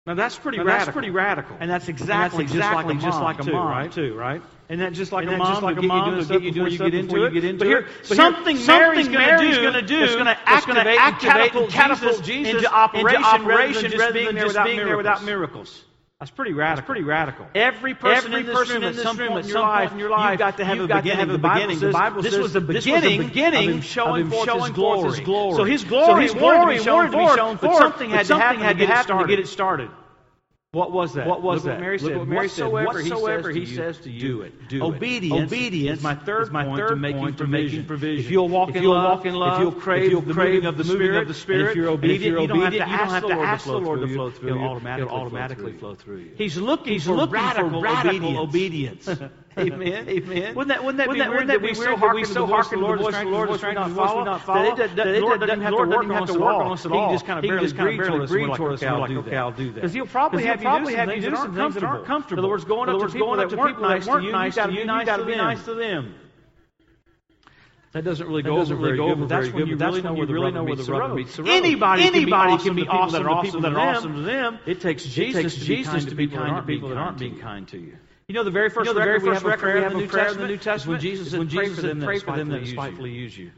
Now 0.09 0.15
that's 0.15 0.39
pretty 0.39 0.57
now 0.57 0.63
radical. 0.63 0.85
That's 0.85 0.95
pretty 0.95 1.09
radical. 1.11 1.57
And 1.59 1.69
that's 1.69 1.87
exactly, 1.87 2.39
and 2.39 2.49
that's 2.49 2.55
exactly 2.55 2.55
just 2.55 2.73
like 2.73 2.85
a 2.89 2.93
mom, 2.95 2.99
just 2.99 3.21
like 3.21 3.39
a 3.39 3.43
too, 3.43 3.51
right? 3.51 3.91
too, 3.91 4.15
right? 4.15 4.41
And 4.67 4.81
that 4.81 4.93
just 4.93 5.11
like 5.11 5.27
and 5.27 5.35
a 5.35 5.37
mom, 5.37 5.51
just 5.51 5.61
like 5.61 5.77
a 5.77 5.81
mom, 5.83 6.09
you 6.09 6.15
doing 6.15 6.25
stuff 6.25 6.41
before 6.41 6.67
you 6.67 6.77
get 6.79 6.95
into 6.95 7.25
it. 7.25 7.59
But 7.59 7.67
here, 7.67 7.87
something 8.01 8.65
Mary's 8.65 9.07
going 9.07 9.73
to 9.73 9.83
do 9.83 10.01
is 10.01 10.15
going 10.15 10.25
to 10.25 10.35
activate, 10.49 10.97
activate 10.97 11.53
and 11.53 11.69
catapult 11.69 12.23
Jesus 12.23 12.55
into 12.55 12.73
operation, 12.73 13.45
rather 13.45 14.23
than 14.23 14.35
just 14.35 14.63
being 14.63 14.77
there 14.77 14.97
without 14.97 15.23
miracles. 15.23 15.85
That's 16.19 16.31
pretty 16.31 16.51
radical. 16.51 16.75
That's 16.75 16.85
pretty 16.85 17.03
radical. 17.03 17.45
Every 17.55 17.93
person, 17.93 18.33
Every 18.33 18.39
in, 18.41 18.45
this 18.47 18.55
person 18.55 18.81
room, 18.81 18.83
in 18.83 18.95
this 18.95 19.05
room, 19.05 19.07
at 19.07 19.17
some 19.17 19.17
point 19.29 19.93
in 19.93 19.99
your 19.99 20.09
life, 20.09 20.31
you've 20.31 20.39
got 20.39 20.57
to 20.57 20.65
have 20.65 20.79
a 20.79 20.87
beginning. 20.87 21.19
Have 21.19 21.29
a 21.29 21.31
the, 21.31 21.37
Bible 21.37 21.55
beginning. 21.55 21.79
Says, 21.79 21.93
the 21.93 21.97
Bible 21.97 22.23
says 22.23 22.31
this 22.33 22.41
was 22.41 22.51
the 22.51 22.59
beginning, 22.59 23.19
was 23.19 23.27
the 23.27 23.29
beginning 23.29 23.69
of 23.69 23.75
him 23.75 23.81
showing, 23.81 24.23
of 24.23 24.27
him 24.27 24.31
forth, 24.31 24.45
showing 24.45 24.61
his 24.63 24.71
glory. 24.71 25.01
forth 25.01 25.15
his 25.15 25.25
glory. 25.25 25.55
So 25.55 25.63
his 25.63 25.83
glory, 25.85 26.05
so 26.05 26.15
his 26.17 26.33
glory 26.33 26.55
wanted 26.57 26.73
to 26.73 26.77
be 26.77 26.83
shown, 26.83 27.35
wanted 27.37 27.59
forth, 27.61 27.61
but 27.61 27.77
something 27.77 28.09
had 28.09 28.27
to 28.27 28.37
happen, 28.37 29.17
to 29.17 29.27
get 29.27 29.39
it 29.39 29.47
started. 29.47 29.89
What 30.71 30.91
was 30.91 31.13
that? 31.13 31.25
What 31.25 31.41
was 31.41 31.63
Look 31.65 31.71
that? 31.71 31.71
What 31.71 31.79
Mary 31.79 31.97
Look 31.97 32.11
said. 32.11 32.17
what 32.19 32.27
Mary 32.27 32.47
said. 32.47 32.67
Whatsoever, 32.67 32.99
Whatsoever 32.99 33.49
he, 33.49 33.65
says, 33.65 33.97
to 33.97 34.03
to 34.03 34.11
you, 34.11 34.19
do 34.19 34.41
it. 34.43 34.67
do 34.69 34.77
it. 34.77 34.81
Obedience, 34.83 35.51
Obedience 35.51 35.97
is 35.97 36.03
my 36.03 36.13
third 36.13 36.43
is 36.43 36.51
my 36.51 36.63
point 36.63 36.77
third 36.77 36.89
to 36.89 36.95
making 36.95 37.19
point 37.21 37.37
to 37.39 37.43
provision. 37.45 37.71
making 37.79 37.85
provision. 37.87 38.23
If 38.25 38.29
you'll 38.29 38.49
walk 38.49 38.69
If 38.69 38.75
in 38.75 38.83
you'll 38.83 38.93
love, 38.93 39.17
walk 39.17 39.25
in 39.25 39.33
love, 39.33 39.53
if 39.53 39.59
you'll 39.61 39.71
crave 39.71 40.03
if 40.03 40.11
you'll 40.11 40.21
the 40.21 40.33
crave 40.35 40.53
moving 40.53 40.65
of 40.67 40.77
the 40.77 40.83
the 40.83 40.93
moving 40.93 41.07
Spirit, 41.07 41.21
of 41.23 41.27
the 41.27 41.33
Spirit, 41.33 41.69
if 41.71 41.75
you're 41.75 41.89
obedient, 41.89 42.21
if 42.21 42.27
you're 42.27 42.39
you 42.41 42.47
don't 42.47 42.59
have 42.59 42.67
obedient, 42.67 42.85
to 42.85 42.91
you 42.91 42.97
don't 42.99 43.07
ask 43.07 43.13
have 43.15 43.21
the 43.23 43.27
to 43.29 43.35
Lord 43.35 43.47
ask 43.47 43.65
the 43.65 43.77
Lord 43.77 44.01
to 44.01 44.07
flow 44.07 44.29
through 44.29 44.59
you. 44.59 44.59
automatically 44.59 45.09
He'll 45.09 45.09
flow 45.09 45.17
automatically 45.25 45.71
through 45.71 45.79
flow 45.79 45.95
through 45.95 46.17
you. 46.17 46.31
He's 46.35 46.55
looking 46.57 46.93
He's 46.93 47.05
for 47.05 47.13
looking 47.15 47.33
radical, 47.33 47.69
for 47.71 47.79
radical 47.81 48.37
obedience. 48.37 49.09
Amen. 49.59 50.09
Amen. 50.09 50.55
Wouldn't 50.55 50.67
that, 50.69 50.83
wouldn't 50.83 50.97
that 50.97 51.07
Wouldn't 51.07 51.13
be 51.13 51.19
that- 51.19 51.29
weird 51.29 51.47
that 51.47 51.53
that 51.53 51.61
we 51.61 51.73
so 51.73 51.95
hearken 51.95 52.15
we 52.15 52.21
to 52.23 52.27
the 52.29 52.33
so 52.33 52.45
voice 52.45 52.65
of 52.65 52.71
the 52.71 52.77
Lord, 52.77 52.99
the 52.99 53.03
the 53.03 53.11
voice 53.11 53.13
of 53.13 53.19
stranger 53.19 53.29
the 53.29 53.35
Lord, 53.35 53.47
we 53.49 53.51
not 53.51 53.57
stranger 53.59 53.81
voice 53.81 53.89
we 53.89 53.95
follow? 53.95 54.23
not 54.23 54.41
follow? 54.41 54.75
That 54.75 54.79
it 54.91 54.95
That 54.95 55.05
that 55.05 55.21
Lord 55.21 55.39
doesn't- 55.39 55.61
have 55.61 55.71
to 55.71 55.77
work 55.77 56.03
on 56.05 56.11
us 56.11 56.29
at 56.29 56.41
all. 56.41 56.61
on 56.61 56.71
us 56.71 56.85
at 56.85 56.91
He 56.91 56.97
can 56.97 57.11
just 57.11 57.25
kind 57.25 57.39
of 57.39 57.43
barely 57.43 57.71
kind 57.71 57.79
of 57.79 57.85
breathe 57.85 57.99
barely 57.99 58.23
us. 58.23 58.29
Breathe 58.31 58.47
like, 58.49 58.59
us. 58.59 58.67
okay, 58.83 58.87
I'll 58.87 58.99
like, 58.99 59.09
do 59.09 59.19
okay, 59.19 59.29
that. 59.31 59.37
I'll 59.39 59.51
do 59.51 59.65
that. 59.67 59.75
Because 59.75 59.93
he'll 59.93 60.05
probably 60.05 60.43
have 60.43 60.61
you 60.63 60.69
do 61.21 61.35
some 61.35 61.55
things 61.55 61.73
that 61.75 61.83
aren't 61.83 62.05
comfortable. 62.05 62.39
In 62.39 62.45
other 62.45 62.51
words, 62.51 62.65
going 62.65 62.89
up 62.89 62.99
to 62.99 63.07
people 63.07 63.35
that 63.37 63.51
weren't 63.51 63.81
nice 63.81 64.05
to 64.05 64.11
you, 64.21 64.27
you 64.27 64.31
to 64.31 64.55
gotta 64.55 64.71
be 64.71 64.83
nice 64.85 65.05
gotta 65.05 65.23
them. 65.23 65.37
nice 65.37 65.65
to 65.65 65.73
them. 65.73 66.15
That 67.91 68.03
doesn't 68.03 68.27
really 68.27 68.43
go 68.43 68.55
doesn't 68.57 68.75
over 68.77 68.83
really 68.85 68.97
very 68.97 68.97
go 68.99 69.07
good, 69.07 69.17
over 69.17 69.25
that's 69.25 69.47
very 69.47 69.53
when 69.53 69.63
good, 69.63 69.69
you 69.71 69.75
really 69.77 69.91
that's 69.93 70.03
know 70.03 70.09
when 70.13 70.19
where 70.19 70.21
you 70.21 70.27
the 70.27 70.33
really 70.33 70.45
rubber 70.45 70.57
know 70.57 70.63
where 70.63 70.75
meets 70.75 70.85
the 70.85 70.91
the 70.93 70.99
rubber 70.99 71.07
road. 71.09 71.17
meets 71.17 71.35
the 71.37 71.43
road. 71.43 71.49
Anybody 71.51 72.03
can 72.03 72.11
be 72.13 72.17
Anybody 72.19 72.53
awesome 72.53 72.65
can 72.67 72.75
be 72.75 72.83
to 72.83 72.89
awesome 72.91 73.23
to 73.23 73.41
people 73.41 73.61
that 73.61 73.73
are 73.73 73.79
awesome 73.79 74.13
to 74.15 74.21
them. 74.21 74.59
It 74.67 74.81
takes 74.81 75.05
It 75.05 75.09
Jesus 75.09 75.41
takes 75.41 75.53
to 75.55 75.59
be 75.61 75.65
Jesus 75.65 75.91
kind 75.93 76.03
to 76.03 76.09
to 76.11 76.15
be 76.15 76.27
people 76.27 76.39
that 76.39 76.45
kind 76.45 76.57
to 76.67 76.71
people 76.71 76.89
that 76.89 76.97
aren't 76.97 77.17
to 77.17 77.23
being 77.23 77.39
kind 77.39 77.67
to 77.69 77.77
you. 77.79 77.97
You 78.29 78.35
know, 78.35 78.43
the 78.43 78.51
very 78.51 78.69
first 78.69 78.87
You 78.87 78.93
know, 78.93 78.99
the 78.99 79.03
very 79.03 79.13
record 79.17 79.33
first 79.33 79.43
we 79.43 79.49
have 79.49 79.59
record 79.59 79.59
prayer 79.59 79.73
we 79.73 79.77
in 79.79 79.83
have 79.85 79.91
the 79.93 79.97
a 79.97 80.01
New 80.01 80.07
prayer 80.07 80.27
in 80.27 80.37
the 80.37 80.47
Testament? 80.47 80.51
New 80.51 80.57
Testament? 80.57 81.01
Jesus 81.01 81.25
is 81.25 81.31
said, 81.31 81.39
when 81.39 81.49
Jesus 81.49 81.75
for 81.75 81.81
said, 81.81 81.89
them 81.89 81.99
that 81.99 82.05
pray 82.05 82.19
for 82.19 82.37
them 82.37 82.49
that 82.49 82.67
spitefully 82.67 83.09
use 83.09 83.35
you 83.35 83.51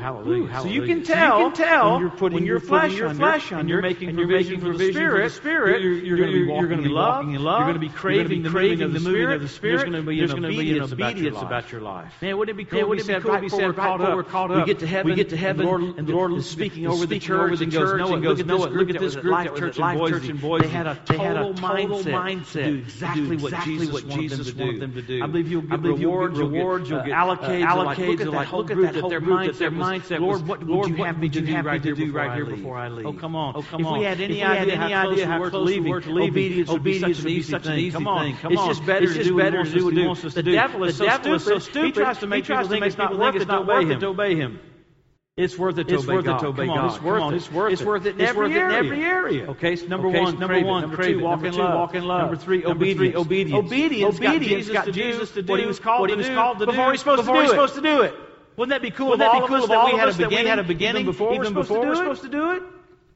hallelujah, 0.00 0.48
hallelujah. 0.48 0.62
So 0.62 0.68
you 0.68 0.82
can 0.82 1.02
tell, 1.04 1.38
so 1.38 1.38
you 1.38 1.50
can 1.50 1.56
tell 1.56 1.92
when 1.92 2.00
you're 2.00 2.10
putting, 2.10 2.34
when 2.34 2.44
you're 2.46 2.60
putting 2.60 2.96
your 2.96 3.14
flesh 3.14 3.52
on, 3.52 3.68
you're, 3.68 3.82
making, 3.82 4.18
you're 4.18 4.26
making 4.26 4.60
provision 4.60 5.10
for 5.10 5.22
the 5.22 5.30
Spirit. 5.30 5.82
You're, 5.82 6.16
going 6.16 6.32
to 6.32 6.38
be 6.38 6.46
walking 6.46 6.84
in 6.84 6.92
love. 6.92 7.30
You're 7.30 7.42
going 7.42 7.74
to 7.74 7.78
be 7.78 7.88
craving 7.88 8.42
the 8.42 8.50
moving 8.50 8.82
of 8.82 9.40
the 9.40 9.48
Spirit. 9.48 9.90
There's 10.00 10.32
going 10.32 10.42
to 10.42 10.48
be 10.48 10.72
an 10.72 10.82
obedience 10.82 11.40
about 11.40 11.70
your 11.70 11.80
life. 11.80 12.12
Man, 12.20 12.36
wouldn't 12.38 12.54
it 12.54 12.58
be 12.58 12.64
cool? 12.64 12.88
Wouldn't 12.88 13.08
it 13.08 13.14
be 13.16 13.20
cool 13.20 13.34
if 13.34 13.42
we 13.42 13.48
said, 13.48 13.76
caught 13.76 14.00
up? 14.00 14.50
We 14.50 14.64
get 14.64 14.80
to 14.80 14.86
heaven. 14.86 15.10
We 15.10 15.16
get 15.16 15.30
to 15.30 15.36
heaven. 15.36 15.68
And 15.98 16.06
the 16.06 16.12
Lord 16.12 16.32
is 16.32 16.48
speaking 16.48 16.86
over 16.86 17.06
the 17.06 17.18
church 17.18 17.60
and 17.60 17.70
goes, 17.70 17.92
look 18.00 18.40
at 18.40 18.46
this 18.46 18.66
group. 18.66 18.74
Look 18.80 18.90
at 18.96 19.00
this. 19.00 19.14
Church 19.14 20.28
and 20.28 20.40
boys." 20.40 20.62
They 20.62 20.68
had 20.68 20.86
a 20.86 20.94
total 21.04 21.54
mindset 21.54 22.50
to 22.52 23.14
do 23.14 23.32
exactly 23.32 23.86
what 23.88 24.08
Jesus 24.10 24.54
wanted 24.54 24.80
them 24.80 24.94
to 24.94 25.02
do. 25.02 25.22
I 25.22 25.26
believe 25.26 25.50
you'll 25.50 25.62
get 25.62 25.80
rewards. 25.80 26.38
You'll 26.90 27.02
get 27.02 27.12
allocated. 27.12 27.68
Look 27.70 28.20
at 28.20 28.30
that 28.30 28.46
whole 28.46 28.64
group 28.64 28.92
that 28.92 29.08
their 29.08 29.20
mind 29.20 29.50
mindset 29.90 30.20
Lord, 30.20 30.40
was, 30.40 30.42
what 30.42 30.62
Lord, 30.62 30.88
would 30.88 30.90
you 30.90 30.96
what 30.96 31.06
have 31.06 31.18
me 31.18 31.28
to 31.28 31.40
do 31.40 31.60
right, 31.62 31.82
here, 31.82 31.94
before, 31.94 32.20
right 32.20 32.34
here 32.34 32.44
before 32.44 32.76
I 32.76 32.88
leave? 32.88 33.06
Oh, 33.06 33.12
come 33.12 33.36
on. 33.36 33.54
Oh, 33.56 33.62
come 33.62 33.80
if 33.80 33.86
on. 33.86 33.98
we 33.98 34.04
had 34.04 34.20
any 34.20 34.40
if 34.40 34.48
idea, 34.48 34.76
had 34.76 34.90
how, 34.90 35.10
idea 35.10 35.26
close 35.50 35.68
we 35.68 35.80
were 35.80 36.00
to 36.00 36.12
leaving, 36.12 36.30
obedience, 36.30 36.70
obedience 36.70 37.18
would 37.18 37.26
be 37.26 37.42
such 37.42 37.66
an 37.66 37.78
easy 37.78 37.92
thing. 37.92 38.02
Come 38.02 38.06
on. 38.06 38.34
It's 38.52 38.66
just 38.66 38.86
better 38.86 39.04
it's 39.04 39.14
just 39.14 39.28
to 39.28 39.30
do 39.30 39.38
better 39.38 39.58
what 39.58 39.92
he 39.94 40.06
wants 40.06 40.24
us 40.24 40.34
to 40.34 40.42
do. 40.42 40.52
The 40.52 40.56
devil 40.56 40.84
is 40.84 40.96
so 41.44 41.58
stupid. 41.58 41.86
He 41.86 41.92
tries 41.92 42.18
to 42.18 42.26
make 42.26 42.44
people 42.44 42.68
think 42.68 42.84
it's 42.84 42.96
not 42.96 43.16
worth 43.16 43.36
it 43.36 43.46
to 43.46 44.06
obey 44.06 44.36
him. 44.36 44.60
It's 45.36 45.56
worth 45.56 45.78
it 45.78 45.88
to 45.88 45.94
it's 45.94 46.04
obey 46.04 46.14
worth 46.16 46.24
God. 46.26 46.36
It 46.36 46.40
to 46.40 46.46
obey 46.48 46.66
Come 46.66 46.76
God. 46.76 46.78
On, 46.78 46.86
it's 46.90 47.02
worth 47.02 47.18
Come 47.18 47.22
on, 47.22 47.32
it. 47.32 47.36
It's 47.36 47.50
worth 47.50 47.70
it. 47.70 47.72
It's 47.72 47.82
worth 47.82 48.06
it 48.06 48.14
in, 48.14 48.20
it's 48.20 48.30
every, 48.30 48.52
area. 48.52 48.78
In 48.78 48.84
every 48.84 49.04
area. 49.04 49.50
Okay, 49.50 49.76
so 49.76 49.86
number 49.86 50.08
okay, 50.08 50.20
one, 50.20 50.38
number 50.38 50.46
crave 50.48 50.66
one, 50.66 50.82
number 50.82 51.02
two, 51.02 51.20
walk 51.20 51.44
in 51.44 51.54
love. 51.54 51.74
Walk 51.74 51.94
in 51.94 52.04
love. 52.04 52.20
Number 52.22 52.36
three, 52.36 52.64
obedience. 52.64 53.16
Obedience. 53.16 53.66
Obedience. 53.66 54.16
Obedience 54.16 54.18
got 54.18 54.40
Jesus, 54.42 54.72
got 54.72 54.92
Jesus 54.92 55.30
to 55.30 55.42
do 55.42 55.52
what 55.52 55.60
he 55.60 55.66
was 55.66 55.78
called 55.78 56.00
what 56.00 56.06
to 56.08 56.14
he 56.14 56.18
was 56.18 56.26
do. 56.26 56.34
Called 56.34 56.58
to 56.58 56.66
before 56.66 56.86
do. 56.86 56.90
He's 56.90 57.00
supposed 57.00 57.22
before 57.22 57.36
to 57.36 57.40
do 57.40 57.42
he's 57.42 57.50
supposed 57.52 57.74
to 57.74 57.80
do 57.80 58.02
it. 58.02 58.14
Wouldn't 58.56 58.70
that 58.70 58.82
be 58.82 58.90
cool? 58.90 59.10
Wouldn't 59.10 59.32
that 59.32 59.40
be 59.40 59.46
cool 59.46 59.66
that, 59.66 59.86
we 59.86 59.98
had, 59.98 60.46
had 60.46 60.58
a 60.58 60.62
beginning, 60.64 61.02
even 61.02 61.06
before, 61.06 61.34
even 61.34 61.54
we're, 61.54 61.62
supposed 61.64 61.68
before 61.68 61.86
we're, 61.86 61.94
supposed 61.94 62.22
to 62.22 62.28
do 62.28 62.52
it? 62.52 62.62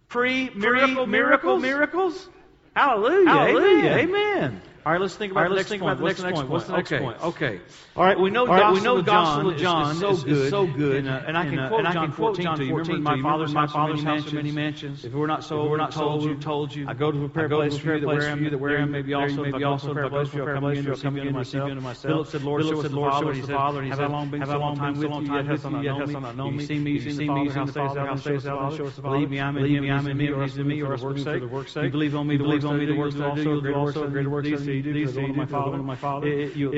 Pre 0.09 0.51
miracle 0.51 1.07
miracles? 1.07 1.63
miracles? 1.63 2.29
Hallelujah. 2.75 3.29
Hallelujah. 3.29 3.91
Amen. 3.91 4.09
Amen. 4.09 4.63
All 4.87 4.93
right, 4.93 5.01
let's 5.01 5.17
think 5.17 5.33
about, 5.33 5.45
right, 5.45 5.51
let's 5.51 5.69
think 5.71 5.81
about 5.81 5.97
the 5.97 6.05
next 6.05 6.21
point. 6.21 6.47
What's 6.47 6.67
the 6.67 6.77
next 6.77 6.93
okay. 6.93 7.03
point? 7.03 7.23
Okay. 7.23 7.61
All 7.97 8.05
right, 8.05 8.21
we 8.21 8.31
know 8.31 8.47
All 8.47 8.53
right, 8.53 8.75
we 8.75 8.83
know 8.83 9.01
Gospel 9.01 9.49
of 9.49 9.57
John, 9.57 9.99
John 9.99 10.13
is, 10.13 10.19
so 10.19 10.25
good, 10.27 10.37
is 10.37 10.51
so 10.51 10.67
good, 10.67 10.97
and, 10.97 11.09
uh, 11.09 11.23
and 11.27 11.37
uh, 11.39 11.41
I 11.41 11.45
can 11.47 11.59
uh, 11.59 11.69
quote 11.69 11.79
and 11.79 11.89
I 11.89 11.93
John 11.95 12.13
14, 12.13 12.45
14 12.45 12.59
to 12.59 12.65
you. 12.67 12.77
Remember, 12.77 13.17
my 13.17 13.23
father's 13.23 13.55
my 13.55 13.67
father's 13.67 14.03
house 14.03 14.31
many 14.31 14.53
mansions. 14.53 15.07
If 15.07 15.15
we're 15.15 15.27
not 15.27 15.43
sold, 15.43 15.71
we're 15.71 15.79
not 15.79 15.95
sold. 15.95 16.25
You 16.25 16.35
told 16.35 16.75
you. 16.75 16.87
I 16.87 16.93
go 16.93 17.11
to 17.11 17.19
prepare 17.19 17.47
a 17.47 17.49
place 17.49 17.79
for 17.79 17.95
you 17.95 18.01
that 18.01 18.07
where 18.07 18.29
I 18.29 18.31
am, 18.31 18.45
that 18.45 18.61
where 18.61 18.79
I 18.79 18.83
am. 18.83 18.91
Maybe 18.91 19.15
also, 19.15 19.43
maybe 19.43 19.65
also 19.65 19.95
prepare 19.95 20.11
place 20.11 20.29
for 20.29 20.51
you. 20.51 20.97
Come 20.97 21.17
again, 21.17 21.35
receive 21.35 21.67
you 21.67 21.75
myself. 21.77 22.13
Philip 22.13 22.27
said, 22.29 22.43
Lord, 22.43 22.63
show 22.65 22.81
us 22.81 22.83
the 22.83 22.95
Lord, 22.95 23.37
show 23.37 23.47
Father. 23.47 23.83
He 23.83 23.91
said, 23.91 24.01
Have 24.01 24.01
I 24.01 24.07
long 24.07 24.31
been 24.31 24.45
so 24.45 24.59
long 24.59 24.77
time 24.77 24.99
with 24.99 25.11
you? 25.11 25.35
Yet 25.35 25.47
hast 25.47 25.63
thou 25.63 25.71
not 26.21 26.37
known 26.37 26.57
me? 26.57 26.63
you 26.63 26.67
seen 26.67 26.85
me, 26.85 26.91
you 26.91 27.11
see 27.11 27.27
me. 27.27 27.49
How 27.49 27.65
sayest? 27.65 27.97
How 27.97 28.17
sayest? 28.17 28.45
Show 28.45 28.87
us 28.87 28.97
the 28.97 29.01
Father. 29.01 29.17
Believe 29.17 29.31
me, 29.31 29.41
I'm 29.41 29.57
in 29.57 29.65
Him. 29.65 29.91
I'm 29.91 30.07
in 30.09 30.21
Him. 30.21 30.43
He's 30.43 30.59
in 30.59 30.69
me. 30.69 30.81
For 30.83 30.95
the 30.95 31.49
work's 31.49 31.73
sake. 31.73 31.85
You 31.85 31.91
believe 31.91 32.15
on 32.15 32.27
me. 32.27 32.37
Believe 32.37 32.67
on 32.67 32.79
me. 32.79 32.85
The 32.85 32.95
works 32.95 33.15
I 33.17 33.35
do. 33.35 33.63
Greater 33.63 33.81
works 33.81 33.97
I 33.97 34.01
do. 34.03 34.09
Greater 34.11 34.29
works 34.29 34.49
I 34.49 34.74
used, 34.77 34.85
to, 34.85 34.99
used 34.99 35.15
do 35.15 35.27
to 35.27 35.33
my 35.33 35.47
father. 35.47 35.77
Eh, 35.77 35.81
eh, 35.81 35.83
my 35.83 35.97
father. 35.97 36.27
Eh, 36.27 36.31
if, 36.31 36.57
you, 36.57 36.71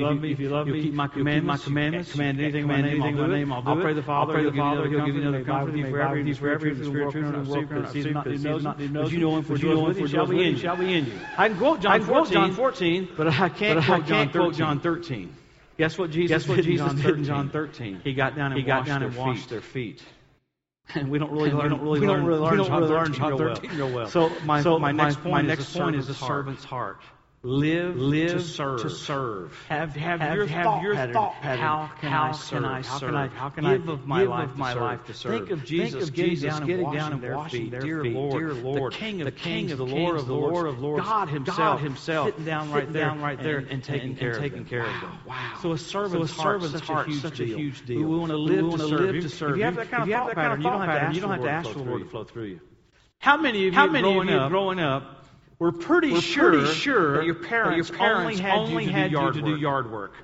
love 0.00 0.20
me, 0.20 0.32
if 0.32 0.40
you 0.40 0.48
love 0.48 0.66
me, 0.66 0.82
keep 0.82 0.94
my 0.94 1.08
commandments, 1.08 1.64
commandments 1.64 2.12
command 2.12 2.40
anything, 2.40 2.62
command 2.62 2.98
my 2.98 3.26
name, 3.26 3.52
I'll, 3.52 3.62
do 3.62 3.70
I'll 3.70 3.80
pray 3.80 3.94
the 3.94 4.02
Father. 4.02 4.32
I'll 4.32 4.38
pray 4.38 4.50
the 4.50 4.56
Father. 4.56 4.88
He'll 4.88 5.06
give 5.06 5.14
you 5.14 5.22
another 5.22 5.44
comfort. 5.44 5.74
He's 5.74 5.86
forever. 5.86 6.16
He's 6.16 6.38
forever. 6.38 6.66
He's 6.66 6.86
spirit 6.86 7.12
truth. 7.12 7.34
And 7.34 7.48
world 7.48 7.68
truth. 7.68 7.92
He's 7.92 8.06
not. 8.06 8.26
He's 8.26 8.44
not. 8.44 8.78
You 8.80 9.18
know 9.18 9.36
him 9.36 9.44
for 9.44 9.56
you 9.56 9.74
know 9.74 9.86
him 9.86 9.94
for 9.94 10.08
shall 10.08 10.26
be 10.26 10.42
in. 10.42 10.56
Shall 10.56 10.76
be 10.76 10.92
in 10.92 11.06
you. 11.06 11.20
I 11.36 11.48
can 11.48 11.58
quote 11.58 11.80
John 11.80 12.52
14, 12.52 13.08
but 13.16 13.28
I 13.28 13.48
can't 13.48 14.32
quote 14.32 14.54
John 14.54 14.80
13. 14.80 15.36
Guess 15.78 15.96
what 15.96 16.10
Jesus, 16.10 16.28
Guess 16.28 16.48
what 16.48 16.56
did, 16.56 16.66
Jesus 16.66 16.92
in 16.92 16.98
John 16.98 17.02
13? 17.02 17.12
did 17.12 17.18
in 17.20 17.24
John 17.24 17.50
13? 17.50 18.00
He 18.04 18.12
got 18.12 18.36
down 18.36 18.52
and, 18.52 19.16
washed 19.16 19.48
their 19.48 19.62
feet 19.62 20.02
and 20.94 21.10
we 21.10 21.18
don't 21.18 21.30
really 21.30 21.50
learn, 21.50 21.64
we 21.64 21.68
don't 21.68 21.80
really 21.80 22.00
we 22.00 22.06
learn, 22.06 22.18
don't 22.18 22.26
really 22.26 22.40
learn, 22.40 22.50
we 22.50 22.56
don't 22.56 22.88
learn 22.88 23.12
John 23.12 23.38
13 23.38 23.38
real 23.38 23.38
well. 23.38 23.54
13 23.56 23.76
real 23.76 23.90
well. 23.90 24.06
So 24.08 24.30
my, 24.44 24.62
so 24.62 24.78
my, 24.78 24.92
my 24.92 25.04
next 25.04 25.16
point, 25.16 25.30
my 25.32 25.40
is, 25.40 25.46
next 25.46 25.68
is, 25.68 25.76
point 25.76 25.96
is 25.96 26.06
the 26.06 26.14
servant's 26.14 26.64
heart. 26.64 27.02
heart. 27.02 27.04
Live, 27.42 27.96
live 27.96 28.32
to 28.32 28.40
serve. 28.40 28.82
To 28.82 28.90
serve. 28.90 29.58
Have, 29.70 29.96
have, 29.96 30.20
have 30.20 30.36
your, 30.36 30.46
have 30.46 30.62
thought, 30.62 30.82
your 30.82 30.94
pattern, 30.94 31.14
thought 31.14 31.40
pattern. 31.40 31.58
How, 31.58 31.90
can, 31.98 32.10
how 32.10 32.22
I 32.24 32.32
serve? 32.32 32.50
can 32.50 32.64
I 32.66 32.82
serve? 32.82 32.92
How 32.92 32.98
can 32.98 33.14
I, 33.16 33.26
how 33.28 33.48
can 33.48 33.64
give 33.64 33.88
I 33.88 33.92
of 33.94 34.06
my, 34.06 34.20
give 34.20 34.28
life, 34.28 34.50
of 34.50 34.56
my 34.58 34.74
to 34.74 34.80
life 34.80 35.06
to 35.06 35.14
serve? 35.14 35.32
Think 35.32 35.50
of 35.50 35.64
Jesus, 35.64 35.92
Think 35.92 36.02
of 36.02 36.14
Jesus 36.14 36.50
down 36.50 36.66
getting 36.66 36.92
down 36.92 37.12
and 37.14 37.34
washing 37.34 37.70
their 37.70 37.80
feet. 37.80 37.92
Their 37.92 38.02
feet. 38.02 38.12
Dear, 38.12 38.12
Lord, 38.12 38.32
dear 38.32 38.52
Lord, 38.52 38.92
the 38.92 38.96
King 38.98 39.20
of 39.22 39.24
the 39.24 39.32
King, 39.32 39.70
of 39.70 39.78
the 39.78 39.86
Lord 39.86 40.18
of 40.18 40.26
the 40.26 40.34
Lord 40.34 40.66
of 40.66 40.80
Lords, 40.80 41.02
God 41.06 41.28
Himself, 41.30 41.56
God 41.56 41.80
himself 41.80 42.26
sitting 42.26 42.44
down 42.44 42.70
right 42.72 42.80
sitting 42.80 42.92
there, 42.92 43.04
down 43.06 43.22
right 43.22 43.42
there, 43.42 43.56
and, 43.56 43.68
and 43.68 43.84
taking 43.84 44.10
and, 44.10 44.18
care, 44.18 44.32
and 44.32 44.40
taking 44.42 44.64
care 44.66 44.84
of 44.84 45.00
them. 45.00 45.18
Wow. 45.26 45.58
So 45.62 45.72
a 45.72 45.78
servant's 45.78 46.36
so 46.36 46.42
heart, 46.42 46.62
such 46.62 46.90
a 46.90 47.04
huge, 47.04 47.22
such 47.22 47.40
a 47.40 47.46
huge 47.46 47.86
deal. 47.86 48.00
We 48.00 48.18
want 48.18 48.32
to 48.32 48.36
live 48.36 48.70
to 48.78 48.86
serve. 48.86 49.22
To 49.22 49.28
serve. 49.30 49.50
If 49.52 49.56
you 49.56 49.64
have 49.64 49.76
that 49.76 49.90
kind 49.90 50.02
of 50.02 50.10
thought 50.10 50.84
pattern, 50.84 51.14
you 51.14 51.22
don't 51.22 51.30
have 51.30 51.42
to 51.42 51.50
ask 51.50 51.72
the 51.72 51.78
Lord 51.78 52.02
to 52.02 52.08
flow 52.10 52.24
through 52.24 52.44
you. 52.44 52.60
How 53.18 53.38
many 53.38 53.66
of 53.68 53.72
you 53.72 54.48
growing 54.50 54.80
up? 54.80 55.19
we're 55.60 55.72
pretty, 55.72 56.10
we're 56.10 56.22
sure, 56.22 56.50
pretty 56.52 56.74
sure 56.74 57.18
that 57.18 57.26
your 57.26 57.34
parents, 57.34 57.90
that 57.90 57.98
your 57.98 57.98
parents 57.98 58.30
only 58.30 58.36
had, 58.38 58.58
only 58.58 58.84
you, 58.84 58.90
to 58.90 58.96
had 58.96 59.12
you 59.12 59.32
to 59.32 59.42
do 59.42 59.56
yard 59.56 59.92
work 59.92 60.14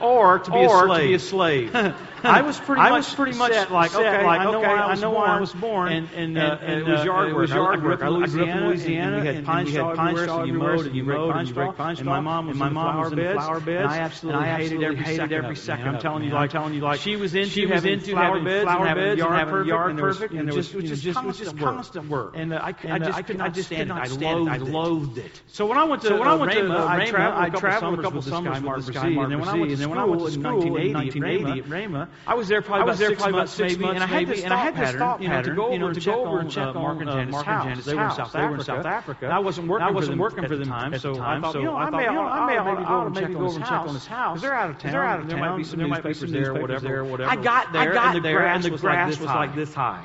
or 0.00 0.38
to 0.38 0.50
be 0.50 0.56
or 0.56 0.84
a 0.84 0.86
slave. 0.86 1.00
To 1.00 1.06
be 1.08 1.14
a 1.14 1.18
slave. 1.18 1.96
I 2.26 2.42
was 2.42 2.58
pretty 2.58 2.80
I 2.80 2.90
much 2.90 3.06
was 3.06 3.14
pretty 3.14 3.38
much 3.38 3.52
set, 3.52 3.70
like 3.70 3.90
set, 3.90 4.00
okay, 4.00 4.24
like, 4.24 4.40
I 4.40 4.44
know, 4.44 4.58
okay, 4.58 4.66
where, 4.66 4.76
I, 4.76 4.90
was 4.90 4.98
I 4.98 5.06
know 5.06 5.12
born, 5.12 5.30
I 5.30 5.40
was 5.40 5.52
born, 5.52 5.92
and 5.92 6.08
and, 6.14 6.36
and, 6.36 6.38
uh, 6.38 6.58
and, 6.60 6.70
and 6.72 6.88
uh, 6.88 6.88
it 6.88 6.90
was 6.90 7.00
uh, 7.02 7.04
yard 7.04 7.34
work. 7.34 7.50
I, 7.50 7.58
I 7.58 7.76
grew 7.76 7.92
up 7.94 8.00
in 8.00 8.08
Louisiana, 8.10 8.68
Louisiana 8.68 9.16
and, 9.18 9.28
and 9.28 9.66
we 9.66 9.72
had 9.72 9.94
pine 9.96 10.16
straw, 10.16 10.40
and 10.40 10.48
you 10.48 10.54
mowed 10.54 10.86
and 10.86 10.96
you 10.96 11.04
mowed 11.04 11.36
and 11.36 11.48
you 11.48 11.54
break 11.54 11.76
pine 11.76 11.96
straw. 11.96 12.00
And 12.00 12.06
my 12.06 12.20
mom 12.20 12.46
was 12.46 12.52
and 12.52 12.58
my 12.58 12.68
mom 12.68 13.00
was 13.00 13.12
in 13.12 13.32
flower 13.32 13.60
beds. 13.60 13.84
And 13.84 13.88
I 13.92 13.98
absolutely 13.98 14.46
hated 14.46 14.82
every 14.82 14.96
hated 14.96 15.32
every 15.32 15.56
second. 15.56 15.88
I'm 15.88 16.00
telling 16.00 16.24
you, 16.24 16.30
like 16.30 16.50
telling 16.50 16.74
you, 16.74 16.80
like 16.80 17.00
she 17.00 17.16
was 17.16 17.34
into 17.34 17.50
she 17.50 17.66
flower 17.66 18.42
beds, 18.42 18.68
and 18.68 18.84
having 18.84 19.66
yard 19.68 19.98
perfect, 19.98 20.34
and 20.34 20.48
it 20.48 20.54
was 20.54 20.70
just 20.70 21.56
constant 21.56 22.08
work. 22.08 22.34
And 22.36 22.52
uh, 22.52 22.60
I 22.62 22.98
just 22.98 23.26
could 23.26 23.38
not 23.38 23.56
stand 23.56 23.90
it. 23.90 23.94
I 23.94 24.56
loathed 24.56 25.18
it. 25.18 25.40
So 25.48 25.66
when 25.66 25.78
I 25.78 25.84
went 25.84 26.02
to 26.02 26.16
when 26.16 26.28
I 26.28 26.34
went 26.34 26.52
to 26.52 26.70
I 26.72 27.50
traveled 27.50 27.98
a 27.98 28.02
couple 28.02 28.22
summers 28.22 28.62
with 28.62 28.86
this 28.86 28.94
guy 28.94 29.10
Mark 29.10 29.30
Brazee, 29.30 29.32
and 29.32 29.32
then 29.32 29.40
when 29.40 29.48
I 29.48 29.54
went 29.54 29.70
to 29.70 29.85
then 29.86 29.90
when 29.90 29.98
I 29.98 30.04
went 30.04 30.22
to 30.22 30.30
school 30.30 30.62
in 30.62 30.92
1980, 30.92 30.94
1980 30.94 31.60
at, 31.60 31.66
Rhema, 31.66 32.06
Rhema, 32.06 32.08
I 32.26 32.34
was 32.34 32.48
there 32.48 32.62
probably 32.62 32.82
about, 32.82 32.98
there 32.98 33.08
six, 33.08 33.22
probably 33.22 33.38
months, 33.38 33.52
six 33.52 33.76
months, 33.78 34.00
and 34.02 34.10
maybe, 34.10 34.42
and 34.42 34.52
I 34.52 34.56
had 34.56 34.76
this 34.76 34.94
thought 34.94 35.20
pattern, 35.20 35.56
pattern, 35.56 35.72
you 35.72 35.78
know, 35.78 35.92
to 35.92 36.00
go 36.00 36.26
over 36.26 36.40
and 36.40 36.50
check 36.50 36.66
on, 36.66 36.74
Mark 36.74 37.00
and 37.00 37.08
uh, 37.08 37.14
Janice, 37.14 37.32
Mark 37.32 37.46
and 37.46 37.62
Janice 37.62 37.84
They 37.84 37.94
were 37.94 38.54
in 38.54 38.64
South 38.64 38.86
Africa. 38.86 39.26
I 39.26 39.38
wasn't 39.38 39.68
working 39.68 39.94
for 39.94 40.00
them 40.04 40.42
at 40.44 40.58
the 40.58 40.64
time, 40.64 40.98
so 40.98 41.20
I 41.20 41.40
thought, 41.40 41.54
you 41.54 41.62
know, 41.62 41.76
I 41.76 41.90
may 41.90 42.06
ought 42.08 43.04
to 43.04 43.10
maybe 43.10 43.34
go 43.34 43.46
over 43.46 43.56
and 43.56 43.64
check 43.64 43.80
on 43.80 43.94
his 43.94 44.06
house. 44.06 44.40
They're 44.40 44.54
out 44.54 44.70
of 44.70 44.78
town. 44.78 44.92
They're 44.92 45.04
out 45.04 45.20
of 45.20 45.28
town. 45.28 45.40
There 45.40 45.48
might 45.48 45.56
be 45.56 45.64
some 45.64 45.80
newspapers 45.80 46.32
there, 46.32 46.54
whatever. 46.54 47.24
I 47.24 47.36
got 47.36 47.72
there, 47.72 47.96
and 47.96 48.62
the 48.64 48.70
grass 48.70 49.18
was 49.18 49.24
like 49.24 49.54
this 49.54 49.72
high. 49.72 50.04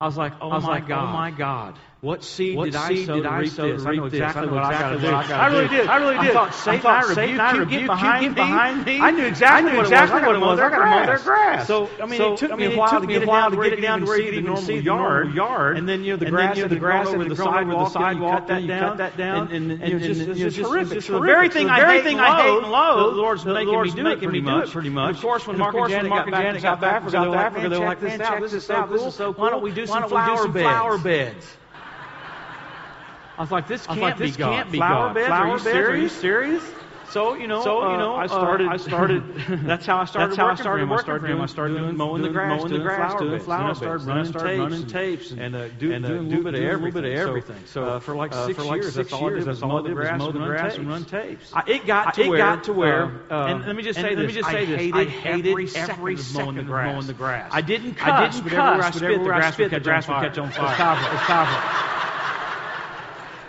I 0.00 0.06
was 0.06 0.16
like, 0.16 0.34
oh, 0.40 0.50
oh 0.52 0.60
my 0.60 1.30
God. 1.30 1.78
What 2.04 2.22
seed 2.22 2.54
What 2.54 2.66
did 2.66 2.76
I 2.76 2.88
seed 2.88 3.06
sow 3.06 3.14
did 3.16 3.22
to 3.22 3.30
I 3.30 3.44
sow 3.46 3.66
to 3.66 3.72
this? 3.72 3.86
I 3.86 3.94
know 3.94 4.04
exactly 4.04 4.42
I 4.42 4.44
know 4.44 4.52
what 4.52 4.62
I 4.64 4.72
exactly 4.72 5.08
got 5.08 5.22
to 5.22 5.26
do. 5.26 5.32
I 5.32 5.38
I 5.38 5.46
really 5.46 5.68
did. 5.68 5.86
I 5.86 5.96
really 5.96 6.16
I 6.16 6.24
did. 6.24 6.32
thought, 6.34 6.54
Satan, 6.54 6.80
thought, 6.82 7.04
I 7.04 7.08
rebuke 7.08 7.16
Satan, 7.16 7.56
you, 7.56 7.78
get 7.78 7.86
behind 7.86 8.24
you, 8.24 8.30
behind 8.34 8.84
me. 8.84 9.00
I 9.00 9.10
knew 9.10 9.24
exactly 9.24 9.70
I 9.70 9.72
knew 9.72 9.78
what 9.78 9.86
it 9.86 9.90
was. 9.90 10.02
exactly 10.02 10.20
I 10.20 10.26
what 10.26 10.36
it 10.36 10.38
mow 10.38 10.46
was. 10.48 10.56
their 10.58 10.66
I 10.66 10.70
gotta 10.70 10.90
mow 10.90 11.06
their 11.06 11.18
grass. 11.18 11.66
So, 11.66 11.88
I 12.02 12.04
mean, 12.04 12.18
So, 12.18 12.32
it 12.34 12.36
took 12.36 12.52
I 12.52 12.56
me 12.56 12.66
a 12.66 12.76
while 12.76 13.00
to 13.00 13.06
get 13.06 13.22
it 13.22 13.26
down 13.26 13.50
to 13.52 13.56
to 13.56 13.62
get 13.62 13.72
it 13.78 13.80
down 13.80 14.00
to 14.00 14.06
where 14.06 14.18
you 14.18 14.24
could 14.26 14.34
even 14.34 14.56
see 14.58 14.76
the 14.76 14.80
the 14.80 14.84
yard. 14.84 15.34
yard. 15.34 15.78
And 15.78 15.88
then, 15.88 16.04
you 16.04 16.12
know, 16.12 16.16
the 16.18 16.26
grass 16.26 16.56
then, 16.56 16.56
you 16.56 16.62
know, 16.62 16.68
had 16.68 16.76
the 16.76 16.80
grass 16.80 17.06
grown 17.06 17.14
over 17.20 17.28
the 17.28 17.88
sidewalk, 17.88 18.50
and 18.50 18.66
you 18.66 18.68
cut 18.68 18.98
that 18.98 19.16
down. 19.16 19.48
And, 19.50 19.72
it's 19.72 20.44
was 20.44 20.54
just 20.54 20.68
horrific. 20.68 21.04
the 21.04 21.20
very 21.20 21.48
thing 21.48 21.70
I 21.70 22.00
hate 22.00 22.06
and 22.06 22.20
I 22.20 22.46
loathe, 22.48 22.64
the 22.64 23.16
Lord's 23.16 23.44
making 23.46 23.80
me 23.80 23.90
do 23.90 24.06
it 24.08 24.18
pretty 24.18 24.40
me 24.40 24.40
do 24.40 24.48
it 24.48 24.92
much. 24.92 25.16
of 25.16 25.20
course, 25.22 25.46
when 25.46 25.56
Mark 25.58 25.74
and 25.74 25.88
Janet 25.88 26.10
got 26.10 26.30
back 26.30 26.54
to 26.54 26.60
South 26.60 26.82
Africa, 26.82 27.10
from 27.10 27.22
they 27.22 27.28
were 27.28 27.34
South 27.34 27.34
like, 27.34 27.46
Africa, 27.46 27.68
they 27.68 27.78
were 27.78 27.84
like, 27.86 28.00
this 28.00 28.18
man, 28.18 28.18
check 28.28 28.40
This 28.40 28.52
is 28.52 28.64
so 28.64 29.32
cool. 29.32 29.32
Why 29.32 29.50
don't 29.50 29.60
cool. 29.60 29.60
we 29.60 29.72
do 29.72 29.80
Why 29.82 29.86
some 29.86 30.10
don't 30.10 30.12
we 30.12 30.32
do 30.32 30.42
some 30.42 30.52
flower 30.52 30.98
beds? 30.98 31.56
Beds? 33.36 33.38
I 33.38 33.42
was 33.42 33.50
like, 33.50 33.68
this 33.68 33.86
can't 33.86 34.00
like, 34.00 34.18
be 34.18 34.30
God. 34.32 34.52
can't 34.52 34.72
be 34.72 34.78
flower 34.78 35.06
God. 35.08 35.14
beds? 35.14 35.26
Flower 35.26 35.46
Are 35.46 35.58
you 35.58 35.64
beds? 35.64 35.66
Are 35.66 35.96
you 35.96 36.08
serious? 36.08 36.62
serious? 36.62 36.64
So 37.10 37.34
you 37.34 37.46
know, 37.46 37.62
So, 37.62 37.80
you 37.80 37.94
uh, 37.94 37.96
know, 37.98 38.14
I 38.16 38.24
uh, 38.24 38.28
started. 38.28 38.66
I 38.68 38.76
started- 38.76 39.22
that's 39.66 39.86
how 39.86 39.98
I 39.98 40.04
started. 40.04 40.30
That's 40.30 40.36
how 40.36 40.46
I 40.46 40.48
working 40.50 40.62
started 40.62 40.80
for 40.80 40.82
him. 40.82 40.88
I 40.88 40.92
working 40.92 41.04
started 41.04 41.24
him. 41.26 41.30
doing. 41.32 41.42
I 41.42 41.46
started 41.46 41.74
doing, 41.74 41.84
doing- 41.84 41.96
mowing 41.96 42.22
the 42.22 42.28
grass, 42.30 42.48
mowing 42.58 42.68
doing 42.70 42.80
the 42.80 42.84
grass, 42.88 43.12
flower 43.12 43.18
doing 43.20 43.32
beds. 43.32 43.44
flower 43.44 43.58
Then 43.60 43.64
I 43.64 43.68
beds. 43.68 44.04
Then 44.06 44.10
I 44.10 44.16
running 44.16 44.32
started 44.32 44.48
tapes, 44.48 44.58
running 44.58 44.82
and, 44.82 44.88
tapes 44.90 45.30
and, 45.30 45.40
and, 45.40 45.54
uh, 45.54 45.68
do, 45.68 45.92
and, 45.92 46.04
uh, 46.04 46.08
doing 46.08 46.18
a 46.18 46.22
little 46.22 46.42
bit 46.42 46.54
of 46.54 46.60
doing 46.60 46.70
a 46.70 46.72
little 46.72 46.88
everything. 46.88 47.02
bit 47.02 47.12
of 47.12 47.18
So, 47.20 47.28
everything. 47.28 47.66
So, 47.66 47.84
uh, 47.84 48.00
for 48.00 48.16
like 48.16 48.32
uh, 48.32 48.46
six 48.46 48.58
for 48.58 48.64
like 48.64 48.82
years, 48.82 48.94
six 48.94 49.10
that's 49.10 49.12
all 49.12 49.26
I 49.26 49.30
did 49.30 49.36
was 49.36 49.44
that's 49.46 49.62
all 49.62 49.78
I 49.78 49.82
the 49.82 49.88
did 49.90 49.96
was 49.98 50.08
grass 50.08 50.18
mow 50.18 50.26
and 50.30 50.34
the 50.34 50.44
grass 50.44 50.62
tapes. 50.62 50.76
and 50.78 50.88
run 50.88 51.04
tapes. 51.04 51.50
I, 51.52 51.62
it 51.68 51.86
got 51.86 52.06
I- 52.08 52.10
to 52.12 52.22
it 52.22 52.28
where, 52.30 52.38
got 52.38 52.64
to 52.64 52.72
where, 52.72 53.04
uh, 53.30 53.46
and 53.46 53.64
let 53.66 53.76
me 53.76 53.82
just 53.84 53.98
and 53.98 54.06
say 54.08 54.16
let 54.16 54.18
me 54.18 54.26
this, 54.26 54.34
just 54.34 54.48
I 54.48 54.52
say 54.52 54.64
this, 54.64 54.76
hated 54.80 54.94
I 54.96 55.04
hated 55.04 55.46
every 55.52 55.66
second 55.68 55.86
second 55.94 56.18
of 56.18 56.18
of 56.20 56.34
mowing 56.34 56.56
the 56.56 56.62
grass. 56.64 56.92
mowing 56.94 57.06
the 57.06 57.12
grass. 57.14 57.50
I 57.52 57.60
didn't 57.60 57.94
cuss, 57.94 58.08
I 58.10 58.28
didn't 58.30 58.42
but 58.44 58.52
everywhere 58.54 58.82
I 58.82 58.90
cuss, 58.90 58.94
but 58.94 58.98
spit, 58.98 59.00
the 59.00 59.14
everywhere 59.14 59.34
I 59.34 59.38
grass 59.38 59.54
spit, 59.54 59.70
would 59.70 59.80
the 59.80 59.84
grass 59.84 60.08
would 60.08 60.14
catch 60.14 60.38
on 60.38 60.50
fire. 60.50 60.66
It's 60.70 60.76
powerful. 60.78 61.12
It's 61.14 61.22
powerful. 61.26 62.13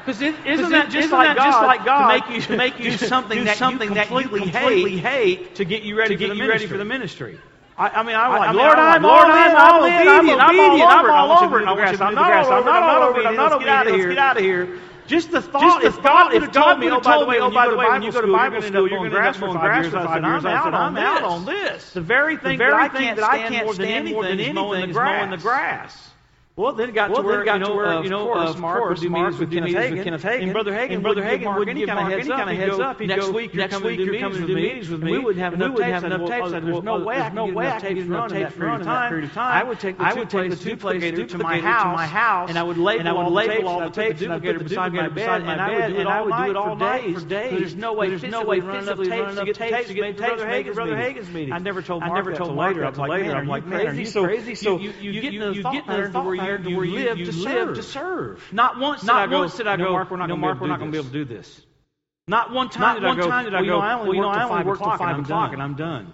Because 0.06 0.22
isn't 0.22 0.46
isn't 0.46 0.70
that 0.70 0.91
just, 0.91 1.12
like, 1.12 1.36
God 1.36 1.46
just 1.46 1.62
like 1.62 1.84
God 1.86 2.08
to 2.08 2.13
make 2.13 2.30
you, 2.30 2.41
to 2.41 2.58
make 2.58 2.80
you 2.80 2.91
something, 2.91 3.46
that, 3.46 3.58
something 3.58 3.89
you 3.89 3.96
completely, 3.96 4.39
that 4.39 4.46
you 4.46 4.52
completely 4.52 4.98
hate, 4.98 5.56
to 5.56 5.65
get 5.65 5.82
you 5.82 5.98
ready, 5.98 6.15
to 6.15 6.28
get 6.28 6.38
you 6.38 6.48
ready 6.48 6.68
for 6.68 6.78
the 6.78 6.86
ministry? 6.86 7.39
I, 7.78 7.89
I 7.89 8.04
mean, 8.04 8.15
I'm 8.15 8.32
like, 8.32 8.50
I 8.50 8.54
mean, 8.54 8.62
Lord, 8.62 8.78
I'm, 8.78 9.02
Lord, 9.02 9.26
I'm, 9.26 9.44
Lord, 9.44 9.58
I'm, 9.58 9.84
obedient, 9.84 10.06
I'm 10.08 10.20
obedient, 10.20 10.41
I'm 10.41 10.60
obedient, 10.60 10.89
I'm 10.89 11.10
all 11.10 11.44
over 11.44 11.60
I'm 11.60 11.68
all 11.68 11.80
I'm 11.80 12.15
not 12.15 12.46
over 12.46 12.54
I'm 12.54 12.65
not 12.65 13.02
over 13.02 13.20
it, 13.20 13.26
I'm 13.26 13.36
not 13.36 13.52
over 13.52 13.62
it, 13.62 13.91
let's 13.91 14.06
get 14.06 14.18
out 14.18 14.38
of 14.38 14.44
here. 14.44 14.80
Just 15.08 15.32
the 15.32 15.41
thought, 15.41 15.62
just 15.62 15.82
the 15.82 15.88
if 15.88 16.04
God 16.04 16.34
would 16.34 16.41
have 16.41 16.52
told 16.52 16.80
me, 16.80 16.89
oh, 16.89 17.00
by 17.00 17.18
the 17.20 17.26
way, 17.26 17.39
when 17.88 18.02
you 18.02 18.12
go 18.12 18.22
to 18.22 18.32
Bible 18.32 18.62
school, 18.62 18.88
you're 18.89 19.00
going 19.00 19.12
to 19.12 19.15
grass 19.15 19.38
for 19.38 19.54
five 19.54 19.84
years, 19.84 19.94
I 19.94 20.06
said, 20.13 20.24
am." 20.24 20.76
I'm 20.76 20.98
out 20.98 21.24
on 21.24 21.46
this. 21.46 21.91
The 21.91 22.02
very 22.02 22.38
thing 22.38 22.60
that 22.60 22.74
I 22.74 22.88
can't 22.89 23.20
stand 23.20 24.12
more 24.12 24.24
than 24.24 24.39
anything 24.39 24.39
is 24.39 24.96
mowing 24.96 25.32
the 25.32 25.38
grass. 25.38 26.14
Well, 26.58 26.72
then 26.72 26.88
it 26.88 26.96
got 26.96 27.10
well, 27.10 27.22
to 27.22 27.28
where, 27.28 27.44
got 27.44 27.56
you 27.56 27.60
know, 27.60 27.68
to 27.68 27.76
where, 27.76 27.86
of 27.86 28.04
you 28.06 28.10
know, 28.10 28.28
course, 28.28 28.52
of 28.52 28.60
Mark 28.60 28.80
course, 28.80 29.02
would 29.02 29.10
do 29.10 29.13
meetings 29.13 29.38
with, 29.38 29.52
Kenneth 29.52 29.76
Hagin, 29.76 30.04
Kenneth 30.06 30.24
Hagin. 30.24 30.44
And 30.44 30.54
Brother 30.54 30.72
Hagin, 30.72 30.94
and 30.94 31.04
Brother 31.04 31.22
Hagin 31.22 31.54
would 31.54 31.68
give 31.68 31.89
Mark 31.89 32.13
any 32.13 32.30
kind 32.30 32.50
of 32.50 32.56
heads 32.58 32.80
up. 32.80 33.02
He'd 33.02 33.08
next 33.08 33.28
week 33.28 33.54
you're 33.54 33.63
next 33.63 33.74
coming 33.74 33.98
week 33.98 34.00
to 34.00 34.06
do 34.06 34.12
meetings 34.13 34.39
with 34.39 34.50
me. 34.50 34.56
Meetings 34.56 34.89
with 34.89 35.04
me. 35.04 35.12
We 35.12 35.20
wouldn't 35.20 35.44
have 35.44 35.54
enough 35.54 35.76
tapes. 35.76 36.52
There's 36.52 36.84
no 36.84 37.04
way 37.04 37.18
I 37.18 37.30
can 37.30 37.54
get 37.54 37.58
enough 37.58 37.82
tapes 37.82 38.06
run 38.06 38.32
in 38.32 38.39
that 38.41 38.54
period 38.56 39.26
of 39.26 39.34
time. 39.34 39.52
I 39.52 39.63
would 39.65 39.80
take 39.82 39.98
the 39.98 40.56
two 40.56 40.78
plays 40.78 41.30
to 41.32 41.38
my 41.38 41.60
house, 41.60 42.50
and 42.50 42.58
I 42.58 42.63
would 42.63 42.78
label 42.78 43.68
all 43.68 43.82
the 43.82 43.89
tapes, 43.89 44.22
and 44.22 44.32
I 44.32 44.38
would 44.38 44.58
put 44.58 44.70
the 44.70 44.76
duplicator 44.76 45.13
beside 45.13 45.44
my 45.44 45.58
bed, 45.58 45.91
and 45.91 46.08
I 46.08 46.22
would 46.22 46.38
do 46.38 46.52
it 46.52 46.56
all 46.56 46.78
night 46.78 47.13
for 47.15 47.26
days. 47.26 47.60
There's 47.60 47.76
no 47.76 47.91
way 47.91 48.18
physically 48.18 48.62
running 48.62 48.88
up 48.88 48.98
tapes 48.98 49.36
to 49.36 49.44
get 49.44 49.56
tapes 49.56 49.89
to 49.89 50.74
Brother 50.74 50.96
Hagin's 50.96 51.30
meeting. 51.32 51.52
I 51.52 51.58
never 51.58 51.82
told 51.82 52.06
Mark 52.06 52.24
that 52.24 52.39
until 52.39 52.56
later. 52.56 52.86
I'm 52.86 53.46
like, 53.46 53.65
man, 53.65 53.88
are 53.88 53.94
you 53.94 54.10
crazy? 54.10 54.56
So 54.56 54.80
you 54.80 55.20
get 55.20 55.34
in 55.34 55.54
the 55.54 55.62
thought 55.62 55.86
pattern 55.86 56.13
to 56.13 56.22
where 56.22 56.36
you 56.36 56.44
desired 56.45 56.63
to 56.63 56.75
where 56.75 56.86
you, 56.86 56.99
live 56.99 57.17
you, 57.17 57.25
to 57.25 57.34
serve. 57.34 57.67
live 57.67 57.75
to 57.75 57.84
serve. 57.84 58.43
Not 58.51 58.79
once 58.79 59.03
not 59.03 59.29
did 59.29 59.36
I 59.36 59.41
go, 59.41 59.47
did 59.47 59.67
I 59.67 59.77
go, 59.77 59.84
no, 59.84 59.91
Mark, 59.93 60.12
we're 60.12 60.17
not 60.17 60.29
no, 60.29 60.38
going 60.38 60.91
to 60.91 60.91
be 60.91 60.97
able 60.97 61.08
to 61.10 61.13
do 61.13 61.25
this. 61.25 61.62
Not 62.27 62.51
one 62.51 62.69
time 62.69 62.81
not 62.81 62.93
did 62.95 63.03
one 63.03 63.19
I 63.19 63.21
go, 63.21 63.29
time 63.29 63.45
did 63.45 63.55
I 63.55 63.65
go, 63.65 63.79
well, 63.79 64.13
you 64.13 64.21
know, 64.21 64.29
I 64.29 64.43
only 64.43 64.65
work 64.65 64.79
till 64.79 64.97
5 64.97 65.19
o'clock 65.19 65.53
and 65.53 65.62
I'm 65.62 65.75
done. 65.75 66.13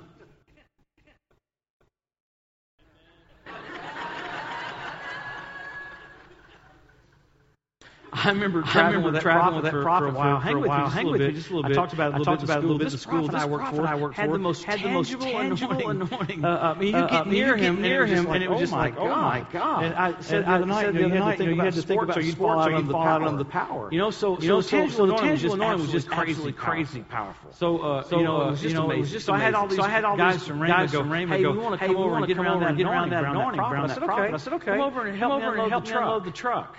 I 8.13 8.29
remember 8.29 8.61
traveling, 8.61 8.83
I 8.83 8.87
remember 8.87 9.05
with, 9.05 9.13
that 9.15 9.21
traveling 9.21 9.55
with 9.55 9.63
that 9.65 9.71
prophet, 9.71 10.05
for, 10.05 10.11
for, 10.11 10.15
a 10.15 10.17
while. 10.17 10.39
Hang 10.39 10.59
with 10.59 10.69
me, 10.69 10.89
hang 10.89 11.11
with 11.11 11.35
just 11.35 11.49
a 11.49 11.55
little 11.55 11.69
bit. 11.69 11.71
I 11.71 11.75
talked 11.75 11.93
about 11.93 12.13
a 12.13 12.17
little 12.17 12.35
bit. 12.35 12.43
About 12.43 12.57
a 12.57 12.61
little 12.61 12.77
bit. 12.77 12.89
The 12.89 12.97
school 12.97 13.27
that 13.27 13.35
I 13.35 13.45
worked 13.45 13.67
for, 13.69 13.87
I 13.87 13.95
worked 13.95 14.15
for, 14.15 14.21
had 14.21 14.31
the 14.33 14.37
most 14.37 14.63
had 14.63 14.81
the 14.81 14.89
most 14.89 15.11
tangible 15.11 15.89
anointing. 15.89 16.43
Uh, 16.43 16.47
uh, 16.47 16.51
uh, 16.51 16.75
uh 16.77 16.81
you 16.81 16.91
get 16.91 17.27
near 17.27 17.55
him, 17.55 17.81
near 17.81 18.05
him, 18.05 18.27
and 18.27 18.43
it 18.43 18.49
was 18.49 18.59
just 18.59 18.73
oh 18.73 18.77
like, 18.77 18.97
oh 18.97 19.07
my 19.07 19.45
god. 19.53 19.85
And 19.85 19.93
I 19.95 20.19
said 20.19 20.45
the 20.45 20.51
other 20.51 20.65
night, 20.65 20.93
you 20.93 21.07
had 21.09 21.73
to 21.73 21.81
think 21.81 22.01
about 22.01 22.13
sports, 22.13 22.17
or 22.17 22.21
you'd 22.21 22.37
fall 22.37 23.07
out 23.07 23.23
on 23.23 23.37
the 23.37 23.45
power. 23.45 23.89
You 23.91 23.99
know, 23.99 24.11
so 24.11 24.37
so 24.39 24.61
tangible 24.61 25.05
anointing 25.05 25.81
was 25.81 25.91
just 25.91 26.09
crazy, 26.09 26.51
crazy 26.51 27.01
powerful. 27.01 27.51
So 27.53 27.79
uh, 27.79 28.07
you 28.11 28.23
know, 28.23 28.41
it 28.41 28.51
was 28.51 28.61
just 28.61 28.75
amazing. 28.75 29.19
So 29.21 29.33
I 29.33 29.39
had 29.39 29.53
all 29.53 29.67
these 29.67 29.77
guys 29.77 30.43
from 30.45 30.59
Rhema 30.59 30.89
go, 30.91 31.03
hey, 31.27 31.43
we 31.43 31.57
want 31.57 31.79
to 31.79 31.87
come 31.87 31.95
over 31.95 32.17
and 32.17 32.27
get 32.27 32.37
around 32.37 32.59
that 33.11 33.23
anointing, 33.23 33.59
around 33.59 33.89
that 33.89 33.89
prophet. 33.89 33.91
I 33.91 33.93
said 33.93 34.03
okay. 34.03 34.33
I 34.33 34.37
said 34.37 34.53
okay. 34.53 34.71
Come 34.71 34.81
over 34.81 35.05
and 35.05 35.17
help 35.17 35.85
me 35.85 35.91
unload 35.91 36.25
the 36.25 36.31
truck. 36.31 36.77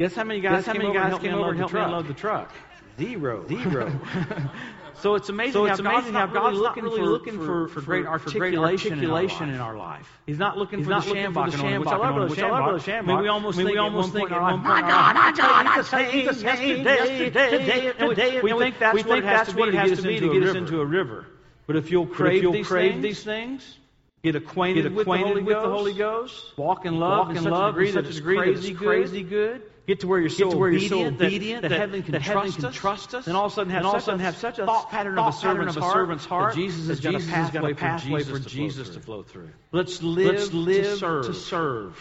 Guess 0.00 0.14
how 0.14 0.22
many 0.22 0.40
guys, 0.40 0.64
how 0.64 0.74
many 0.74 0.94
guys 0.94 1.18
came 1.18 1.34
over 1.34 1.50
and 1.50 1.58
helped 1.58 1.74
me 1.74 1.80
unload 1.80 2.06
the 2.06 2.14
truck? 2.14 2.52
Zero. 3.00 3.44
Zero. 3.48 4.00
so 5.00 5.16
it's 5.16 5.28
amazing, 5.28 5.54
so 5.54 5.64
it's 5.64 5.80
how, 5.80 5.90
amazing 5.90 6.12
God's 6.12 6.32
how 6.32 6.40
God's 6.40 6.60
not 6.60 6.76
really 6.76 7.00
looking, 7.00 7.34
looking 7.34 7.44
for, 7.44 7.66
for, 7.66 7.80
for, 7.80 7.80
great, 7.80 8.04
for 8.04 8.30
great 8.30 8.54
articulation, 8.56 9.48
in, 9.50 9.58
our 9.58 9.76
life. 9.76 10.08
He's 10.24 10.38
not 10.38 10.56
looking 10.56 10.78
He's 10.78 10.86
for 10.86 10.90
not 10.90 11.04
the 11.04 11.10
shambock, 11.10 11.50
shambock 11.50 12.30
which 12.30 12.38
I 12.38 12.48
love 12.48 12.88
I 12.88 13.00
mean, 13.00 13.18
we 13.18 13.26
almost 13.26 13.58
I 13.58 13.58
mean, 13.58 13.66
think, 13.66 13.74
we 13.74 13.78
almost 13.80 14.12
think 14.12 14.30
at 14.30 14.40
one 14.40 14.60
oh, 14.64 14.68
point, 14.68 14.86
God, 14.86 15.16
my 15.16 15.32
God, 15.32 15.66
I 15.66 15.82
changed 15.82 16.42
yesterday, 16.42 17.30
today, 17.30 17.92
today. 17.98 18.40
We 18.40 18.52
think 18.52 18.78
that's 18.78 19.02
what 19.02 19.18
it 19.18 19.24
has 19.24 19.48
to 19.48 20.02
be 20.02 20.20
to 20.20 20.32
get 20.32 20.44
us 20.44 20.54
into 20.54 20.80
a 20.80 20.86
river. 20.86 21.26
But 21.66 21.74
if 21.74 21.90
you'll 21.90 22.06
crave 22.06 23.02
these 23.02 23.24
things, 23.24 23.78
Get 24.24 24.34
acquainted, 24.34 24.92
with, 24.92 25.06
the 25.06 25.60
Holy 25.60 25.94
Ghost, 25.94 26.56
walk 26.58 26.84
in 26.86 26.98
love, 26.98 27.28
walk 27.28 27.36
in, 27.36 27.44
love, 27.44 27.78
in 27.78 27.92
such 27.92 28.06
a 28.06 28.12
degree, 28.12 28.36
that 28.38 28.48
it's 28.48 28.76
crazy 28.76 29.22
good 29.22 29.62
Get 29.88 30.00
to 30.00 30.06
where 30.06 30.20
you're 30.20 30.28
so, 30.28 30.44
get 30.44 30.50
to 30.50 30.58
where 30.58 30.68
obedient, 30.68 30.90
you're 30.90 31.08
so 31.08 31.24
obedient 31.24 31.62
that, 31.62 31.68
that, 31.70 31.78
that 31.78 31.80
heaven 31.80 32.02
can, 32.02 32.12
that 32.12 32.22
trust, 32.22 32.36
heaven 32.36 32.52
can 32.52 32.64
us, 32.66 32.74
trust 32.74 33.14
us. 33.14 33.24
Then 33.24 33.34
all 33.34 33.46
of 33.46 33.52
a 33.52 33.54
sudden 33.54 33.72
have, 33.72 33.84
such, 33.84 34.04
sudden 34.04 34.20
a, 34.20 34.22
have 34.22 34.36
such 34.36 34.58
a 34.58 34.66
thought 34.66 34.90
pattern 34.90 35.18
of 35.18 35.28
a 35.28 35.32
servant's, 35.32 35.76
of 35.76 35.82
a 35.82 35.90
servant's 35.90 36.26
heart, 36.26 36.54
that 36.54 36.60
Jesus 36.60 36.90
is 36.90 37.00
going 37.00 37.18
to 37.18 37.24
a 37.24 37.26
pathway, 37.26 37.72
got 37.72 38.02
for 38.02 38.06
Jesus, 38.06 38.28
for 38.28 38.48
Jesus 38.50 38.88
to 38.90 39.00
flow 39.00 39.22
through. 39.22 39.48
Let's 39.72 40.02
live, 40.02 40.34
Let's 40.34 40.52
live 40.52 40.84
to 40.84 40.96
serve. 40.98 41.26
To 41.28 41.32
serve. 41.32 41.98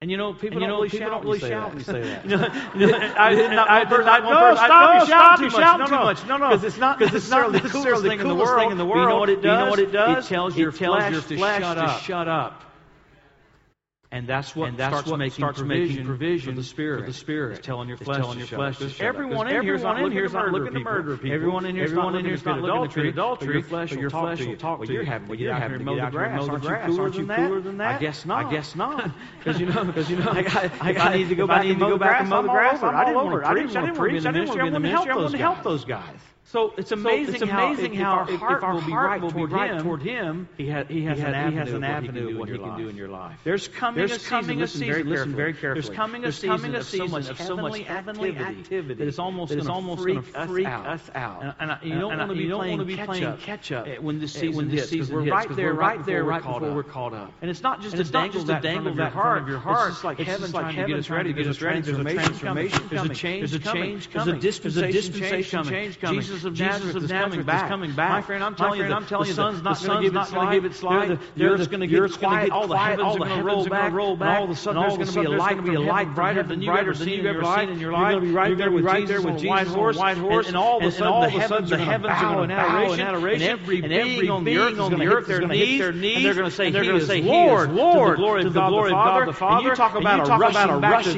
And 0.00 0.10
you 0.10 0.16
know, 0.16 0.32
people 0.32 0.56
and 0.56 0.62
you 0.62 0.66
know, 0.66 0.66
don't 0.66 0.76
really 0.78 0.88
people 0.88 1.06
shout, 1.06 1.22
don't 1.22 1.24
really 1.24 1.38
shout 1.38 1.68
when 1.68 1.78
you 1.78 1.84
say 1.84 2.00
that. 2.02 2.26
no, 2.26 2.38
person, 3.84 4.64
stop, 4.64 4.80
I, 4.80 4.98
no, 4.98 5.04
stop, 5.04 5.38
too 5.38 5.44
much. 5.44 5.52
too 5.52 5.94
no, 5.94 6.04
much. 6.04 6.26
No, 6.26 6.36
no, 6.36 6.48
because 6.48 6.64
it's 6.74 6.78
not 6.78 6.98
necessarily 6.98 7.60
the 7.60 7.68
coolest 7.68 8.02
thing 8.02 8.20
in 8.20 8.26
the 8.26 8.34
world. 8.34 8.60
Thing 8.60 8.70
You 9.36 9.44
know 9.44 9.68
what 9.70 9.78
it 9.78 9.92
does? 9.92 10.26
It 10.26 10.28
tells 10.28 10.56
your 10.56 10.72
flesh, 10.72 11.12
to 11.28 12.00
shut 12.02 12.26
up. 12.26 12.69
And 14.12 14.26
that's 14.26 14.56
what 14.56 14.70
and 14.70 14.76
that's 14.76 14.92
starts, 14.92 15.08
what 15.08 15.18
making, 15.18 15.34
starts 15.34 15.60
provision 15.60 15.88
making 15.88 16.06
provision 16.06 16.54
for 16.54 16.60
the 16.60 16.66
spirit. 16.66 17.00
For 17.00 17.06
the 17.06 17.12
spirit 17.12 17.52
is 17.52 17.58
telling 17.60 17.88
your 17.88 17.96
flesh, 17.96 18.16
telling 18.16 18.38
your 18.38 18.48
flesh. 18.48 18.78
To 18.78 18.88
shut 18.88 19.06
everyone 19.06 19.46
in 19.48 19.62
here 19.62 19.76
is 19.76 19.82
not 19.84 20.00
looking, 20.00 20.18
to 20.18 20.28
murder, 20.30 20.80
murder 20.82 21.16
people. 21.16 21.32
Everyone 21.32 21.64
in 21.64 21.76
here 21.76 21.84
is 21.84 21.92
not 21.92 22.12
looking 22.12 22.30
to 22.30 22.42
commit 22.42 22.64
adultery. 22.64 23.08
adultery. 23.10 23.54
Your 23.54 23.62
flesh, 23.62 23.92
your 23.92 24.10
flesh 24.10 24.40
will 24.40 24.56
talk 24.56 24.80
to 24.80 24.86
you. 24.88 24.94
You're 24.94 25.04
having 25.04 25.28
to 25.28 25.36
get 25.36 25.50
out 25.50 25.62
here 25.62 25.76
and 25.76 25.84
mow 25.84 25.94
the 25.94 26.10
grass. 26.10 26.98
Aren't 26.98 27.14
you 27.14 27.26
cooler 27.26 27.60
than 27.60 27.78
that? 27.78 27.96
I 27.96 27.98
guess 28.00 28.26
not. 28.26 28.46
I 28.46 28.50
guess 28.50 28.74
not. 28.74 29.10
Because 29.38 29.58
you 29.58 29.66
know, 29.66 29.84
because 29.84 30.10
you 30.10 30.16
know, 30.16 30.30
I 30.80 31.16
need 31.16 31.28
to 31.28 31.34
go 31.34 31.46
back 31.46 31.64
and 31.64 31.78
mow 31.78 31.92
the 31.92 31.98
grass. 31.98 32.82
I'm 32.82 32.94
all 32.94 33.26
over. 33.26 33.44
I 33.44 33.54
didn't 33.54 33.72
want 33.72 33.86
to 33.86 33.92
preach. 33.94 34.26
I 34.26 34.32
didn't 34.32 34.48
want 34.48 34.60
to 34.60 34.80
preach. 34.80 34.90
I 34.92 35.04
didn't 35.04 35.18
want 35.18 35.32
to 35.32 35.38
help 35.38 35.62
those 35.62 35.84
guys. 35.84 36.18
So 36.50 36.74
it's 36.76 36.90
amazing, 36.90 37.26
so 37.26 37.32
it's 37.32 37.42
amazing 37.42 37.94
how, 37.94 38.16
how, 38.16 38.22
if, 38.24 38.30
if, 38.34 38.42
our, 38.42 38.56
if 38.56 38.64
our 38.64 38.74
will 38.74 38.80
be 38.82 38.92
right, 38.92 39.22
will 39.22 39.30
toward, 39.30 39.50
be 39.50 39.54
right 39.54 39.70
him, 39.70 39.82
toward 39.84 40.02
him, 40.02 40.48
he, 40.56 40.68
ha- 40.68 40.82
he 40.82 41.04
has, 41.04 41.16
he 41.16 41.24
has, 41.24 41.34
an, 41.34 41.52
has 41.56 41.72
an 41.72 41.84
avenue 41.84 42.36
what 42.36 42.48
he 42.48 42.58
can 42.58 42.76
do 42.76 42.88
in 42.88 42.96
your 42.96 43.06
life. 43.06 43.38
There's 43.44 43.68
coming 43.68 43.98
There's 43.98 44.10
a 44.10 44.18
season, 44.18 44.58
listen, 44.58 44.62
a 44.62 44.66
season 44.66 44.88
very, 44.88 45.02
listen 45.04 45.36
very 45.36 45.54
carefully. 45.54 45.82
There's 45.82 45.96
coming 45.96 46.22
a 46.22 46.24
There's 46.24 46.34
season, 46.34 46.56
coming 46.56 46.74
a 46.74 46.82
season 46.82 47.04
of, 47.04 47.38
so 47.38 47.56
much, 47.56 47.80
of 47.80 47.86
heavenly 47.86 48.36
activity, 48.36 48.60
activity 48.60 48.94
that 48.94 49.06
is 49.06 49.20
almost 49.20 49.52
going 49.56 49.64
to 49.64 50.02
freak, 50.02 50.24
freak, 50.48 50.66
out. 50.66 50.86
us 50.88 51.08
out. 51.14 51.42
And, 51.44 51.54
and, 51.60 51.70
I, 51.70 51.78
you 51.82 52.00
don't 52.00 52.68
want 52.68 52.80
to 52.80 52.84
be 52.84 52.96
playing 52.96 53.36
catch, 53.36 53.70
up 53.70 53.86
eh, 53.86 53.98
when 53.98 54.18
this 54.18 54.32
season 54.32 54.52
eh, 54.52 54.56
when 54.56 54.68
this 54.70 54.90
hits. 54.90 55.08
We're 55.08 55.30
right 55.30 55.54
there, 55.54 55.72
right 55.72 56.04
there, 56.04 56.24
before 56.24 56.74
we're 56.74 56.82
caught 56.82 57.14
up. 57.14 57.32
And 57.42 57.48
it's 57.48 57.62
not 57.62 57.80
just 57.80 57.94
a 57.94 58.02
dangle 58.02 58.42
that 58.44 58.62
dangle 58.62 58.92
that 58.96 59.12
heart 59.12 59.42
of 59.42 59.48
your 59.48 59.60
heart. 59.60 59.92
It's 59.92 60.02
like 60.02 60.18
heaven 60.18 60.50
trying 60.50 60.74
to 60.74 60.84
get 60.84 60.98
us 60.98 61.08
ready. 61.08 61.32
There's 61.32 61.46
a 61.46 61.54
transformation 61.54 62.40
coming. 62.40 62.70
There's 62.90 63.54
a 63.54 63.60
change 63.60 64.10
coming. 64.10 64.40
There's 64.40 64.76
a 64.76 64.90
dispensation 64.90 65.62
coming. 66.00 66.39
Jesus 66.40 66.44
of 66.44 66.54
Jesus 66.54 66.80
Nazareth, 66.82 66.96
of 66.96 67.04
is, 67.04 67.10
coming 67.10 67.42
back. 67.42 67.64
is 67.64 67.68
coming 67.68 67.92
back. 67.92 68.10
My 68.10 68.22
friend, 68.22 68.44
I'm 68.44 68.54
telling 68.54 68.80
friend, 68.80 68.90
you, 68.90 68.96
I'm 68.96 69.06
telling 69.06 69.24
the, 69.24 69.28
you, 69.30 69.34
the, 69.34 69.42
sun's 69.42 69.62
not 69.62 69.82
going 69.82 70.02
to 70.02 70.60
give 70.60 70.64
its 70.64 70.82
light. 70.82 71.18
The 71.36 71.44
earth's 71.44 71.66
going 71.66 71.80
to 71.80 71.86
get 71.86 72.12
quiet. 72.18 72.50
All 72.50 72.66
the 72.66 72.76
heavens 72.76 73.02
all 73.02 73.18
the 73.18 73.24
are 73.24 73.28
going 73.28 73.38
to 73.38 73.44
roll 73.44 73.66
back. 73.66 73.92
Roll 73.92 74.16
back. 74.16 74.38
all 74.38 74.44
of 74.44 74.50
a 74.50 74.56
sudden, 74.56 74.82
there's 74.82 74.96
going 74.96 75.08
to 75.08 75.20
be 75.20 75.26
a 75.26 75.38
light, 75.38 75.64
be 75.64 75.74
a 75.74 75.80
light 75.80 76.14
brighter 76.14 76.42
than 76.42 76.62
you've 76.62 76.74
ever 76.74 76.94
seen 76.94 77.20
in 77.20 77.24
your 77.24 77.42
life. 77.42 77.68
You're 77.68 78.00
going 78.00 78.20
to 78.20 78.26
be 78.70 78.82
right 78.82 79.06
there 79.06 79.20
with 79.20 79.38
Jesus 79.38 79.74
on 79.74 79.96
white 79.96 80.16
horse. 80.18 80.48
And 80.48 80.56
all 80.56 80.78
of 80.78 80.84
a 80.84 80.92
sudden, 80.92 81.20
the 81.20 81.30
heavens 81.30 81.72
are 81.72 81.76
going 81.76 82.00
to 82.00 82.08
bow 82.08 82.42
in 82.42 82.50
adoration. 82.50 83.06
And 83.06 83.42
every 83.52 83.80
being 83.80 84.30
on 84.30 84.44
the 84.44 84.56
earth 84.58 84.72
is 84.72 85.38
going 85.38 85.48
to 85.48 85.56
hit 85.56 85.78
their 85.78 85.92
knees. 85.92 86.16
And 86.24 86.24
they're 86.24 86.34
going 86.34 86.50
to 86.50 87.06
say, 87.06 87.22
He 87.22 87.28
is 87.28 87.68
Lord, 87.68 87.70
Lord, 88.18 88.42
to 88.42 88.50
the 88.50 88.66
glory 88.66 88.92
of 88.92 88.96
God 88.96 89.28
the 89.28 89.32
Father. 89.32 89.56
And 89.56 89.64
you 89.68 89.74
talk 89.74 89.94
about 89.94 90.28
a 90.28 90.36
rushing 90.36 90.80
back 90.80 91.04
to 91.04 91.12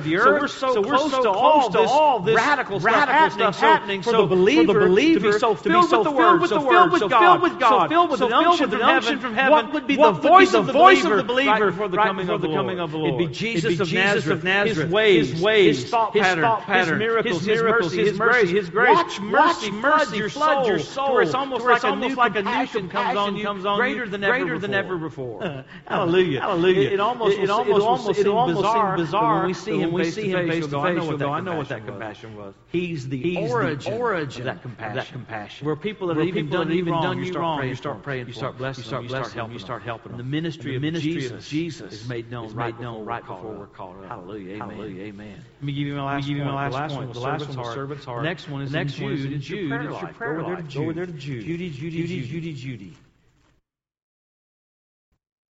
the 0.00 0.16
earth. 0.16 0.52
So 0.58 0.80
we're 0.80 0.98
so 0.98 1.12
close 1.12 1.12
to 1.12 1.30
all 1.30 2.20
this 2.20 2.36
radical 2.42 2.80
stuff 2.80 3.58
happening. 3.58 4.02
So 4.02 4.12
for 4.12 4.16
the 4.18 4.26
believer 4.26 4.65
for 4.66 4.80
the 4.80 4.86
believer 4.86 5.20
to 5.20 5.32
be 5.32 5.38
so 5.38 5.54
filled 5.54 5.88
so 5.90 5.98
with 5.98 6.04
the 6.04 6.12
Word, 6.12 6.48
so 6.48 6.60
filled 6.68 6.92
with 6.92 7.10
God, 7.10 7.20
filled 7.20 7.42
with 7.42 7.58
God, 7.60 7.84
so 7.84 7.88
filled 7.88 8.10
with 8.10 8.18
so 8.20 8.28
the 8.28 8.34
filled 8.34 8.46
unction 8.46 8.70
from 8.70 8.80
heaven, 8.80 9.18
from 9.20 9.34
heaven, 9.34 9.52
what 9.52 9.72
would 9.72 9.86
be 9.86 9.96
the 9.96 10.00
what 10.00 10.22
the 10.22 10.58
of 10.58 10.66
the 10.66 10.72
voice 10.72 11.02
believer 11.02 11.18
of 11.18 11.26
the 11.26 11.32
believer 11.32 11.50
right 11.50 11.62
before 11.70 11.88
the 11.88 11.96
coming 11.96 12.28
of 12.28 12.40
the 12.40 12.48
coming 12.48 12.78
Lord? 12.78 12.90
of 12.90 12.92
the 12.92 12.98
It'd 12.98 13.18
be 13.18 13.24
Lord? 13.24 13.34
Jesus 13.34 13.64
It'd 13.64 13.78
be 13.78 13.82
of 13.82 13.88
Jesus 13.88 14.14
Nazareth, 14.14 14.38
of 14.38 14.44
Nazareth, 14.44 14.86
His 14.86 14.92
ways, 14.92 15.30
His 15.30 15.42
ways, 15.42 15.82
His 15.82 15.90
thought 15.90 16.12
His 16.12 16.22
pattern, 16.22 16.66
His 16.66 16.98
miracles, 16.98 17.44
His 17.44 17.62
miracles, 17.62 17.92
His 17.92 18.18
mercy, 18.18 18.42
mercy, 18.42 18.56
His 18.56 18.70
grace. 18.70 18.94
Watch 18.94 19.20
mercy, 19.20 19.70
mercy 19.70 20.20
mercy 20.20 20.28
flood 20.30 20.66
your 20.66 20.78
soul, 20.78 21.06
soul, 21.06 21.14
where 21.14 21.22
it's 21.22 21.34
almost 21.34 21.64
like 21.64 21.84
a 21.84 21.96
new 21.96 22.14
like 22.14 22.36
a 22.36 22.42
new 22.42 22.66
compassion 22.66 22.88
comes 22.88 23.16
on 23.16 23.36
you, 23.36 24.06
greater 24.16 24.58
than 24.58 24.74
ever 24.74 24.96
before. 24.98 25.64
Hallelujah. 25.86 26.40
Hallelujah. 26.40 26.90
It, 26.90 27.00
almost 27.00 27.38
It- 27.38 27.50
almost 27.50 27.68
it'll 27.70 27.82
almost 27.86 28.06
will- 28.06 28.14
seem 28.14 28.20
it'll 28.26 28.38
almost 28.38 28.58
bizarre, 28.58 28.96
seem 28.96 29.04
bizarre 29.04 29.34
but 29.34 29.36
when 29.36 29.46
we 29.46 29.54
see 29.54 29.78
him 29.80 29.96
face 29.96 30.14
to 30.14 30.20
face, 30.22 30.48
face 30.50 30.60
we'll 30.60 30.68
to 30.68 30.68
go, 30.68 30.80
I 30.80 30.92
know 30.92 31.04
what 31.04 31.18
that 31.18 31.28
I 31.28 31.40
know 31.40 31.56
what 31.56 31.68
that 31.68 31.86
compassion 31.86 32.36
was. 32.36 32.54
He's 32.72 33.08
the 33.08 33.36
origin, 33.50 33.92
the 33.92 33.98
origin 33.98 34.40
of 34.42 34.46
that 34.46 34.55
compassion. 34.62 34.98
Of 34.98 35.04
that 35.04 35.12
compassion. 35.12 35.66
Where 35.66 35.76
people 35.76 36.08
have 36.08 36.16
Where 36.16 36.26
even 36.26 36.48
done 36.48 36.66
have 36.66 36.74
you 36.74 36.78
even 36.82 36.92
wrong, 36.92 37.02
done 37.02 37.18
you 37.18 37.24
you 37.24 37.30
start 37.32 37.42
wrong, 37.42 37.58
praying 37.58 37.70
you 37.70 37.76
start 37.76 38.02
praying 38.02 38.26
You 38.26 38.32
start 38.32 38.58
blessing 38.58 38.82
You 38.82 38.88
start. 38.88 39.06
Blessing 39.08 39.30
them. 39.30 39.36
helping 39.38 39.52
You 39.54 39.58
start 39.58 39.82
helping 39.82 40.12
them. 40.12 40.18
the 40.18 40.24
ministry 40.24 40.70
the 40.72 40.76
of 40.76 40.82
ministry 40.82 41.12
Jesus 41.12 41.32
of 41.32 41.44
Jesus 41.48 41.92
is 41.92 42.08
made 42.08 42.30
known 42.30 42.46
is 42.46 42.54
right 42.54 42.74
made 42.74 42.82
known 42.82 43.04
right 43.04 43.22
we're 43.22 43.28
called 43.28 43.42
before 43.42 43.58
we're 43.58 43.66
called 43.66 44.04
up. 44.04 44.10
Hallelujah. 44.10 44.56
Amen. 44.56 44.70
Hallelujah. 44.70 45.02
Amen. 45.04 45.44
Let 45.60 45.62
me 45.62 45.72
give 45.72 45.86
you 45.86 45.94
my 45.94 46.04
last 46.04 46.14
Let 46.22 46.28
give 46.28 46.36
you 46.38 46.44
my 46.44 46.50
point. 46.50 46.72
last 46.72 46.72
the 46.72 46.76
last 46.78 46.94
one, 46.96 47.12
The 47.12 47.20
last 47.20 47.56
one, 47.56 47.74
servant's 47.74 48.04
heart. 48.04 48.24
next 48.24 48.48
one 48.48 48.62
is 48.62 48.72
next 48.72 49.00
one 49.00 49.12
is 49.12 49.22
Jude. 49.22 49.32
It's 49.32 49.48
your 49.48 49.68
prayer 49.68 49.90
life. 49.90 50.18
Go 50.18 50.26
over 50.26 50.42
there 50.42 50.56
to 50.56 50.62
Go 50.62 50.82
over 50.82 50.92
there 50.92 51.06
to 51.06 51.12
Jude. 51.12 51.44
Judy, 51.44 51.70
Judy, 51.70 52.06
Judy, 52.06 52.26
Judy. 52.26 52.52
Judy. 52.54 52.96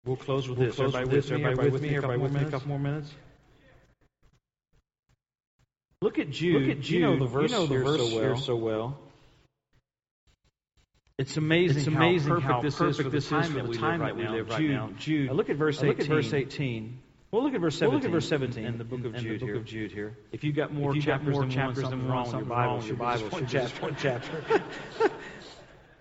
We'll 0.06 0.16
close 0.18 0.48
with 0.48 0.60
this. 0.60 0.80
Everybody 0.80 1.06
with 1.08 1.32
me. 1.32 1.44
Everybody 1.44 1.70
with 1.70 1.82
me. 1.82 1.96
Everybody 1.96 2.22
with 2.22 2.32
me. 2.34 2.42
A 2.42 2.52
couple 2.52 2.68
more 2.68 2.80
minutes. 2.80 3.12
Look 6.02 6.20
at 6.20 6.30
Jude. 6.30 6.62
Look 6.62 6.78
at 6.78 6.82
Jude. 6.82 7.00
You 7.00 7.02
know 7.02 7.20
the 7.20 7.26
verse, 7.26 7.52
you 7.52 7.58
know 7.58 7.66
the 7.66 7.78
verse 7.80 8.00
so, 8.00 8.16
well. 8.16 8.24
here 8.24 8.38
so 8.38 8.56
well. 8.56 9.00
It's 11.18 11.38
amazing, 11.38 11.78
it's 11.78 11.88
amazing 11.88 12.30
how 12.30 12.36
perfect, 12.36 12.52
how 12.52 12.62
this, 12.62 12.76
perfect 12.76 13.14
is 13.14 13.28
for 13.28 13.32
the 13.32 13.40
time 13.78 14.00
that 14.00 14.16
we 14.18 14.28
live 14.28 14.50
right 14.50 14.60
Jude, 14.60 14.72
now. 14.72 14.90
Jude, 14.98 15.28
now 15.28 15.34
look 15.34 15.50
at 15.50 15.56
verse 15.56 15.78
18. 15.78 15.88
Look 15.88 16.00
at 16.02 16.08
verse 16.08 16.34
18. 16.34 17.00
Look 17.32 17.54
at 17.54 17.62
verse 17.62 17.78
17. 17.78 17.96
Look 17.96 18.06
at 18.06 18.12
verse 18.12 18.30
17 18.30 18.66
in 18.66 18.78
the 18.78 18.84
book 18.84 19.06
of 19.06 19.16
Jude, 19.16 19.40
book 19.40 19.50
here. 19.50 19.56
Of 19.58 19.66
Jude 19.66 19.92
here. 19.92 20.18
If 20.32 20.44
you've 20.44 20.56
got 20.56 20.74
more 20.74 20.92
if 20.92 20.98
you 20.98 21.02
chapters, 21.02 21.28
got 21.28 21.34
more 21.34 21.42
than, 21.42 21.52
chapters 21.52 21.90
than 21.90 22.08
one, 22.08 22.12
wrong, 22.12 22.32
your 22.32 22.46
Bible, 22.46 22.86
your 22.86 22.96
Bible 22.96 23.30
should 23.30 23.40
be 23.40 23.46
just. 23.46 23.82
One 23.82 23.96
chapter. 24.00 24.62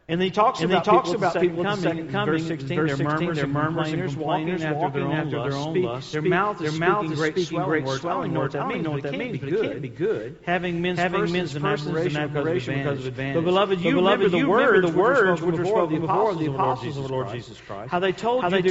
And 0.07 0.21
then 0.21 0.27
he 0.27 0.33
talks 0.33 0.61
and 0.61 0.71
about, 0.71 0.85
he 0.85 0.91
talks 0.91 1.09
people, 1.09 1.23
about 1.27 1.41
people 1.41 1.65
coming, 1.65 1.83
second 1.83 2.11
coming. 2.11 2.35
Verse 2.35 2.47
16, 2.47 2.77
verse 2.77 2.91
16 2.91 3.07
murmurs, 3.07 3.37
they're 3.39 3.47
murmurs 3.47 3.93
and 3.93 4.03
complainers, 4.03 4.63
complainers 4.63 4.75
walking, 4.77 5.13
after 5.15 5.31
their 5.31 5.55
own, 5.55 5.81
lust, 5.81 6.13
their 6.13 6.21
own 6.21 6.27
speak, 6.27 6.35
lust. 6.63 6.79
Mouth 6.79 7.05
is 7.11 7.19
great 7.19 7.33
speaking 7.33 7.63
great 7.63 7.85
words. 7.85 8.03
Swelling 8.03 8.33
I 8.33 8.35
don't 8.35 8.43
what 8.43 8.53
that 8.53 8.69
means, 8.69 8.87
but, 8.87 9.03
that 9.03 9.19
means, 9.19 9.39
but 9.39 9.49
it 9.49 9.63
can't 9.63 9.81
be 9.81 9.89
good. 9.89 10.37
Having 10.45 10.83
men's 10.83 10.99
Having 10.99 11.21
persons, 11.21 11.55
and 11.55 11.65
admiration, 11.65 12.17
and 12.21 12.37
admiration 12.37 12.75
because 12.75 12.99
of 12.99 13.07
advantage. 13.07 13.35
But 13.37 13.45
beloved, 13.45 13.81
you, 13.81 13.93
but 13.93 13.97
beloved, 13.97 14.25
remember, 14.25 14.39
the 14.39 14.47
words, 14.47 14.93
the 14.93 14.99
words 14.99 15.41
which 15.41 15.57
were 15.57 15.65
spoken 15.65 16.01
before 16.03 16.35
the 16.35 16.53
apostles 16.53 16.99
of 16.99 17.05
the 17.05 17.09
Lord 17.09 17.31
Jesus 17.31 17.59
Christ. 17.63 17.91
How 17.91 17.99
they 17.99 18.13
told 18.13 18.45
you 18.45 18.51
there'd 18.51 18.65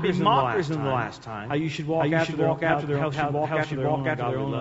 be 0.00 0.12
mockers 0.12 0.70
in 0.70 0.78
the 0.78 0.90
last 0.90 1.22
time. 1.22 1.48
How 1.48 1.56
you 1.56 1.70
should 1.70 1.88
walk 1.88 2.12
after 2.12 2.36
their 2.36 2.48
own 2.48 2.60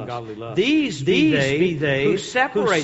godly 0.08 0.34
lust. 0.34 0.56
These 0.56 1.04
be 1.04 1.76
they 1.76 2.06
who 2.06 2.18
separate 2.18 2.84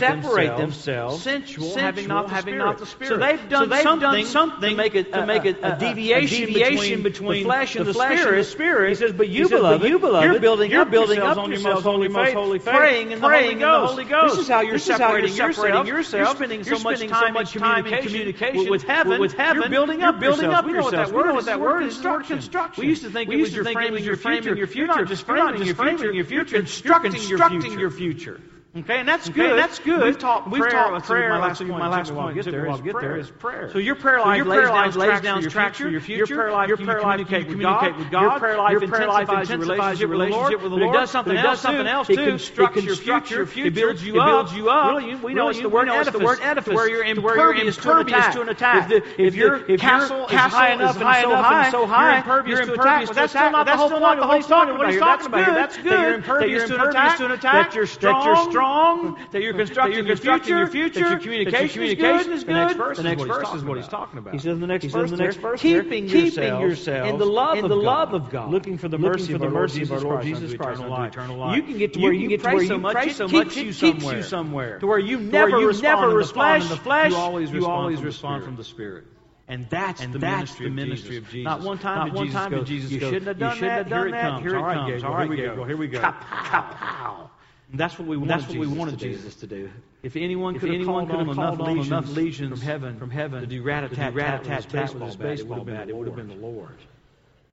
themselves, 0.55 1.23
sensual, 1.23 1.75
having 1.75 2.07
not 2.07 2.77
the 2.77 2.85
Spirit 2.85 3.22
they've 3.23 3.49
done, 3.49 3.63
so 3.63 3.69
they've 3.69 3.83
something, 3.83 4.11
done 4.11 4.25
something 4.25 4.69
to 4.69 4.75
make 4.75 4.95
a, 4.95 5.03
to 5.03 5.25
make 5.25 5.45
a, 5.45 5.55
a, 5.61 5.75
a, 5.75 5.79
deviation, 5.79 6.43
a 6.43 6.45
deviation 6.45 7.01
between, 7.01 7.03
between, 7.03 7.43
the 7.43 7.45
flesh 7.45 7.75
and 7.75 7.85
the, 7.85 7.91
the 7.91 7.93
flesh 7.93 8.19
spirit. 8.19 8.33
And 8.33 8.39
the 8.39 8.49
spirit. 8.49 8.89
He 8.89 8.95
says, 8.95 9.13
but 9.13 9.29
you, 9.29 9.43
says, 9.43 9.51
beloved, 9.51 9.81
but 9.81 9.89
you 9.89 9.99
beloved, 9.99 10.31
you're 10.31 10.39
building, 10.39 10.71
you're 10.71 10.81
up, 10.81 10.91
building 10.91 11.17
yourselves 11.17 11.37
up 11.39 11.47
yourselves 11.47 11.85
on 11.85 12.01
your 12.01 12.09
most 12.09 12.13
holy, 12.13 12.25
most 12.25 12.33
holy 12.33 12.59
faith, 12.59 12.75
praying 12.75 13.11
in 13.11 13.21
the, 13.21 13.27
the 13.27 13.87
Holy 13.87 14.05
Ghost. 14.05 14.35
This 14.35 14.43
is 14.43 14.49
how 14.49 14.61
you're, 14.61 14.73
this 14.73 14.85
separating, 14.85 15.31
is 15.31 15.37
how 15.37 15.45
you're 15.45 15.53
separating 15.53 15.87
yourself. 15.87 16.27
You're 16.27 16.35
spending 16.35 16.63
so 16.63 16.69
you're 16.69 16.79
spending 16.79 17.09
much 17.09 17.19
time, 17.19 17.27
so 17.27 17.33
much 17.33 17.53
time 17.53 17.85
in 17.85 18.03
communication 18.03 18.69
with 18.69 18.83
heaven. 18.83 19.19
With 19.19 19.33
heaven. 19.33 19.61
You're 19.61 19.69
building 19.69 20.03
up, 20.03 20.15
you're 20.21 20.31
building 20.31 20.51
up. 20.51 20.65
We 20.65 20.73
know 20.73 20.83
what 20.83 20.91
that 20.91 21.11
word 21.11 21.37
is. 21.37 21.45
That 21.45 21.59
word 21.59 22.25
construction. 22.25 22.81
We 22.81 22.87
used 22.87 23.03
to 23.03 23.09
think 23.09 23.31
it 23.31 23.37
was 23.37 23.53
your 23.53 23.65
framing 23.65 24.03
your 24.03 24.17
future. 24.17 24.55
You're 24.55 24.87
not 24.87 25.07
just 25.07 25.25
framing 25.25 25.63
your 25.63 25.75
future. 25.75 26.11
You're 26.11 26.45
constructing 26.45 27.79
your 27.79 27.91
future. 27.91 28.39
Okay, 28.75 28.97
and 28.97 29.07
that's 29.07 29.29
okay, 29.29 29.49
good. 29.49 29.59
that's 29.59 29.77
good. 29.77 30.03
We've 30.03 30.17
taught 30.17 30.49
We've 30.49 30.59
prayer. 30.59 30.71
Taught 30.71 31.03
prayer. 31.03 31.29
My 31.29 31.37
last, 31.37 31.59
point. 31.59 31.69
my 31.69 31.87
last 31.89 32.11
point. 32.11 32.33
Get 32.33 32.45
there. 32.45 32.65
Get 32.77 32.99
there. 32.99 33.17
Is 33.17 33.29
prayer. 33.29 33.69
So 33.71 33.77
your 33.77 33.93
prayer 33.93 34.17
life, 34.17 34.25
so 34.25 34.33
your 34.33 34.45
prayer 34.45 34.73
lays, 34.73 34.95
down, 34.95 35.07
lays 35.09 35.21
down 35.21 35.43
tracks 35.43 35.77
for 35.77 35.89
your 35.89 36.01
future. 36.01 36.33
Your 36.33 36.41
prayer 36.41 36.51
life, 36.51 36.67
your 36.69 36.77
prayer 36.77 37.01
life, 37.01 37.27
communicate, 37.27 37.47
with 37.47 37.61
God. 37.61 37.97
With 37.97 38.09
God. 38.09 38.21
Your 38.21 38.39
prayer 38.39 38.57
life, 38.57 38.71
your 38.71 38.87
prayer 38.87 39.07
life 39.07 39.29
intensifies 39.29 39.99
your 39.99 40.09
relationship 40.09 40.63
with 40.63 40.71
the 40.71 40.77
Lord. 40.77 40.95
It 40.95 40.97
does 40.97 41.11
something 41.11 41.37
else. 41.37 41.61
Something 41.61 41.85
else 41.85 42.07
too. 42.07 42.13
It 42.13 42.73
constructs 42.73 43.29
your 43.29 43.45
future. 43.45 43.67
It 43.67 43.75
builds 43.75 44.03
you 44.03 44.19
up. 44.19 44.27
It 44.27 44.31
builds 44.31 44.53
you 44.55 44.69
up. 44.71 44.97
Really, 44.97 45.15
we 45.17 45.33
know 45.35 45.49
it's 45.49 45.59
the 45.59 45.69
word 45.69 45.87
edifice. 45.87 46.73
Where 46.73 46.89
you're 46.89 47.03
impervious 47.03 47.77
to 47.77 48.41
an 48.41 48.49
attack. 48.49 48.91
If 49.19 49.35
your 49.35 49.59
castle 49.77 50.25
is 50.25 50.31
high 50.33 50.73
enough 50.73 50.99
and 50.99 51.71
so 51.71 51.85
high, 51.85 52.23
you're 52.47 52.61
impervious 52.61 52.65
to 52.65 52.73
attack. 52.73 53.07
That's 53.13 53.33
still 53.33 53.51
not 53.51 53.67
the 53.67 53.77
whole 53.77 53.91
point. 53.91 54.19
What 54.19 54.35
he's 54.37 54.47
talking 54.47 55.27
about. 55.27 55.45
That's 55.45 55.77
good. 55.77 55.91
That 55.91 56.01
you're 56.01 56.15
impervious 56.15 56.67
to 56.69 56.75
an 56.75 56.81
attack. 56.81 57.19
That 57.43 57.75
you're 57.75 57.85
strong 57.85 58.61
strong, 58.63 59.17
that 59.31 59.41
you're 59.41 59.53
constructing, 59.53 59.91
that 59.91 59.97
you're 59.97 60.15
constructing 60.15 60.57
your, 60.57 60.67
future, 60.67 60.99
your 60.99 60.99
future, 60.99 60.99
that 61.01 61.09
your 61.09 61.19
communication, 61.19 61.53
that 61.53 61.61
your 61.61 61.69
communication 61.69 62.33
is 62.33 62.43
good. 62.43 62.43
Is 62.43 62.43
good. 62.43 62.53
The 62.53 62.53
next 62.53 62.75
verse, 62.75 62.97
the 62.97 63.03
next 63.03 63.21
is, 63.21 63.27
what 63.27 63.41
verse 63.41 63.53
is 63.55 63.63
what 63.63 63.77
he's 63.77 63.87
talking 63.87 64.19
about. 64.19 64.33
He 64.33 64.39
says 64.39 64.53
in 64.53 64.59
the 64.61 64.67
next 64.67 64.83
he 64.83 64.89
verse, 64.89 65.11
the 65.11 65.17
next 65.17 65.37
verse 65.37 65.61
keeping, 65.61 66.07
there, 66.07 66.21
keeping 66.21 66.59
yourselves 66.59 67.11
in 67.11 67.17
the 67.17 67.25
love, 67.25 67.57
in 67.57 67.67
the 67.67 67.75
of, 67.75 67.83
love 67.83 68.11
God, 68.11 68.21
of 68.21 68.29
God, 68.29 68.51
looking 68.51 68.77
for 68.77 68.87
the 68.87 68.97
mercy 68.97 69.33
of 69.33 69.41
the 69.41 69.49
mercy 69.49 69.83
of 69.83 69.91
our 69.91 69.99
Lord 69.99 70.23
Jesus 70.23 70.53
Christ 70.53 70.81
unto 70.81 71.03
eternal 71.03 71.37
life. 71.37 71.57
You 71.57 71.63
can 71.63 71.77
get 71.77 71.93
to 71.93 71.99
where 72.01 72.13
you 72.13 72.29
get 72.29 72.41
to 72.41 72.53
where 72.53 72.63
you 72.63 72.69
pray 72.89 73.09
so 73.13 73.27
much, 73.27 73.33
it 73.33 73.51
keeps 73.51 73.55
you 73.57 74.23
somewhere, 74.23 74.79
to 74.79 74.87
where 74.87 74.99
you 74.99 75.19
never 75.19 75.57
respond 75.57 76.63
in 76.63 76.69
the 76.69 76.77
flesh, 76.77 77.11
you 77.11 77.17
always 77.17 77.51
respond 78.01 78.43
from 78.43 78.55
the 78.55 78.63
Spirit. 78.63 79.05
And 79.47 79.69
that's, 79.69 80.01
and 80.01 80.13
the, 80.13 80.19
that's 80.19 80.57
ministry 80.57 80.69
the 80.69 80.75
ministry 80.75 81.17
of 81.17 81.29
Jesus. 81.29 81.43
Not 81.43 81.61
one 81.61 81.77
time, 81.77 81.97
Not 81.97 82.05
did, 82.05 82.13
one 82.15 82.25
Jesus 82.27 82.41
time 82.41 82.51
goes, 82.51 82.59
did 82.59 82.67
Jesus 82.67 82.91
you 82.91 82.99
shouldn't 83.01 83.27
have 83.27 83.39
done 83.39 83.49
you 83.49 83.55
shouldn't 83.55 83.71
that, 83.71 83.77
have 83.77 83.89
done 83.89 84.41
here. 84.41 84.55
It 84.55 84.61
comes. 84.61 84.87
Here 84.87 84.97
it 84.97 85.01
comes. 85.01 85.03
All 85.03 85.13
right, 85.13 85.29
Gabriel, 85.29 85.65
here 85.65 85.77
we 85.77 85.87
go. 85.87 85.99
Here 85.99 85.99
we 85.99 85.99
go. 85.99 85.99
Kapow. 85.99 86.43
Kapow. 86.45 87.02
And 87.73 87.79
that's 87.79 87.97
what 87.97 88.07
we 88.07 88.17
want. 88.17 88.29
That's 88.29 88.43
what 88.43 88.53
Jesus 88.53 88.71
we 88.71 88.77
wanted 88.77 88.99
to 88.99 89.09
Jesus 89.09 89.35
to 89.37 89.47
do. 89.47 89.71
If 90.03 90.15
anyone 90.15 90.55
if 90.55 90.61
could 90.61 90.69
anyone 90.69 91.07
have 91.07 91.25
called, 91.25 91.35
called 91.35 91.61
on, 91.61 91.69
enough, 91.71 91.87
enough 91.87 92.15
legions 92.15 92.59
from 92.59 92.61
heaven, 92.61 92.99
from 92.99 93.09
heaven 93.09 93.41
to 93.41 93.47
do 93.47 93.63
rat 93.63 93.83
a 93.83 93.89
tat 93.89 94.13
tat 94.15 94.93
with 94.93 95.01
his 95.01 95.15
baseball 95.15 95.65
bat, 95.65 95.89
it 95.89 95.95
would 95.95 96.05
have 96.05 96.15
been 96.15 96.27
the 96.27 96.35
Lord. 96.35 96.77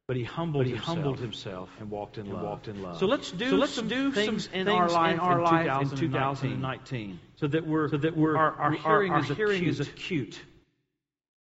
But 0.06 0.18
he 0.18 0.24
humbled, 0.24 0.64
but 0.64 0.66
he 0.66 0.72
himself, 0.74 0.96
humbled 0.96 1.18
himself 1.20 1.70
and 1.80 1.90
walked 1.90 2.18
in, 2.18 2.26
and 2.26 2.34
love. 2.34 2.42
Walked 2.42 2.68
in 2.68 2.82
love. 2.82 2.98
So 2.98 3.06
let's 3.06 3.30
do, 3.30 3.48
so 3.48 3.56
let's 3.56 3.72
some, 3.72 3.88
do 3.88 4.12
things, 4.12 4.44
some 4.44 4.54
in 4.54 4.68
our 4.68 4.90
life 4.90 5.14
in, 5.14 5.20
our 5.20 5.40
life 5.40 5.64
2019, 5.64 5.92
in 5.92 5.98
2019, 5.98 7.20
so 7.36 7.46
that 7.46 7.66
we're 7.66 7.88
so 7.88 7.96
that 7.96 8.14
we're 8.14 8.36
our, 8.36 8.52
our, 8.52 8.60
our 8.60 8.72
hearing, 8.72 9.12
our, 9.12 9.20
is, 9.20 9.28
hearing 9.28 9.62
acute. 9.62 9.80
is 9.80 9.80
acute, 9.80 10.40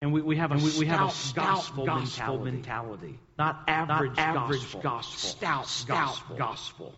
and 0.02 0.12
we, 0.12 0.20
we 0.20 0.36
have 0.36 0.50
a 0.50 0.58
stout 0.58 0.78
we 0.80 0.86
have 0.86 1.00
a 1.00 1.04
gospel, 1.04 1.86
gospel 1.86 2.38
mentality. 2.38 2.50
mentality. 2.50 3.18
not 3.38 3.62
average, 3.68 4.16
not 4.16 4.36
average 4.36 4.62
gospel. 4.62 4.80
gospel, 4.80 5.30
stout, 5.30 5.68
stout 5.68 5.96
gospel. 5.96 6.36
gospel. 6.36 6.94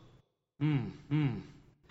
Mm, 0.62 0.92
mm 1.12 1.42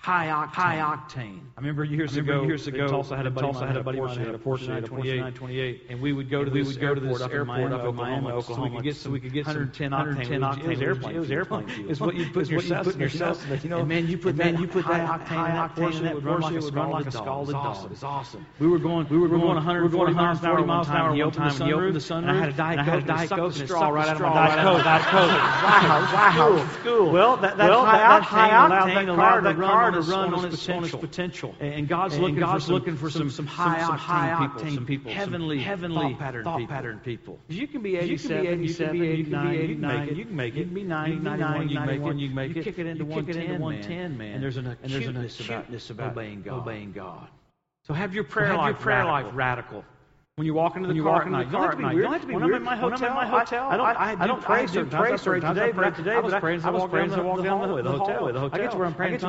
high 0.05 0.27
octane. 0.27 0.53
High 0.53 0.77
octane. 0.77 1.39
I 1.57 1.61
remember 1.61 1.83
years 1.83 2.13
I 2.13 2.19
remember 2.19 2.41
ago, 2.41 2.47
years 2.47 2.67
ago, 2.67 2.87
Tulsa 2.87 3.17
had 3.17 3.25
a 3.25 3.31
buddy, 3.31 3.47
Tulsa 3.47 3.65
had 3.65 3.75
a 3.75 3.83
buddy 3.83 3.97
Porsche, 3.97 4.17
had 4.17 4.35
a 4.35 4.37
Porsche 4.37 4.67
928, 4.67 5.85
and 5.89 5.99
we 5.99 6.13
would 6.13 6.29
go 6.29 6.45
to 6.45 6.51
this, 6.51 6.77
airport, 6.77 6.81
go 6.81 6.93
to 6.93 7.01
this 7.01 7.21
up 7.21 7.31
airport 7.31 7.41
in 7.41 7.47
Miami, 7.47 7.73
up 7.73 7.81
Oklahoma, 7.81 8.35
Oklahoma, 8.35 8.43
so 8.55 8.61
we 8.61 8.69
could 8.69 8.83
get 8.83 8.95
so 8.95 9.09
we 9.09 9.19
could 9.19 9.33
get 9.33 9.47
110 9.47 9.89
octane. 9.89 10.41
110 10.41 10.41
octane. 10.41 10.63
It 10.63 10.67
was 10.69 10.81
airplane. 10.81 11.15
It 11.15 11.19
was 11.19 11.31
airplane. 11.31 11.65
It's 11.89 11.99
what 11.99 12.13
you 12.15 12.29
put 12.29 12.47
yourself 12.49 12.95
yourself. 12.95 13.63
You 13.63 13.69
know, 13.69 13.83
man, 13.83 14.07
you 14.07 14.19
put 14.19 14.35
you 14.35 14.67
put 14.67 14.85
that 14.87 15.09
octane 15.09 15.73
Porsche, 15.75 16.05
it 16.05 16.13
would 16.13 16.23
run 16.23 16.91
like 16.91 17.07
a 17.07 17.11
scalded 17.11 17.53
dog. 17.53 17.91
It's 17.91 18.03
awesome. 18.03 18.45
We 18.59 18.67
were 18.67 18.77
going, 18.77 19.09
we 19.09 19.17
were 19.17 19.27
going 19.27 19.55
140 19.55 20.13
miles 20.13 20.39
an 20.39 20.45
hour, 20.45 20.63
miles 20.63 20.87
an 20.87 20.97
hour. 20.97 21.15
Opened 21.15 21.49
the 21.49 21.99
sunroof, 21.99 22.29
I 22.29 22.35
had 22.35 22.49
a 22.49 22.53
diet 22.53 22.85
coke, 22.85 23.05
diet 23.05 23.29
coke, 23.31 23.53
straw 23.53 23.89
right 23.89 24.07
out 24.07 24.17
of 24.17 24.21
my. 24.21 24.55
Diet 24.83 25.05
coke. 25.05 25.31
Wow, 25.31 26.09
wow, 26.13 26.69
school. 26.79 27.11
Well, 27.11 27.37
that 27.37 27.57
high 27.57 28.49
octane 28.51 29.09
allowed 29.09 29.41
that 29.41 29.55
car 29.55 29.91
to 29.91 29.94
run 29.94 29.94
to 29.95 30.11
run 30.11 30.33
on 30.33 30.45
its 30.45 30.65
potential. 30.65 30.99
potential. 30.99 31.55
And 31.59 31.87
God's, 31.87 32.15
and 32.15 32.23
looking, 32.23 32.39
God's 32.39 32.65
for 32.65 32.67
some, 32.67 32.73
looking 32.73 32.97
for 32.97 33.09
some, 33.09 33.21
some, 33.23 33.29
some 33.31 33.47
high, 33.47 33.79
some, 33.81 33.97
high 33.97 34.47
people, 34.47 34.61
octane 34.61 34.85
people, 34.85 35.11
heavenly, 35.11 35.59
heavenly 35.59 36.11
thought, 36.11 36.19
pattern, 36.19 36.43
thought 36.43 36.57
people. 36.59 36.75
pattern 36.75 36.99
people. 37.03 37.39
You 37.47 37.67
can 37.67 37.81
be 37.81 37.97
87, 37.97 38.63
you 38.63 38.73
can 38.73 38.91
be 38.91 39.07
89, 39.07 39.53
you 39.53 39.75
can 39.75 39.81
make 39.81 40.09
it, 40.09 40.17
you 40.17 40.25
can 40.25 40.35
make 40.35 40.53
it, 40.55 40.57
you 40.57 40.65
can 40.65 40.73
be 40.73 40.83
ninety-nine, 40.83 41.69
you 41.69 41.77
can 41.77 41.85
make 41.85 42.01
it, 42.01 42.15
you 42.17 42.29
can 42.53 42.63
kick 42.63 42.79
it 42.79 42.85
into 42.85 43.05
110, 43.05 44.17
man. 44.17 44.33
And 44.33 44.43
there's 44.43 44.57
an 44.57 44.67
acuteness 44.67 45.89
about 45.89 46.11
obeying 46.11 46.41
God. 46.41 46.59
Obeying 46.59 46.91
God. 46.91 47.27
So 47.87 47.93
have 47.93 48.13
your 48.13 48.23
prayer 48.23 48.55
life 48.55 48.83
radical. 48.83 49.83
When 50.37 50.45
you 50.45 50.53
walk 50.53 50.75
into 50.75 50.93
the 50.93 51.01
car 51.01 51.21
at 51.21 51.31
night, 51.31 51.45
you 51.45 51.53
don't 51.53 51.63
have 51.63 51.71
to 51.71 51.77
be 51.77 51.95
weird. 51.95 52.25
When 52.27 52.43
I'm 52.43 52.53
in 52.53 52.61
my 52.61 52.75
hotel, 52.75 53.09
I 53.69 53.77
don't. 53.77 54.19
I 54.21 54.27
don't 54.27 54.41
pray 54.41 54.67
sometimes. 54.67 55.21
I 55.21 55.23
pray 55.23 55.39
today, 55.39 55.71
but 55.71 55.95
today, 55.95 56.15
I 56.15 56.19
was 56.19 56.33
praying 56.33 56.57
as 56.57 56.65
I 56.65 56.71
walked 56.71 56.93
down 56.93 57.07
the 57.07 57.15
hallway, 57.49 57.81
the 57.81 57.91
hotel. 57.91 58.49
I 58.51 58.57
get 58.57 58.71
to 58.71 58.77
where 58.77 58.85
I'm 58.85 58.95
praying 58.95 59.13
in 59.13 59.19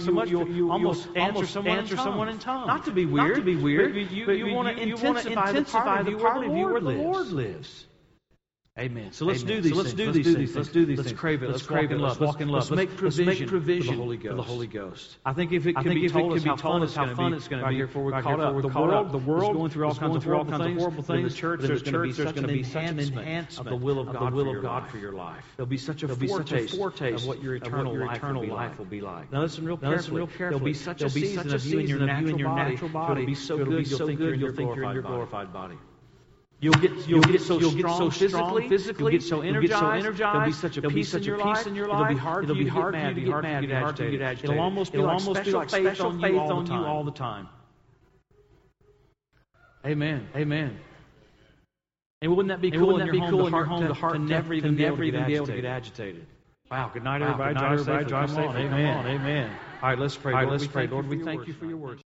so 0.00 0.10
much, 0.10 0.28
you 0.28 0.72
almost 0.72 1.08
answer 1.14 1.46
someone 1.46 2.28
in 2.28 2.40
tongues. 2.40 2.66
Not 2.66 2.84
to 2.86 2.90
be 2.90 3.06
weird, 3.06 3.36
to 3.36 3.42
be 3.42 3.54
weird. 3.54 3.94
You 3.94 4.52
want 4.52 4.76
to 4.76 4.82
intensify 4.82 5.52
the 5.52 6.16
part 6.16 6.44
of 6.44 6.56
you 6.56 6.64
where 6.66 6.80
the 6.80 6.90
Lord 6.90 7.28
lives. 7.28 7.86
Amen. 8.80 9.12
So 9.12 9.26
let's 9.26 9.42
Amen. 9.42 9.56
do 9.56 9.60
these. 9.60 9.72
So 9.72 9.78
let's 9.78 9.92
do 9.92 10.06
let's 10.06 10.16
these. 10.16 10.26
Things. 10.26 10.36
things. 10.36 10.56
Let's 10.56 10.68
do 10.70 10.86
these. 10.86 10.96
Let's 10.96 11.10
things. 11.10 11.20
crave 11.20 11.42
it. 11.42 11.50
Let's, 11.50 11.58
let's 11.58 11.66
crave 11.66 11.92
it. 11.92 11.98
Let's 11.98 12.18
walk 12.18 12.40
in 12.40 12.48
love. 12.48 12.70
Let's, 12.70 12.70
let's, 12.70 13.02
let's 13.02 13.18
make 13.18 13.46
provision, 13.46 13.46
for 13.46 13.58
the, 13.58 14.16
for, 14.16 14.34
the 14.34 14.42
Holy 14.42 14.66
Ghost. 14.66 15.18
I 15.26 15.34
think 15.34 15.52
if 15.52 15.66
it 15.66 15.74
can 15.74 15.92
be 15.92 16.08
told, 16.08 16.32
us 16.32 16.44
how 16.44 16.56
fun 16.56 16.82
it's 16.82 16.94
going 16.94 17.10
to 17.10 17.16
be. 17.16 17.62
Right 17.62 17.74
here, 17.74 17.86
before 17.86 18.04
we're 18.04 18.12
right 18.12 18.22
caught 18.22 18.40
up, 18.40 18.62
the 18.62 18.68
world, 18.68 19.12
the 19.12 19.18
world 19.18 19.42
is 19.42 19.52
going 19.52 19.70
through 19.70 19.86
all 19.86 19.94
kinds 19.94 20.16
of 20.16 20.24
horrible 20.24 21.02
things. 21.02 21.34
The 21.34 21.38
church, 21.38 21.60
there's 21.60 21.82
going 21.82 21.92
to 21.92 22.02
be 22.02 22.12
such 22.12 22.38
an 22.38 22.48
enhancement 22.48 23.58
of 23.58 23.66
the 23.66 23.76
will 23.76 23.98
of 23.98 24.12
God 24.62 24.88
for 24.88 24.98
your 24.98 25.12
life. 25.12 25.44
There'll 25.56 25.68
be 25.68 25.76
such 25.76 26.02
a 26.02 26.08
foretaste 26.08 26.74
of 26.74 27.26
what 27.26 27.42
your 27.42 27.56
eternal 27.56 27.94
life 28.48 28.78
will 28.78 28.86
be 28.86 29.02
like. 29.02 29.30
Now 29.30 29.42
listen 29.42 29.66
real 29.66 29.76
carefully. 29.76 30.24
There'll 30.38 30.58
be 30.58 30.74
such 30.74 31.02
a 31.02 31.10
season 31.10 31.52
of 31.52 31.66
you 31.66 31.80
and 31.80 31.88
your 31.88 32.54
natural 32.54 32.88
body. 32.88 33.22
It'll 33.22 33.26
be 33.26 33.34
so 33.34 33.58
good. 33.62 33.90
You'll 33.90 34.06
think 34.06 34.20
you're 34.20 34.34
in 34.34 34.40
your 34.40 35.02
glorified 35.02 35.52
body. 35.52 35.76
You'll 36.62 36.74
get 36.74 37.08
you'll 37.08 37.22
get 37.22 37.40
so 37.40 37.58
you'll 37.58 37.70
get 37.70 37.78
strong 37.80 37.98
so 37.98 38.10
physically, 38.10 38.68
physically, 38.68 39.02
you'll 39.02 39.10
get 39.12 39.22
so 39.22 39.42
you'll 39.42 39.62
get 39.62 39.70
so 39.70 39.90
energized. 39.90 40.18
There'll 40.18 40.46
be 40.46 40.52
such 40.52 40.76
a 40.76 40.82
peace 40.82 41.14
in 41.14 41.20
such 41.20 41.26
your 41.26 41.36
a 41.36 41.38
peace 41.38 41.46
life. 41.46 41.66
in 41.66 41.74
your 41.74 41.86
It'll 41.86 42.04
be 42.04 42.16
hard 42.16 42.44
It'll 42.44 42.54
for 42.54 42.58
you 42.58 42.64
to 42.64 42.70
get 42.70 42.72
hard 42.74 42.94
for 42.94 43.00
mad, 43.00 43.08
you 43.08 43.14
to 43.14 43.20
be 43.22 43.30
hard 43.30 43.44
mad, 43.44 43.60
to 43.62 43.66
be 43.66 43.72
hard 43.72 43.96
to 43.96 44.02
get 44.10 44.20
agitated. 44.20 44.22
agitated. 44.22 44.50
It'll 44.50 44.62
almost 44.62 44.92
be 44.92 44.98
It'll 44.98 45.06
like 45.06 45.20
almost 45.20 45.40
special 45.40 45.60
like 45.60 45.70
faith 45.70 45.86
special 45.86 46.06
on 46.08 46.20
you 46.20 46.26
faith 46.26 46.38
all 46.38 46.52
on 46.52 46.64
the 46.66 46.72
you 46.72 46.78
time. 46.78 46.86
all 46.90 47.04
the 47.04 47.10
time. 47.12 47.48
Amen. 49.86 50.28
Amen. 50.36 50.78
And 52.20 52.36
wouldn't 52.36 52.48
that 52.48 52.60
be 52.60 52.70
cool 52.70 52.88
wouldn't 52.88 53.00
in 53.00 53.06
that 53.06 53.12
be 53.12 53.30
cool 53.30 53.38
to 53.40 53.46
in 53.46 53.52
your 53.54 53.64
home, 53.64 53.90
heart, 53.90 54.12
to 54.14 54.18
never 54.18 54.52
even 54.52 54.76
be 54.76 54.84
able 54.84 54.98
to 54.98 55.10
get 55.10 55.26
be 55.26 55.34
able 55.36 55.46
to 55.46 55.54
get 55.54 55.64
agitated? 55.64 56.26
Wow. 56.70 56.90
Good 56.92 57.02
night, 57.04 57.22
everybody. 57.22 57.54
Drive 57.54 57.80
safely. 57.80 58.04
Come 58.34 58.48
on. 58.48 58.56
Amen. 58.56 59.06
Amen. 59.06 59.50
All 59.82 59.88
right, 59.88 59.98
let's 59.98 60.16
pray. 60.16 60.34
All 60.34 60.40
right, 60.40 60.48
let's 60.48 60.66
pray. 60.66 60.84
you 60.84 60.90
Lord, 60.90 61.08
we 61.08 61.24
thank 61.24 61.46
you 61.46 61.54
for 61.54 61.64
your 61.64 61.78
tonight. 61.78 61.88
word. 61.88 61.98